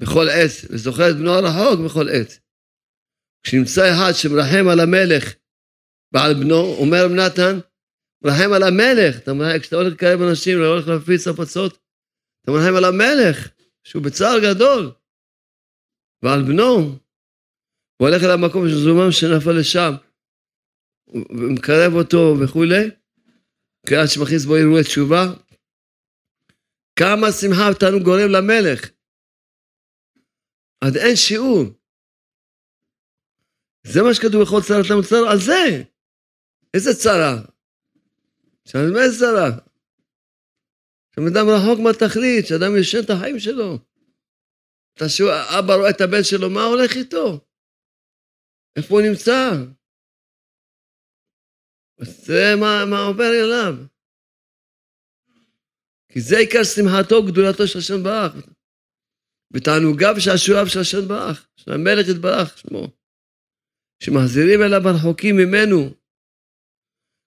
בכל 0.00 0.26
עת, 0.28 0.70
וזוכר 0.70 1.10
את 1.10 1.16
בנו 1.16 1.30
הרחוק 1.30 1.80
בכל 1.84 2.08
עת. 2.08 2.40
כשנמצא 3.42 3.82
אחד 3.92 4.12
שמרחם 4.12 4.68
על 4.72 4.80
המלך 4.80 5.34
ועל 6.12 6.34
בנו, 6.34 6.74
אומר 6.80 7.08
נתן, 7.08 7.58
מרחם 8.24 8.52
על 8.56 8.62
המלך, 8.62 9.18
אתה 9.18 9.30
אומר, 9.30 9.60
כשאתה 9.60 9.76
הולך 9.76 9.92
לקרב 9.92 10.22
אנשים, 10.22 10.58
לא 10.58 10.66
הולך 10.66 10.88
להפיץ 10.88 11.28
הפצות, 11.28 11.78
אתה 12.42 12.50
מרחם 12.50 12.76
על 12.76 12.84
המלך, 12.84 13.48
שהוא 13.84 14.02
בצער 14.02 14.38
גדול, 14.38 14.92
ועל 16.22 16.42
בנו. 16.42 16.76
הוא 17.96 18.08
הולך 18.08 18.22
אל 18.22 18.30
המקום 18.30 18.68
של 18.68 18.78
זומם 18.78 19.12
שנפל 19.12 19.52
לשם, 19.60 19.92
ומקרב 21.14 21.92
אותו 21.92 22.34
וכולי, 22.42 22.90
קריאת 23.86 24.08
שמכניס 24.10 24.44
בו 24.44 24.56
אירועי 24.56 24.84
תשובה. 24.84 25.24
כמה 26.96 27.32
שמחה 27.32 27.70
ותענוג 27.72 28.02
גורם 28.02 28.30
למלך. 28.30 28.90
עד 30.80 30.96
אין 30.96 31.16
שיעור. 31.16 31.64
זה 33.86 34.02
מה 34.02 34.14
שכתוב 34.14 34.42
בכל 34.42 34.60
צרת 34.62 34.90
למוצר, 34.90 35.28
על 35.30 35.38
זה. 35.38 35.82
איזה 36.74 36.94
צרה? 36.94 37.36
שאני 38.64 38.88
אומר 38.88 39.00
איזה 39.00 39.18
צרה? 39.18 39.69
שאדם 41.14 41.46
רחוק 41.48 41.78
מהתכלית, 41.84 42.46
שאדם 42.46 42.76
ישן 42.80 42.98
את 43.04 43.10
החיים 43.10 43.38
שלו. 43.38 43.78
אבא 45.58 45.74
רואה 45.74 45.90
את 45.90 46.00
הבן 46.00 46.22
שלו, 46.22 46.50
מה 46.50 46.64
הולך 46.64 46.96
איתו? 46.96 47.40
איפה 48.76 48.94
הוא 48.94 49.02
נמצא? 49.08 49.50
זה 52.00 52.54
מה, 52.60 52.84
מה 52.90 53.00
עובר 53.08 53.30
אליו. 53.44 53.74
כי 56.12 56.20
זה 56.20 56.38
עיקר 56.38 56.64
שמחתו, 56.64 57.22
גדולתו 57.26 57.66
של 57.66 57.78
השם 57.78 58.02
ברח. 58.04 58.32
ותענוגיו 59.52 60.14
שעשועיו 60.18 60.66
של 60.66 60.80
השם 60.80 61.08
ברח, 61.08 61.48
של 61.56 61.72
המלך 61.72 62.08
יתברך 62.08 62.58
שמו. 62.58 62.88
שמחזירים 64.02 64.60
אליו 64.62 64.88
הרחוקים 64.88 65.36
ממנו. 65.36 65.78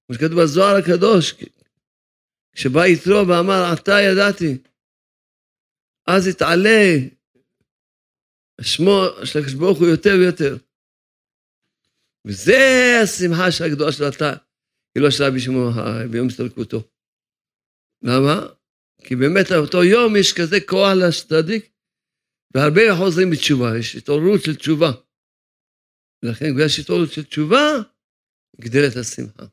כמו 0.05 0.15
שכתוב 0.15 0.41
בזוהר 0.41 0.75
הקדוש, 0.75 1.33
כשבא 2.53 2.85
יתרו 2.85 3.27
ואמר, 3.27 3.61
עתה 3.73 3.91
ידעתי, 4.11 4.57
אז 6.07 6.27
יתעלה 6.27 6.79
שמו 8.61 9.01
של 9.25 9.39
הקדוש 9.39 9.53
ברוך 9.53 9.79
הוא 9.79 9.87
יותר 9.87 10.09
ויותר. 10.19 10.57
וזה 12.27 12.61
השמחה 13.03 13.51
של 13.51 13.63
הגדולה 13.63 13.91
של 13.91 14.03
עתה, 14.03 14.33
היא 14.95 15.03
לא 15.03 15.11
שלה 15.11 15.31
בשמו 15.31 15.69
ביום 16.11 16.27
הסתלקותו. 16.27 16.89
למה? 18.01 18.47
כי 19.03 19.15
באמת 19.15 19.45
אותו 19.51 19.83
יום 19.83 20.15
יש 20.15 20.33
כזה 20.33 20.57
כוח 20.67 20.91
לצדיק, 20.99 21.69
והרבה 22.55 22.81
חוזרים 22.97 23.29
בתשובה, 23.29 23.77
יש 23.79 23.95
התעוררות 23.95 24.41
של 24.45 24.55
תשובה. 24.55 24.91
ולכן 26.23 26.45
בגלל 26.55 26.67
שהתעוררות 26.67 27.11
של 27.11 27.23
תשובה, 27.23 27.63
גדלת 28.61 28.95
השמחה. 28.95 29.45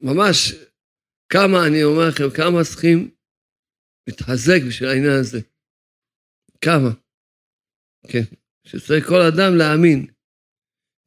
ממש, 0.00 0.54
כמה, 1.32 1.66
אני 1.66 1.84
אומר 1.84 2.08
לכם, 2.08 2.24
כמה 2.36 2.64
צריכים 2.64 3.14
להתחזק 4.06 4.60
בשביל 4.68 4.88
העניין 4.88 5.16
הזה. 5.20 5.40
כמה. 6.60 6.90
כן. 8.08 8.26
שצריך 8.64 9.08
כל 9.08 9.20
אדם 9.28 9.52
להאמין 9.58 10.06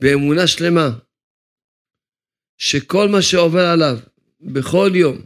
באמונה 0.01 0.47
שלמה, 0.47 0.87
שכל 2.57 3.07
מה 3.11 3.21
שעובר 3.21 3.65
עליו 3.73 3.97
בכל 4.53 4.89
יום 4.95 5.17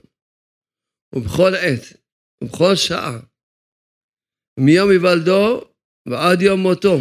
ובכל 1.16 1.52
עת 1.56 1.84
ובכל 2.44 2.76
שעה, 2.76 3.20
מיום 4.60 4.90
היוולדו 4.90 5.74
ועד 6.10 6.42
יום 6.42 6.60
מותו, 6.60 6.98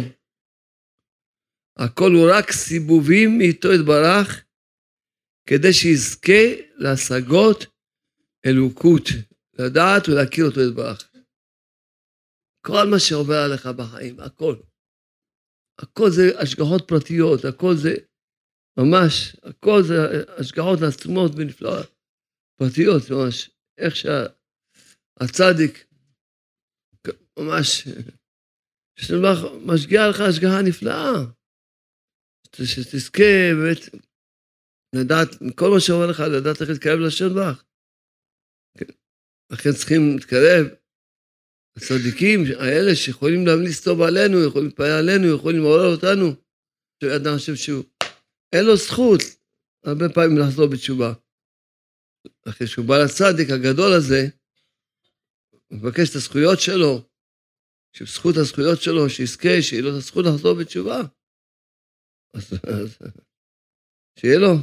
הכל 1.77 2.11
הוא 2.11 2.27
רק 2.33 2.51
סיבובים 2.51 3.37
מאיתו 3.37 3.67
יתברך, 3.73 4.45
כדי 5.49 5.73
שיזכה 5.73 6.43
להשגות 6.75 7.76
אלוקות, 8.47 9.03
לדעת 9.59 10.09
ולהכיר 10.09 10.45
אותו 10.45 10.59
יתברך. 10.61 11.11
כל 12.65 12.85
מה 12.91 12.99
שעובר 12.99 13.39
עליך 13.45 13.65
בחיים, 13.65 14.19
הכל. 14.19 14.55
הכל 15.79 16.09
זה 16.09 16.39
השגחות 16.39 16.87
פרטיות, 16.87 17.45
הכל 17.45 17.73
זה 17.75 17.93
ממש, 18.79 19.35
הכל 19.43 19.79
זה 19.87 19.95
השגחות 20.37 20.79
עצמות 20.81 21.31
ונפלאות, 21.35 21.95
פרטיות 22.59 23.01
ממש. 23.11 23.49
איך 23.77 23.95
שהצדיק, 23.95 25.87
ממש, 27.39 27.87
שתלמך 28.99 29.37
משגיע 29.65 30.09
לך 30.09 30.19
השגחה 30.19 30.61
נפלאה. 30.67 31.13
שתזכה 32.63 33.53
באמת 33.57 33.77
לדעת, 34.95 35.27
כל 35.55 35.69
מה 35.73 35.79
שעובר 35.79 36.07
לך, 36.11 36.19
לדעת 36.19 36.61
איך 36.61 36.69
להתקרב 36.69 36.99
לשם 36.99 37.29
בך. 37.35 37.66
כן. 39.49 39.55
לכן 39.55 39.73
צריכים 39.73 40.15
להתקרב 40.15 40.67
הצדיקים 41.77 42.43
האלה 42.59 42.95
שיכולים 42.95 43.47
להמליץ 43.47 43.79
טוב 43.79 44.01
עלינו, 44.01 44.43
יכולים 44.43 44.67
להתפעל 44.67 44.91
עלינו, 44.91 45.35
יכולים 45.35 45.61
לעורר 45.61 45.95
אותנו. 45.95 46.33
שאדם 47.03 47.37
חושב 47.37 47.55
שהוא, 47.55 47.83
אין 48.53 48.65
לו 48.65 48.75
זכות 48.77 49.21
הרבה 49.83 50.05
פעמים 50.13 50.37
לחזור 50.37 50.67
בתשובה. 50.67 51.13
אחרי 52.49 52.67
שהוא 52.67 52.85
בא 52.85 52.97
לצדיק 52.97 53.49
הגדול 53.49 53.93
הזה, 53.93 54.27
הוא 55.49 55.79
מבקש 55.79 56.09
את 56.09 56.15
הזכויות 56.15 56.59
שלו, 56.59 57.09
שבזכות 57.93 58.35
הזכויות 58.37 58.81
שלו, 58.81 59.09
שיזכה, 59.09 59.61
שיהיה 59.61 59.81
לו 59.81 59.89
את 59.89 59.95
הזכות 59.95 60.25
לחזור 60.25 60.53
בתשובה. 60.59 61.01
אז, 62.33 62.53
אז 62.63 62.97
שיהיה 64.19 64.39
לו. 64.39 64.53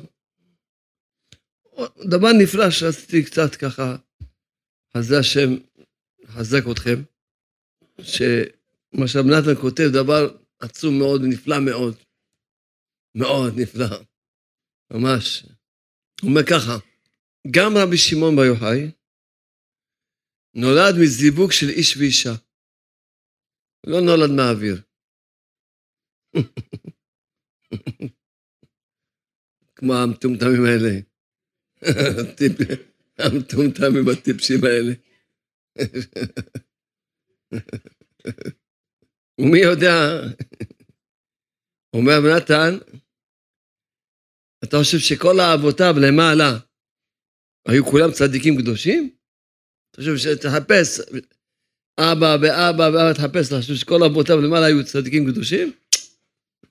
דבר 2.08 2.28
נפלא 2.42 2.70
שרציתי 2.70 3.24
קצת 3.24 3.54
ככה, 3.54 3.96
אז 4.94 5.06
זה 5.06 5.18
השם 5.18 5.50
לחזק 6.22 6.62
אתכם, 6.72 7.02
שמה 8.00 9.08
שרב 9.08 9.26
נתן 9.26 9.60
כותב 9.60 9.84
דבר 9.92 10.36
עצום 10.58 10.98
מאוד 10.98 11.22
ונפלא 11.22 11.56
מאוד. 11.60 11.96
מאוד 13.14 13.52
נפלא. 13.56 13.86
ממש. 14.90 15.42
הוא 16.22 16.30
אומר 16.30 16.42
ככה, 16.50 16.78
גם 17.50 17.72
רבי 17.76 17.98
שמעון 17.98 18.36
בר 18.36 18.44
יוחאי 18.44 18.90
נולד 20.54 20.94
מזיווג 21.02 21.52
של 21.52 21.68
איש 21.68 21.96
ואישה. 21.96 22.34
לא 23.86 24.00
נולד 24.00 24.30
מהאוויר. 24.30 24.82
כמו 29.76 29.94
המטומטמים 29.94 30.64
האלה. 30.64 30.90
המטומטמים 33.18 34.08
הטיפשים 34.08 34.60
האלה. 34.64 34.92
ומי 39.40 39.58
יודע, 39.58 40.20
אומר 41.96 42.20
נתן, 42.36 42.78
אתה 44.64 44.76
חושב 44.78 44.98
שכל 44.98 45.40
אבותיו 45.40 45.94
למעלה 46.06 46.58
היו 47.68 47.84
כולם 47.84 48.12
צדיקים 48.12 48.56
קדושים? 48.62 49.10
אתה 49.90 50.02
חושב 50.02 50.16
שתחפש, 50.16 51.00
אבא 52.00 52.36
ואבא 52.42 52.82
ואבא 52.82 53.12
תחפש, 53.12 53.48
אתה 53.48 53.60
חושב 53.60 53.74
שכל 53.74 54.02
אבותיו 54.04 54.40
למעלה 54.40 54.66
היו 54.66 54.84
צדיקים 54.84 55.30
קדושים? 55.32 55.72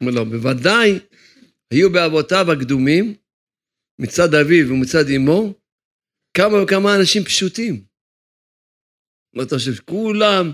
אומר 0.02 0.12
לו, 0.12 0.26
בוודאי 0.26 1.00
היו 1.72 1.91
באבותיו 1.91 2.52
הקדומים, 2.52 3.16
מצד 4.00 4.34
אביו 4.34 4.70
ומצד 4.70 5.10
אמו, 5.16 5.54
כמה 6.38 6.63
וכמה 6.63 6.89
אנשים 6.99 7.23
פשוטים. 7.23 7.86
מה 9.36 9.43
אתה 9.43 9.55
חושב, 9.55 9.84
כולם 9.86 10.45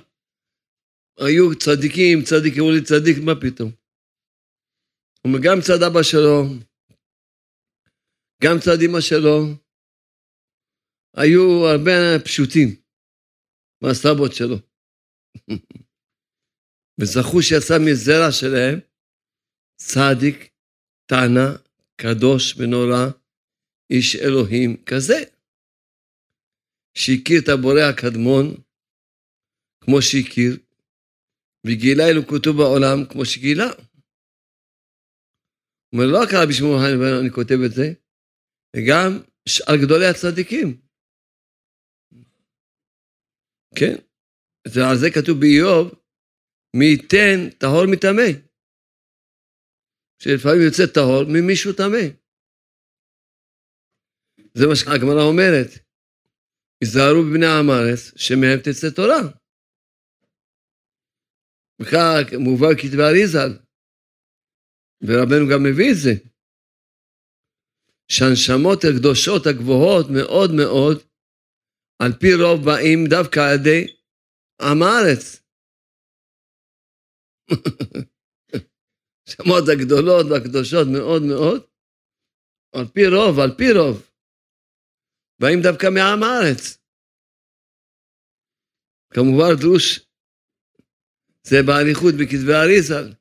היו 1.20 1.60
צדיקים, 1.60 2.18
צדיק, 2.24 2.54
אמרו 2.58 2.72
לי 2.72 2.84
צדיק, 2.84 3.18
מה 3.26 3.36
פתאום? 3.42 3.72
וגם 5.28 5.60
מצד 5.60 5.84
אבא 5.88 6.04
שלו, 6.04 6.36
גם 8.44 8.58
מצד 8.58 8.78
אמא 8.86 9.02
שלו, 9.02 9.38
היו 11.18 11.68
הרבה 11.72 12.24
פשוטים 12.26 12.70
מהסבות 13.82 14.32
שלו. 14.34 14.56
וזכו 17.02 17.42
שיצא 17.42 17.78
מזרע 17.86 18.32
שלהם 18.32 18.80
צדיק, 19.82 20.38
תנא, 21.06 21.48
קדוש 22.02 22.56
ונורא, 22.58 23.06
איש 23.90 24.16
אלוהים 24.16 24.84
כזה, 24.86 25.39
שהכיר 26.98 27.40
את 27.44 27.50
הבורא 27.50 27.82
הקדמון 27.82 28.46
כמו 29.82 30.02
שהכיר, 30.02 30.58
וגילה 31.68 32.04
אלוקותו 32.10 32.54
בעולם 32.54 32.98
כמו 33.10 33.26
שגילה. 33.26 33.70
הוא 35.90 35.94
אומר, 35.94 36.06
לא 36.12 36.18
רק 36.24 36.30
רבי 36.34 36.54
שמעון 36.54 36.82
אני 37.22 37.32
כותב 37.32 37.60
את 37.66 37.72
זה, 37.72 37.88
וגם 38.76 39.10
על 39.68 39.76
גדולי 39.82 40.06
הצדיקים. 40.06 40.82
כן? 43.76 43.96
ועל 44.68 44.98
זה 45.02 45.08
כתוב 45.16 45.40
באיוב, 45.40 45.86
מי 46.76 46.86
ייתן 46.86 47.50
טהור 47.60 47.86
מטמא. 47.92 48.30
שלפעמים 50.22 50.62
יוצא 50.66 50.84
טהור 50.94 51.24
ממישהו 51.34 51.74
טמא. 51.74 52.06
זה 54.54 54.68
מה 54.68 54.76
שהגמרא 54.76 55.24
אומרת. 55.32 55.89
היזהרו 56.82 57.22
בבני 57.24 57.46
עם 57.46 57.70
הארץ, 57.70 58.02
שמהם 58.16 58.60
תצא 58.64 58.90
תורה. 58.96 59.22
וכך 61.82 62.34
מובא 62.40 62.68
כתבי 62.82 63.04
אריזל, 63.04 63.52
ורבנו 65.04 65.46
גם 65.52 65.64
מביא 65.64 65.92
את 65.92 66.00
זה, 66.04 66.14
שהנשמות 68.12 68.80
הקדושות 68.84 69.48
הגבוהות 69.48 70.06
מאוד 70.18 70.50
מאוד, 70.62 70.98
על 72.02 72.12
פי 72.20 72.34
רוב 72.34 72.66
באים 72.66 73.00
דווקא 73.10 73.40
על 73.40 73.56
ידי 73.60 73.82
עם 74.62 74.80
הארץ. 74.84 75.24
השמות 79.28 79.64
הגדולות 79.74 80.26
והקדושות 80.30 80.88
מאוד 80.98 81.22
מאוד, 81.22 81.62
על 82.76 82.86
פי 82.94 83.08
רוב, 83.08 83.40
על 83.40 83.52
פי 83.58 83.72
רוב, 83.72 84.09
באים 85.40 85.62
דווקא 85.62 85.88
מעם 85.90 86.24
הארץ. 86.24 86.78
כמובן 89.14 89.56
דרוש 89.60 90.00
זה 91.44 91.64
באריכות 91.64 92.16
בכתבי 92.16 92.54
אריזל, 92.54 93.14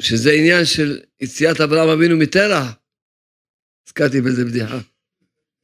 שזה 0.00 0.30
עניין 0.30 0.64
של 0.64 1.00
יציאת 1.20 1.60
אברהם 1.60 1.88
אבינו 1.88 2.16
מטרח. 2.16 2.66
הזכרתי 3.86 4.20
באיזה 4.20 4.44
בדיחה. 4.44 4.78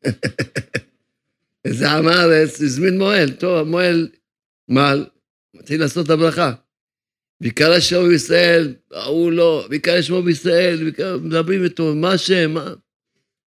איזה 1.65 1.91
עם 1.91 2.09
הארץ 2.09 2.61
הזמין 2.61 2.99
מוהל, 2.99 3.31
טוב, 3.33 3.59
המוהל 3.59 4.09
מעל, 4.69 5.07
מתחיל 5.55 5.81
לעשות 5.81 6.07
את 6.07 6.11
הברכה. 6.11 6.53
ויקרא 7.41 7.81
שמו 7.81 8.09
בישראל, 8.09 8.75
ההוא 8.91 9.33
לא, 9.33 9.67
ויקרא 9.71 10.03
שמו 10.03 10.23
בישראל, 10.23 10.79
מדברים 11.21 11.65
איתו, 11.65 11.95
מה 11.95 12.13
השם, 12.13 12.51
מה... 12.51 12.75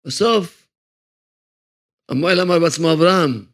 בסוף, 0.05 0.60
המוהל 2.11 2.39
אמר 2.39 2.59
בעצמו 2.59 2.93
אברהם. 2.93 3.45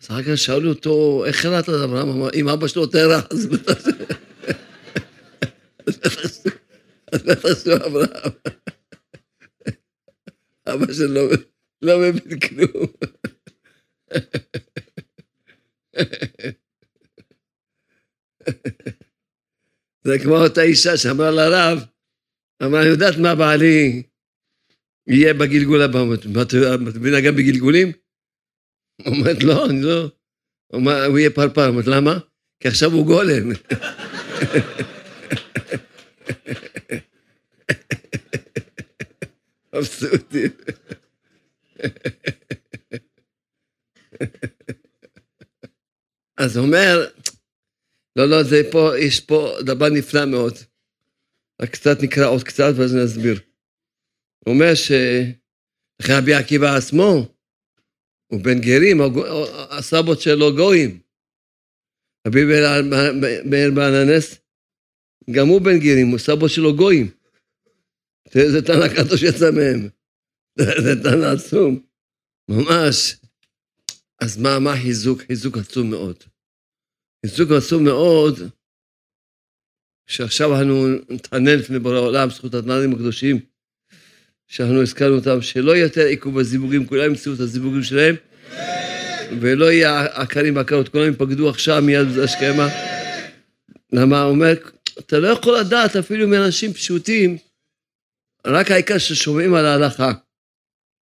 אז 0.00 0.06
אחר 0.06 0.22
כך 0.22 0.38
שאלו 0.38 0.68
אותו, 0.68 1.24
איך 1.26 1.42
קראת 1.42 1.64
את 1.64 1.74
אברהם? 1.84 2.08
אמר, 2.08 2.28
אם 2.34 2.48
אבא 2.48 2.68
שלו 2.68 2.86
תרח, 2.86 3.24
אז 3.30 3.46
בטח 3.46 3.78
שהוא 7.62 7.74
אברהם. 7.86 8.32
אבא 10.66 10.92
שלו 10.92 11.28
לא 11.82 11.98
מבין 11.98 12.40
כלום. 12.40 12.86
זה 20.04 20.18
כמו 20.22 20.36
אותה 20.36 20.62
אישה 20.62 20.96
שאמרה 20.96 21.30
לרב, 21.30 21.78
אמרה, 22.62 22.86
יודעת 22.86 23.16
מה 23.18 23.34
בעלי 23.34 24.02
יהיה 25.06 25.34
בגלגול 25.34 25.82
הבא. 25.82 26.04
את 26.14 26.96
מבינה 26.96 27.20
גם 27.20 27.36
בגלגולים? 27.36 27.92
אומרת, 29.06 29.42
לא, 29.42 29.66
אני 29.66 29.82
לא... 29.82 30.10
הוא 31.06 31.18
יהיה 31.18 31.30
פרפר. 31.30 31.68
אומרת, 31.68 31.86
למה? 31.86 32.18
כי 32.60 32.68
עכשיו 32.68 32.92
הוא 32.92 33.06
גולם. 33.06 33.50
מבסוטים. 39.74 40.50
אז 46.36 46.58
אומר, 46.58 47.08
לא, 48.16 48.28
לא, 48.28 48.42
זה 48.42 48.62
פה, 48.70 48.98
יש 48.98 49.20
פה 49.20 49.56
דבר 49.60 49.88
נפלא 49.88 50.24
מאוד. 50.24 50.58
רק 51.62 51.70
קצת 51.70 52.02
נקרא 52.02 52.26
עוד 52.26 52.42
קצת 52.42 52.72
ואז 52.76 52.94
נסביר. 52.94 53.40
הוא 54.44 54.54
אומר 54.54 54.74
שאחרי 54.74 56.16
רבי 56.18 56.34
עקיבא 56.34 56.76
עצמו, 56.76 57.34
הוא 58.26 58.40
בן 58.44 58.60
גרים, 58.60 59.00
הסבות 59.70 60.20
שלו 60.20 60.56
גויים. 60.56 61.00
רבי 62.26 62.44
מאיר 63.44 63.70
בעננס, 63.74 64.38
גם 65.30 65.48
הוא 65.48 65.60
בן 65.60 65.78
גרים, 65.78 66.08
הוא 66.08 66.18
סבו 66.18 66.48
שלו 66.48 66.76
גויים. 66.76 67.10
איזה 68.34 68.62
תנא 68.62 68.88
קדוש 68.96 69.22
יצא 69.22 69.50
מהם. 69.50 69.88
זה 70.58 71.02
תנא 71.02 71.26
עצום. 71.26 71.86
ממש. 72.48 73.16
אז 74.22 74.38
מה, 74.38 74.58
מה 74.58 74.70
חיזוק? 74.82 75.22
חיזוק 75.22 75.58
עצום 75.58 75.90
מאוד. 75.90 76.16
חיזוק 77.26 77.50
עצום 77.50 77.84
מאוד, 77.84 78.38
שעכשיו 80.06 80.60
אנו 80.60 80.88
נתענן 81.08 81.58
לפני 81.58 81.78
בורא 81.78 81.94
העולם, 81.94 82.30
זכות 82.30 82.54
התנאים 82.54 82.92
הקדושים, 82.92 83.40
שאנחנו 84.52 84.82
הזכרנו 84.82 85.14
אותם, 85.14 85.42
שלא 85.42 85.76
יותר 85.76 86.00
עיכוב 86.00 86.40
בזיווגים, 86.40 86.86
כולם 86.86 87.04
ימצאו 87.04 87.34
את 87.34 87.40
הזיווגים 87.40 87.82
שלהם, 87.82 88.14
ולא 89.40 89.72
יהיה 89.72 90.04
עקרים 90.04 90.56
ועקרות, 90.56 90.88
כולם 90.88 91.04
ייפקדו 91.04 91.48
עכשיו 91.48 91.82
מיד 91.82 92.18
השכמה. 92.24 92.68
למה? 93.92 94.22
הוא 94.22 94.30
אומר, 94.30 94.52
אתה 94.98 95.18
לא 95.18 95.28
יכול 95.28 95.58
לדעת 95.58 95.96
אפילו 95.96 96.28
מאנשים 96.28 96.72
פשוטים, 96.72 97.38
רק 98.46 98.70
העיקר 98.70 98.98
ששומעים 98.98 99.54
על 99.54 99.66
ההלכה. 99.66 100.12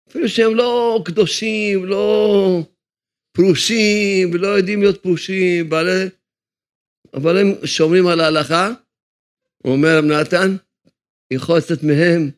אפילו 0.09 0.29
שהם 0.29 0.55
לא 0.55 1.01
קדושים, 1.05 1.85
לא 1.85 2.63
פרושים, 3.31 4.31
ולא 4.33 4.47
יודעים 4.47 4.81
להיות 4.81 5.03
פרושים, 5.03 5.69
בעלי... 5.69 6.09
אבל 7.13 7.37
הם 7.37 7.53
שומרים 7.65 8.07
על 8.07 8.19
ההלכה. 8.19 8.71
הוא 9.57 9.73
אומר 9.73 10.01
נתן, 10.01 10.55
יכול 11.31 11.57
לצאת 11.57 11.83
מהם 11.83 12.29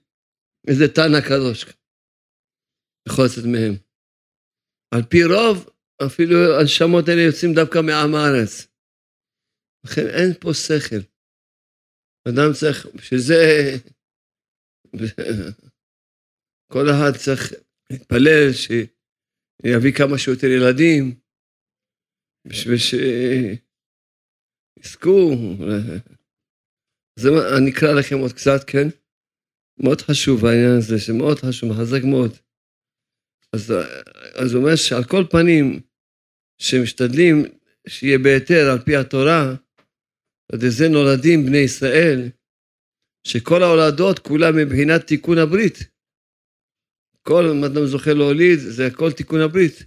איזה 0.67 0.85
תנא 0.95 1.21
קדוש. 1.29 1.65
יכול 3.07 3.25
לצאת 3.25 3.45
מהם. 3.53 3.73
על 4.93 5.03
פי 5.09 5.23
רוב, 5.23 5.69
אפילו 6.05 6.35
הנשמות 6.59 7.05
האלה 7.07 7.21
יוצאים 7.21 7.51
דווקא 7.55 7.79
מעם 7.87 8.11
הארץ. 8.15 8.51
לכן 9.85 10.05
אין 10.17 10.29
פה 10.41 10.49
שכל. 10.53 11.01
אדם 12.27 12.49
צריך, 12.59 12.85
בשביל 12.95 13.19
זה 13.19 13.41
כל 16.73 16.85
אחד 16.89 17.11
צריך 17.23 17.53
להתפלל 17.89 18.47
שיביא 18.53 19.93
כמה 19.97 20.17
שיותר 20.17 20.47
ילדים, 20.57 21.19
בשביל 22.47 22.77
שיזכו. 24.77 25.31
אז 27.19 27.25
אני 27.57 27.71
אקרא 27.71 27.91
לכם 27.99 28.17
עוד 28.21 28.33
קצת, 28.33 28.61
כן? 28.71 28.87
מאוד 29.83 30.01
חשוב 30.01 30.45
העניין 30.45 30.77
הזה, 30.77 30.99
שמאוד 30.99 31.39
חשוב, 31.39 31.69
מחזק 31.69 32.03
מאוד. 32.03 32.31
אז, 33.53 33.73
אז 34.33 34.53
הוא 34.53 34.63
אומר 34.63 34.75
שעל 34.75 35.03
כל 35.03 35.23
פנים, 35.29 35.79
שמשתדלים 36.61 37.45
שיהיה 37.87 38.17
בהיתר 38.19 38.69
על 38.71 38.79
פי 38.85 38.95
התורה, 38.95 39.55
עד 40.51 40.59
זה 40.59 40.89
נולדים 40.89 41.45
בני 41.45 41.57
ישראל, 41.57 42.29
שכל 43.27 43.63
ההולדות 43.63 44.19
כולם 44.19 44.57
מבחינת 44.57 45.07
תיקון 45.07 45.37
הברית. 45.37 45.77
כל 47.21 47.43
מה 47.61 47.67
אדם 47.67 47.85
זוכה 47.85 48.13
להוליד, 48.13 48.59
זה 48.59 48.87
הכל 48.87 49.11
תיקון 49.11 49.41
הברית. 49.41 49.83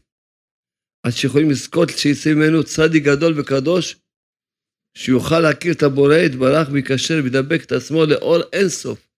עד 1.06 1.12
שיכולים 1.12 1.50
לזכות 1.50 1.88
שיצא 1.88 2.30
ממנו 2.34 2.64
צדיק 2.64 3.04
גדול 3.04 3.40
וקדוש, 3.40 3.96
שיוכל 4.96 5.40
להכיר 5.40 5.72
את 5.72 5.82
הבורא, 5.82 6.14
יתברך 6.14 6.68
ויקשר 6.72 7.14
וידבק 7.24 7.64
את 7.64 7.72
עצמו 7.72 8.04
לאור 8.06 8.42
אינסוף. 8.52 9.11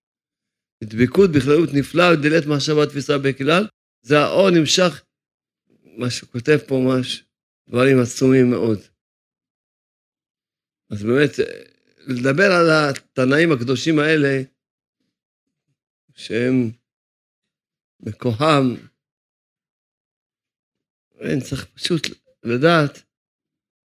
דבקות 0.82 1.30
בכללות 1.30 1.68
נפלאה 1.72 2.12
ודלת 2.12 2.46
מחשבה 2.46 2.86
תפיסה 2.86 3.18
בכלל, 3.18 3.66
זה 4.02 4.18
האור 4.18 4.50
נמשך, 4.50 5.04
מה 5.98 6.10
שכותב 6.10 6.58
פה 6.68 6.74
ממש, 6.74 7.24
דברים 7.68 7.96
עצומים 8.02 8.50
מאוד. 8.50 8.78
אז 10.90 11.02
באמת, 11.02 11.30
לדבר 12.06 12.52
על 12.52 12.66
התנאים 12.70 13.52
הקדושים 13.52 13.98
האלה, 13.98 14.42
שהם 16.14 16.70
בכוחם, 18.00 18.74
אין, 21.20 21.40
צריך 21.40 21.64
פשוט 21.64 22.02
לדעת 22.42 23.02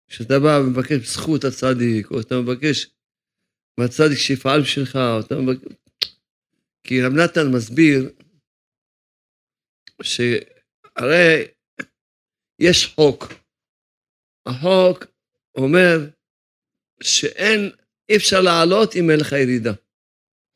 שאתה 0.08 0.40
בא 0.40 0.60
ומבקש 0.62 1.08
זכות 1.08 1.44
הצדיק, 1.44 2.12
או 2.12 2.20
אתה 2.22 2.36
מבקש 2.36 2.88
מהצדיק 3.78 4.18
שיפעל 4.18 4.62
בשבילך, 4.62 4.96
או 4.96 5.20
אתה 5.20 5.36
מבקש... 5.36 5.74
כי 6.90 7.02
רב 7.06 7.14
נתן 7.14 7.48
מסביר 7.56 8.00
שהרי 10.04 11.48
יש 12.62 12.86
חוק. 12.96 13.24
החוק 14.46 15.06
אומר 15.58 15.98
שאין, 17.04 17.60
אי 18.10 18.18
אפשר 18.18 18.42
לעלות 18.42 18.90
אם 18.96 19.10
אין 19.10 19.20
לך 19.20 19.32
ירידה. 19.32 19.74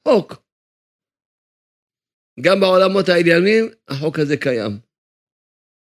חוק. 0.07 0.33
גם 2.41 2.57
בעולמות 2.61 3.05
העליונים 3.09 3.63
החוק 3.87 4.15
הזה 4.19 4.35
קיים. 4.43 4.71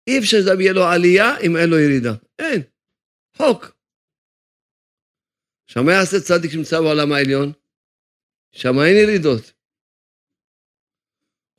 אי 0.08 0.20
אפשר 0.20 0.38
שזה 0.38 0.52
יהיה 0.60 0.74
לו 0.74 0.84
עלייה 0.94 1.30
אם 1.46 1.58
אין 1.58 1.70
לו 1.70 1.78
ירידה. 1.80 2.14
אין. 2.40 2.62
חוק. 3.38 3.62
עכשיו, 5.66 5.84
מה 5.84 5.92
יעשה 5.92 6.18
צדיק 6.28 6.52
שנמצא 6.52 6.78
בעולם 6.80 7.12
העליון? 7.12 7.52
שם 8.56 8.76
אין 8.86 8.98
ירידות. 9.04 9.53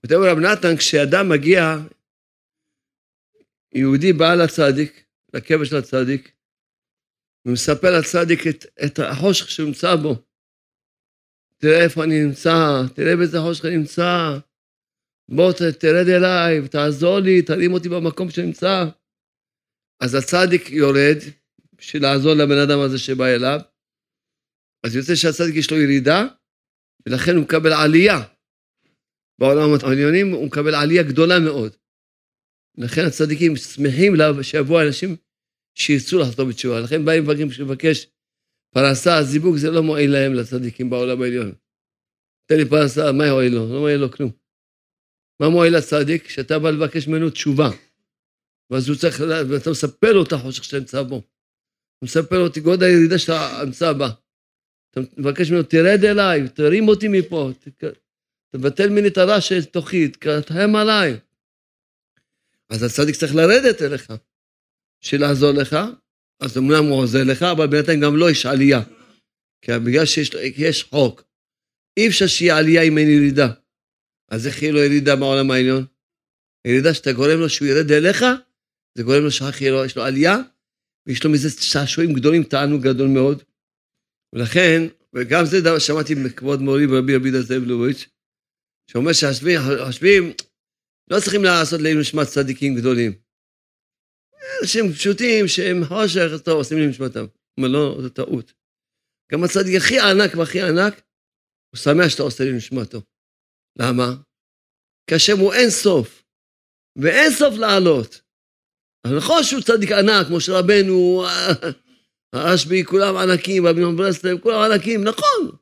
כותב 0.05 0.15
רב 0.15 0.39
נתן, 0.39 0.77
כשאדם 0.77 1.29
מגיע, 1.29 1.61
יהודי 3.75 4.13
בא 4.13 4.35
לצדיק, 4.35 5.05
לקבר 5.35 5.65
של 5.65 5.77
הצדיק, 5.77 6.33
ומספר 7.47 7.99
לצדיק 7.99 8.41
את, 8.47 8.65
את 8.85 8.99
החושך 8.99 9.51
שנמצא 9.51 9.97
בו. 10.03 10.15
תראה 11.59 11.85
איפה 11.85 12.05
אני 12.05 12.25
נמצא, 12.25 12.83
תראה 12.95 13.17
באיזה 13.17 13.39
חושך 13.41 13.65
אני 13.65 13.77
נמצא. 13.77 14.39
בוא 15.29 15.53
תרד 15.53 16.09
אליי 16.17 16.61
ותעזור 16.61 17.19
לי, 17.19 17.43
תרים 17.43 17.73
אותי 17.73 17.89
במקום 17.89 18.31
שנמצא. 18.31 18.85
אז 20.01 20.15
הצדיק 20.15 20.71
יורד 20.71 21.19
בשביל 21.79 22.03
לעזור 22.03 22.33
לבן 22.35 22.59
אדם 22.65 22.81
הזה 22.81 22.99
שבא 22.99 23.27
אליו. 23.27 23.61
אז 24.87 24.97
יוצא 24.97 25.15
שהצדיק 25.15 25.55
יש 25.57 25.71
לו 25.71 25.77
ירידה, 25.77 26.27
ולכן 27.07 27.37
הוא 27.37 27.45
מקבל 27.45 27.73
עלייה. 27.73 28.34
בעולם 29.39 29.71
העליונים 29.83 30.33
הוא 30.33 30.47
מקבל 30.47 30.75
עלייה 30.75 31.03
גדולה 31.03 31.39
מאוד. 31.39 31.77
לכן 32.79 33.05
הצדיקים 33.07 33.57
שמחים 33.57 34.15
שיבואו 34.43 34.87
אנשים 34.87 35.17
שירצו 35.75 36.19
לחתום 36.19 36.49
בתשובה. 36.49 36.81
לכן 36.81 37.05
באים 37.05 37.25
לבקש 37.59 38.07
פרנסה, 38.75 39.23
זיווג 39.23 39.57
זה 39.57 39.71
לא 39.71 39.83
מועיל 39.83 40.13
להם 40.13 40.35
לצדיקים 40.35 40.91
בעולם 40.91 41.23
העליון. 41.23 41.53
תן 42.47 42.57
לי 42.57 42.69
פרנסה, 42.69 43.13
מה 43.13 43.27
יועיל 43.27 43.55
לו? 43.55 43.73
לא 43.73 43.81
מועיל 43.81 44.01
לו 44.01 44.11
כלום. 44.11 44.31
מה 45.41 45.49
מועיל 45.49 45.77
לצדיק? 45.77 46.29
שאתה 46.29 46.59
בא 46.59 46.71
לבקש 46.71 47.09
ממנו 47.09 47.31
תשובה. 47.31 47.71
ואז 48.71 48.89
הוא 48.89 48.97
צריך, 48.97 49.21
ואתה 49.51 49.71
מספר 49.71 50.13
לו 50.13 50.23
את 50.23 50.33
החושך 50.33 50.65
שאתה 50.65 50.79
נמצא 50.79 51.03
בו. 51.03 51.17
אתה 51.17 52.05
מספר 52.05 52.39
לו 52.39 52.47
את 52.47 52.59
גודל 52.59 52.87
הירידה 52.87 53.19
שאתה 53.19 53.63
נמצא 53.67 53.93
בה. 53.93 54.09
אתה 54.91 55.01
מבקש 55.17 55.51
ממנו, 55.51 55.63
תרד 55.63 56.05
אליי, 56.05 56.49
תרים 56.49 56.89
אותי 56.89 57.09
מפה, 57.09 57.51
תבטל 58.57 58.89
ממני 58.89 59.09
את 59.09 59.19
הרע 59.19 59.41
שתוכי, 59.41 60.09
תקרתם 60.09 60.77
עליי. 60.77 61.17
אז 62.71 62.83
הצדיק 62.83 63.17
צריך 63.17 63.35
לרדת 63.35 63.83
אליך, 63.83 64.13
בשביל 65.03 65.21
לעזור 65.21 65.51
לך, 65.51 65.77
אז 66.41 66.59
אמנם 66.59 66.85
הוא 66.85 66.99
עוזר 66.99 67.25
לך, 67.25 67.43
אבל 67.43 67.67
בינתיים 67.67 68.01
גם 68.01 68.17
לא 68.17 68.31
יש 68.31 68.47
עלייה. 68.47 68.81
כי 69.63 69.73
בגלל 69.87 70.05
שיש 70.07 70.83
חוק, 70.83 71.25
אי 71.97 72.09
אפשר 72.09 72.27
שיהיה 72.27 72.59
עלייה 72.59 72.83
אם 72.83 72.99
אין 72.99 73.09
ירידה. 73.09 73.49
אז 74.29 74.47
איך 74.47 74.63
יהיה 74.63 74.73
לו 74.73 74.79
ירידה 74.79 75.17
בעולם 75.17 75.51
העליון? 75.51 75.85
ירידה 76.67 76.95
שאתה 76.95 77.13
גורם 77.13 77.39
לו 77.39 77.49
שהוא 77.49 77.69
ירד 77.69 77.93
אליך, 77.93 78.25
זה 78.95 79.03
גורם 79.03 79.23
לו 79.23 79.31
שיש 79.31 79.97
לו 79.97 80.03
עלייה, 80.03 80.37
ויש 81.07 81.25
לו 81.25 81.31
מזה 81.31 81.51
שעשועים 81.51 82.13
גדולים, 82.13 82.43
תענוג 82.43 82.83
גדול 82.83 83.09
מאוד. 83.09 83.43
ולכן, 84.33 84.83
וגם 85.15 85.45
זה 85.45 85.61
דבר 85.61 85.79
שמעתי 85.79 86.15
מכבוד 86.15 86.61
מורי 86.61 86.87
ורבי 86.87 87.17
רבי 87.17 87.31
דזאב 87.31 87.63
לוביץ', 87.63 88.14
שאומר 88.91 89.13
שהשביעים 89.13 90.33
לא 91.11 91.21
צריכים 91.21 91.45
לעשות 91.45 91.81
לעילוי 91.81 92.01
נשמת 92.01 92.27
צדיקים 92.27 92.75
גדולים. 92.75 93.13
אנשים 94.61 94.93
פשוטים 94.93 95.49
שהם 95.49 95.85
חושך, 95.85 96.43
טוב, 96.45 96.57
עושים 96.57 96.79
לי 96.79 96.87
נשמתם. 96.87 97.27
אומר, 97.59 97.69
לא, 97.69 97.99
זו 98.03 98.09
טעות. 98.09 98.53
גם 99.33 99.45
הצדיק 99.45 99.77
הכי 99.77 100.01
ענק 100.01 100.35
והכי 100.35 100.63
ענק, 100.63 101.03
הוא 101.71 101.79
שמח 101.79 102.09
שאתה 102.09 102.23
עושה 102.23 102.45
לי 102.45 102.53
נשמתו. 102.53 103.03
למה? 103.79 104.15
כי 105.07 105.15
השם 105.15 105.39
הוא 105.39 105.53
אין 105.53 105.71
סוף, 105.71 106.25
ואין 106.97 107.33
סוף 107.33 107.55
לעלות. 107.59 108.21
אז 109.07 109.13
נכון 109.17 109.43
שהוא 109.45 109.63
צדיק 109.63 109.93
ענק, 109.93 110.27
כמו 110.27 110.41
שרבנו, 110.41 111.25
הרשב"י, 112.35 112.85
כולם 112.85 113.17
ענקים, 113.17 113.67
רבי 113.67 113.81
נאמן 113.81 113.97
ברסלב, 113.97 114.41
כולם 114.41 114.61
ענקים, 114.61 115.05
נכון. 115.05 115.57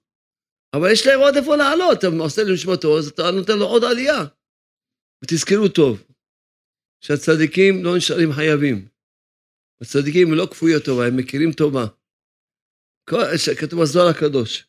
אבל 0.77 0.93
יש 0.93 1.07
להם 1.07 1.21
עוד 1.21 1.37
איפה 1.37 1.57
לעלות, 1.57 1.99
אתה 1.99 2.07
עושה 2.07 2.43
לי 2.43 2.55
נשמתו, 2.55 2.99
אז 2.99 3.09
אתה 3.09 3.23
נותן 3.31 3.59
לו 3.59 3.67
עוד 3.67 3.85
עלייה. 3.85 4.25
ותזכרו 5.25 5.69
טוב, 5.69 6.03
שהצדיקים 7.01 7.85
לא 7.85 7.97
נשארים 7.97 8.33
חייבים. 8.33 8.89
הצדיקים 9.81 10.29
הם 10.29 10.35
לא 10.35 10.47
כפויי 10.51 10.81
טובה, 10.85 11.07
הם 11.07 11.17
מכירים 11.17 11.53
טובה. 11.53 11.87
כתוב 13.61 13.83
בזוהר 13.83 14.09
הקדוש, 14.09 14.67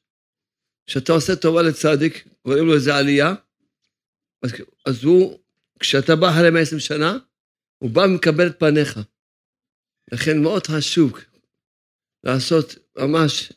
כשאתה 0.88 1.12
עושה 1.14 1.36
טובה 1.36 1.62
לצדיק, 1.62 2.28
קוראים 2.42 2.66
לו 2.66 2.74
איזה 2.76 2.96
עלייה, 2.96 3.34
אז, 4.44 4.52
אז 4.86 5.04
הוא, 5.04 5.40
כשאתה 5.80 6.16
בא 6.16 6.30
אחרי 6.30 6.50
120 6.50 6.80
שנה, 6.80 7.18
הוא 7.78 7.90
בא 7.90 8.02
ומקבל 8.02 8.48
את 8.48 8.60
פניך. 8.60 9.00
לכן 10.12 10.44
מאוד 10.44 10.68
חשוב 10.68 11.14
לעשות 12.24 12.76
ממש, 12.98 13.54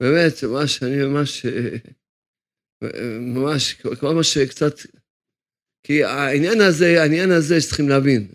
באמת, 0.00 0.44
ממש, 0.44 0.82
אני 0.82 0.96
ממש, 1.04 1.46
ממש, 3.20 3.74
כל 4.00 4.14
מה 4.14 4.24
שקצת, 4.24 4.74
כי 5.82 6.04
העניין 6.04 6.60
הזה, 6.60 7.02
העניין 7.02 7.30
הזה 7.30 7.60
שצריכים 7.60 7.88
להבין. 7.88 8.32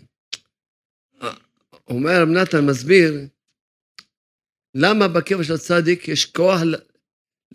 אומר 1.88 2.22
רב 2.22 2.28
נתן, 2.28 2.66
מסביר, 2.70 3.14
למה 4.74 5.08
בקבע 5.08 5.44
של 5.44 5.54
הצדיק 5.54 6.08
יש 6.08 6.24
כוח 6.26 6.60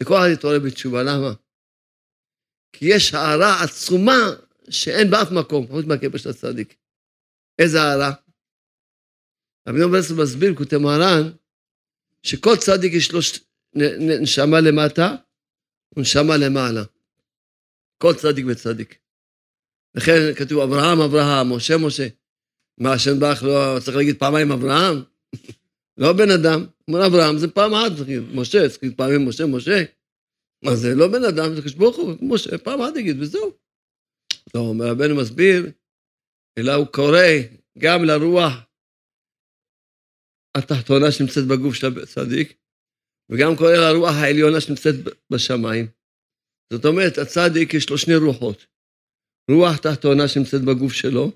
לכל 0.02 0.28
להתעורר 0.30 0.60
בתשובה, 0.66 1.04
למה? 1.04 1.34
כי 2.74 2.86
יש 2.86 3.14
הערה 3.14 3.64
עצומה 3.64 4.20
שאין 4.70 5.12
באף 5.12 5.32
מקום, 5.32 5.68
חוץ 5.68 5.86
מהקבר 5.86 6.18
של 6.18 6.30
הצדיק. 6.30 6.76
איזה 7.60 7.82
הערה? 7.82 8.12
רבי 9.68 9.80
נאום 9.80 9.92
ברסלב 9.92 10.22
מסביר, 10.22 10.56
כותב 10.56 10.78
מרן, 10.78 11.32
שכל 12.24 12.56
צדיק 12.66 12.94
יש 12.94 13.12
לו 13.12 13.20
נשמה 14.22 14.60
למטה 14.60 15.16
ונשמה 15.96 16.38
למעלה. 16.38 16.84
כל 17.98 18.14
צדיק 18.14 18.46
וצדיק. 18.48 19.00
לכן 19.96 20.34
כתוב 20.38 20.60
אברהם, 20.60 21.02
אברהם, 21.02 21.54
משה, 21.56 21.78
משה. 21.78 22.08
מה, 22.78 22.94
השם 22.94 23.20
לא 23.44 23.80
צריך 23.80 23.98
להגיד 23.98 24.20
פעמיים 24.20 24.52
אברהם? 24.52 24.96
לא 26.02 26.14
בן 26.14 26.32
אדם. 26.32 26.66
אומר 26.88 27.06
אברהם 27.08 27.38
זה 27.38 27.48
פעם 27.48 27.74
אחת, 27.74 27.92
משה, 28.34 28.70
צריך 28.70 28.84
להגיד 28.84 28.98
פעמים 28.98 29.28
משה, 29.30 29.46
משה. 29.46 29.84
מה 30.66 30.76
זה 30.76 30.96
לא 30.96 31.08
בן 31.08 31.24
אדם, 31.24 31.56
זה 31.56 31.62
הוא, 31.78 32.18
משה, 32.22 32.58
פעם 32.58 32.82
אחת 32.82 32.96
יגיד, 32.96 33.20
וזהו. 33.20 33.52
לא, 34.56 34.60
אומר 34.60 34.86
רבנו 34.86 35.16
מסביר, 35.16 35.72
אלא 36.58 36.74
הוא 36.74 36.88
קורא 36.88 37.28
גם 37.78 38.04
לרוח 38.04 38.54
התחתונה 40.58 41.12
שנמצאת 41.12 41.48
בגוף 41.48 41.76
של 41.76 41.88
הצדיק, 42.04 42.58
וגם 43.30 43.56
קורא 43.56 43.72
לרוח 43.72 44.16
העליונה 44.16 44.62
שנמצאת 44.62 44.96
בשמיים. 45.30 45.88
זאת 46.74 46.86
אומרת, 46.86 47.18
הצדיק 47.18 47.74
יש 47.74 47.90
לו 47.90 47.98
שני 47.98 48.16
רוחות. 48.16 48.66
רוח 49.52 49.78
תחתונה 49.78 50.28
שנמצאת 50.28 50.62
בגוף 50.62 50.94
שלו, 50.94 51.32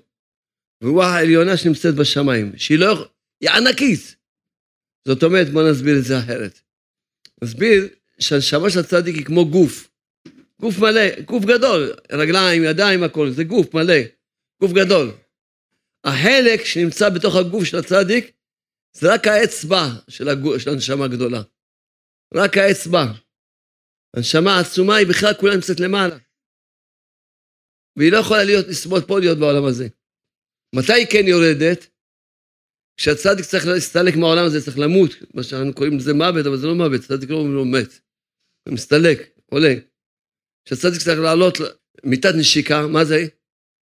ורוח 0.82 1.06
העליונה 1.06 1.56
שנמצאת 1.56 1.94
בשמיים, 1.94 2.52
שהיא 2.56 2.78
לא... 2.78 3.08
היא 3.40 3.50
ענקית. 3.50 4.16
זאת 5.08 5.22
אומרת, 5.22 5.50
בואו 5.50 5.70
נסביר 5.70 5.98
את 5.98 6.04
זה 6.04 6.18
אחרת. 6.18 6.60
נסביר 7.44 7.88
שהנשמה 8.18 8.70
של 8.70 8.78
הצדיק 8.78 9.16
היא 9.16 9.24
כמו 9.24 9.50
גוף. 9.50 9.88
גוף 10.60 10.78
מלא, 10.78 11.20
גוף 11.20 11.44
גדול, 11.44 11.92
רגליים, 12.12 12.64
ידיים, 12.64 13.02
הכל, 13.02 13.30
זה 13.30 13.44
גוף 13.44 13.74
מלא, 13.74 14.00
גוף 14.60 14.72
גדול. 14.72 15.10
החלק 16.04 16.64
שנמצא 16.64 17.08
בתוך 17.08 17.36
הגוף 17.36 17.64
של 17.64 17.78
הצדיק, 17.78 18.32
זה 18.92 19.14
רק 19.14 19.26
האצבע 19.26 19.88
של, 20.08 20.28
הגוף, 20.28 20.58
של 20.58 20.70
הנשמה 20.70 21.04
הגדולה. 21.04 21.42
רק 22.34 22.56
האצבע. 22.56 23.04
הנשמה 24.16 24.56
העצומה 24.56 24.96
היא 24.96 25.06
בכלל 25.06 25.34
כולה 25.40 25.54
נמצאת 25.54 25.80
למעלה. 25.80 26.16
והיא 27.96 28.12
לא 28.12 28.18
יכולה 28.18 28.44
להיות, 28.44 28.66
לסבול 28.66 29.00
פה 29.00 29.20
להיות 29.20 29.38
בעולם 29.38 29.64
הזה. 29.64 29.88
מתי 30.74 30.92
היא 30.92 31.06
כן 31.12 31.26
יורדת? 31.26 31.86
כשהצדיק 32.96 33.44
צריך 33.44 33.66
להסתלק 33.66 34.16
מהעולם 34.16 34.44
הזה, 34.46 34.64
צריך 34.64 34.78
למות, 34.78 35.10
מה 35.34 35.42
שאנחנו 35.42 35.74
קוראים 35.74 35.96
לזה 35.98 36.14
מוות, 36.14 36.46
אבל 36.46 36.56
זה 36.56 36.66
לא 36.66 36.74
מוות, 36.74 37.00
צדיק 37.00 37.30
לא 37.30 37.36
אומרים 37.36 37.54
לו 37.54 37.64
מת. 37.64 38.00
הוא 38.68 38.74
מסתלק, 38.74 39.18
עולה. 39.46 39.74
כשהצדיק 40.64 41.00
צריך 41.00 41.18
לעלות 41.20 41.58
מיטת 42.04 42.34
נשיקה, 42.38 42.86
מה 42.86 43.04
זה? 43.04 43.26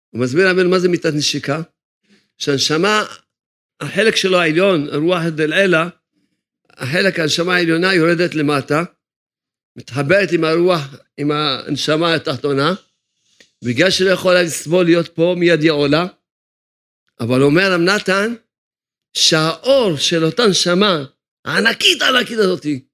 הוא 0.10 0.22
מסביר 0.22 0.48
לנו 0.50 0.70
מה 0.70 0.80
זה 0.80 0.90
מיטת 0.90 1.14
נשיקה. 1.18 1.62
שהנשמה, 2.38 3.04
החלק 3.82 4.16
שלו 4.16 4.38
העליון, 4.38 4.88
רוח 4.90 5.22
דלעילה, 5.36 5.90
החלק 6.78 7.20
הנשמה 7.20 7.56
העליונה 7.56 7.94
יורדת 7.94 8.36
למטה, 8.36 8.84
מתחברת 9.76 10.32
עם 10.32 10.44
הרוח, 10.44 10.82
עם 11.18 11.32
הנשמה 11.32 12.14
התחתונה, 12.14 12.74
בגלל 13.64 13.90
שלא 13.92 14.10
יכולה 14.10 14.42
לסבול 14.44 14.86
להיות 14.86 15.08
פה, 15.08 15.36
מיד 15.38 15.62
היא 15.62 15.72
עולה. 15.72 16.06
אבל 17.20 17.42
אומר 17.42 17.74
רב 17.74 17.82
נתן, 17.82 18.34
שהאור 19.18 19.98
של 19.98 20.24
אותה 20.24 20.48
נשמה, 20.48 21.06
הענקית 21.46 22.02
הענקית 22.02 22.38
הזאתי, 22.38 22.86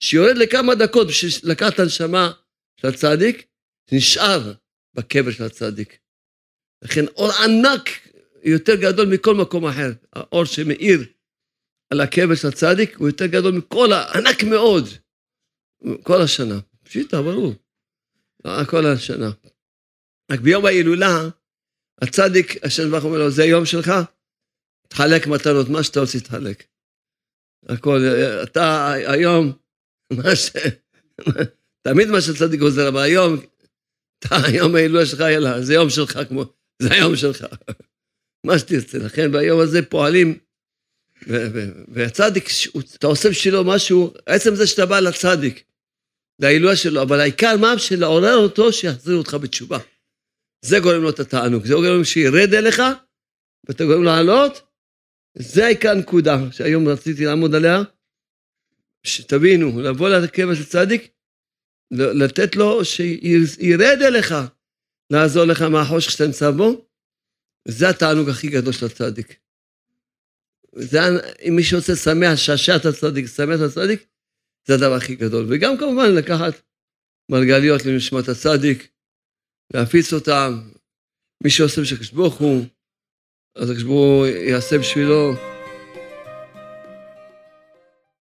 שיורד 0.00 0.36
לכמה 0.36 0.74
דקות 0.74 1.06
בשביל 1.08 1.52
לקחת 1.52 1.74
את 1.74 1.78
הנשמה 1.78 2.32
של 2.80 2.88
הצדיק, 2.88 3.46
נשאר 3.92 4.52
בקבר 4.94 5.30
של 5.30 5.44
הצדיק. 5.44 5.98
לכן 6.82 7.06
אור 7.06 7.32
ענק 7.32 7.90
יותר 8.44 8.74
גדול 8.74 9.08
מכל 9.08 9.34
מקום 9.34 9.66
אחר. 9.66 9.92
האור 10.12 10.44
שמאיר 10.44 11.04
על 11.92 12.00
הקבר 12.00 12.34
של 12.34 12.48
הצדיק 12.48 12.96
הוא 12.96 13.08
יותר 13.08 13.26
גדול 13.26 13.54
מכל, 13.54 13.90
ענק 14.14 14.44
מאוד, 14.44 14.88
כל 16.02 16.22
השנה. 16.22 16.58
פשיטה, 16.82 17.22
ברור. 17.22 17.54
כל 18.66 18.86
השנה. 18.86 19.30
רק 20.30 20.40
ביום 20.40 20.66
ההילולה, 20.66 21.28
הצדיק, 22.02 22.64
השם 22.64 22.90
ברוך 22.90 23.04
אומר 23.04 23.18
לו, 23.18 23.30
זה 23.30 23.44
יום 23.44 23.66
שלך, 23.66 23.92
תחלק 24.88 25.26
מתנות, 25.26 25.68
מה 25.68 25.82
שאתה 25.82 26.00
רוצה 26.00 26.20
תחלק. 26.20 26.64
הכל, 27.68 28.00
אתה 28.42 28.92
היום, 28.92 29.52
מה 30.12 30.36
ש... 30.36 30.50
תמיד 31.82 32.08
מה 32.08 32.20
שצדיק 32.20 32.60
עוזר, 32.60 32.88
אבל 32.88 33.00
היום, 33.00 33.36
אתה, 34.18 34.36
היום 34.46 34.74
ההילולה 34.74 35.06
שלך, 35.06 35.20
יאללה, 35.20 35.62
זה 35.62 35.74
יום 35.74 35.90
שלך 35.90 36.18
כמו, 36.28 36.44
זה 36.82 36.92
היום 36.92 37.16
שלך. 37.16 37.46
מה 38.46 38.58
שתרצה. 38.58 38.98
לכן 38.98 39.32
ביום 39.32 39.60
הזה 39.60 39.82
פועלים, 39.82 40.38
והצדיק, 41.88 42.44
אתה 42.94 43.06
עושה 43.06 43.28
בשבילו 43.28 43.64
משהו, 43.64 44.14
עצם 44.26 44.54
זה 44.54 44.66
שאתה 44.66 44.86
בא 44.86 45.00
לצדיק, 45.00 45.64
להילולה 46.38 46.76
שלו, 46.76 47.02
אבל 47.02 47.20
העיקר 47.20 47.56
מה? 47.56 47.78
של 47.78 48.00
לעורר 48.00 48.36
אותו, 48.36 48.72
שיחזיר 48.72 49.16
אותך 49.16 49.34
בתשובה. 49.34 49.78
זה 50.64 50.78
גורם 50.78 51.02
לו 51.02 51.10
את 51.10 51.20
התענוג, 51.20 51.64
זה 51.64 51.74
גורם 51.74 52.04
שירד 52.04 52.54
אליך, 52.54 52.82
ואתה 53.68 53.84
גורם 53.84 54.04
לעלות, 54.04 54.62
זה 55.38 55.64
העיקר 55.64 55.90
הנקודה 55.90 56.36
שהיום 56.52 56.88
רציתי 56.88 57.24
לעמוד 57.24 57.54
עליה, 57.54 57.82
שתבינו, 59.06 59.80
לבוא 59.80 60.08
לקבר 60.08 60.54
של 60.54 60.64
צדיק, 60.64 61.08
לתת 61.90 62.56
לו 62.56 62.84
שירד 62.84 63.98
אליך, 64.02 64.34
לעזור 65.10 65.44
לך 65.44 65.62
מהחושך 65.62 66.10
שאתה 66.10 66.26
נמצא 66.26 66.50
בו, 66.50 66.86
זה 67.68 67.88
התענוג 67.88 68.28
הכי 68.28 68.48
גדול 68.48 68.72
של 68.72 68.86
הצדיק. 68.86 69.38
זה, 70.74 70.98
אם 71.48 71.56
מישהו 71.56 71.78
רוצה 71.78 71.92
לשמח, 71.92 72.36
שעשע 72.36 72.76
את 72.76 72.84
הצדיק, 72.84 73.24
לשמח 73.24 73.56
את 73.56 73.70
הצדיק, 73.70 74.06
זה 74.68 74.74
הדבר 74.74 74.94
הכי 74.94 75.14
גדול. 75.14 75.46
וגם 75.48 75.78
כמובן 75.78 76.14
לקחת 76.14 76.62
מרגליות 77.30 77.84
לנשמת 77.86 78.28
הצדיק, 78.28 78.88
להפיץ 79.74 80.12
אותם. 80.12 80.60
מי 81.44 81.50
שעושה 81.50 81.80
בשביל 81.80 81.98
הקדוש 81.98 82.12
ברוך 82.12 82.34
הוא, 82.34 82.64
אז 83.56 83.70
הקדוש 83.70 83.84
ברוך 83.84 83.98
הוא 83.98 84.26
יעשה 84.26 84.78
בשבילו. 84.78 85.51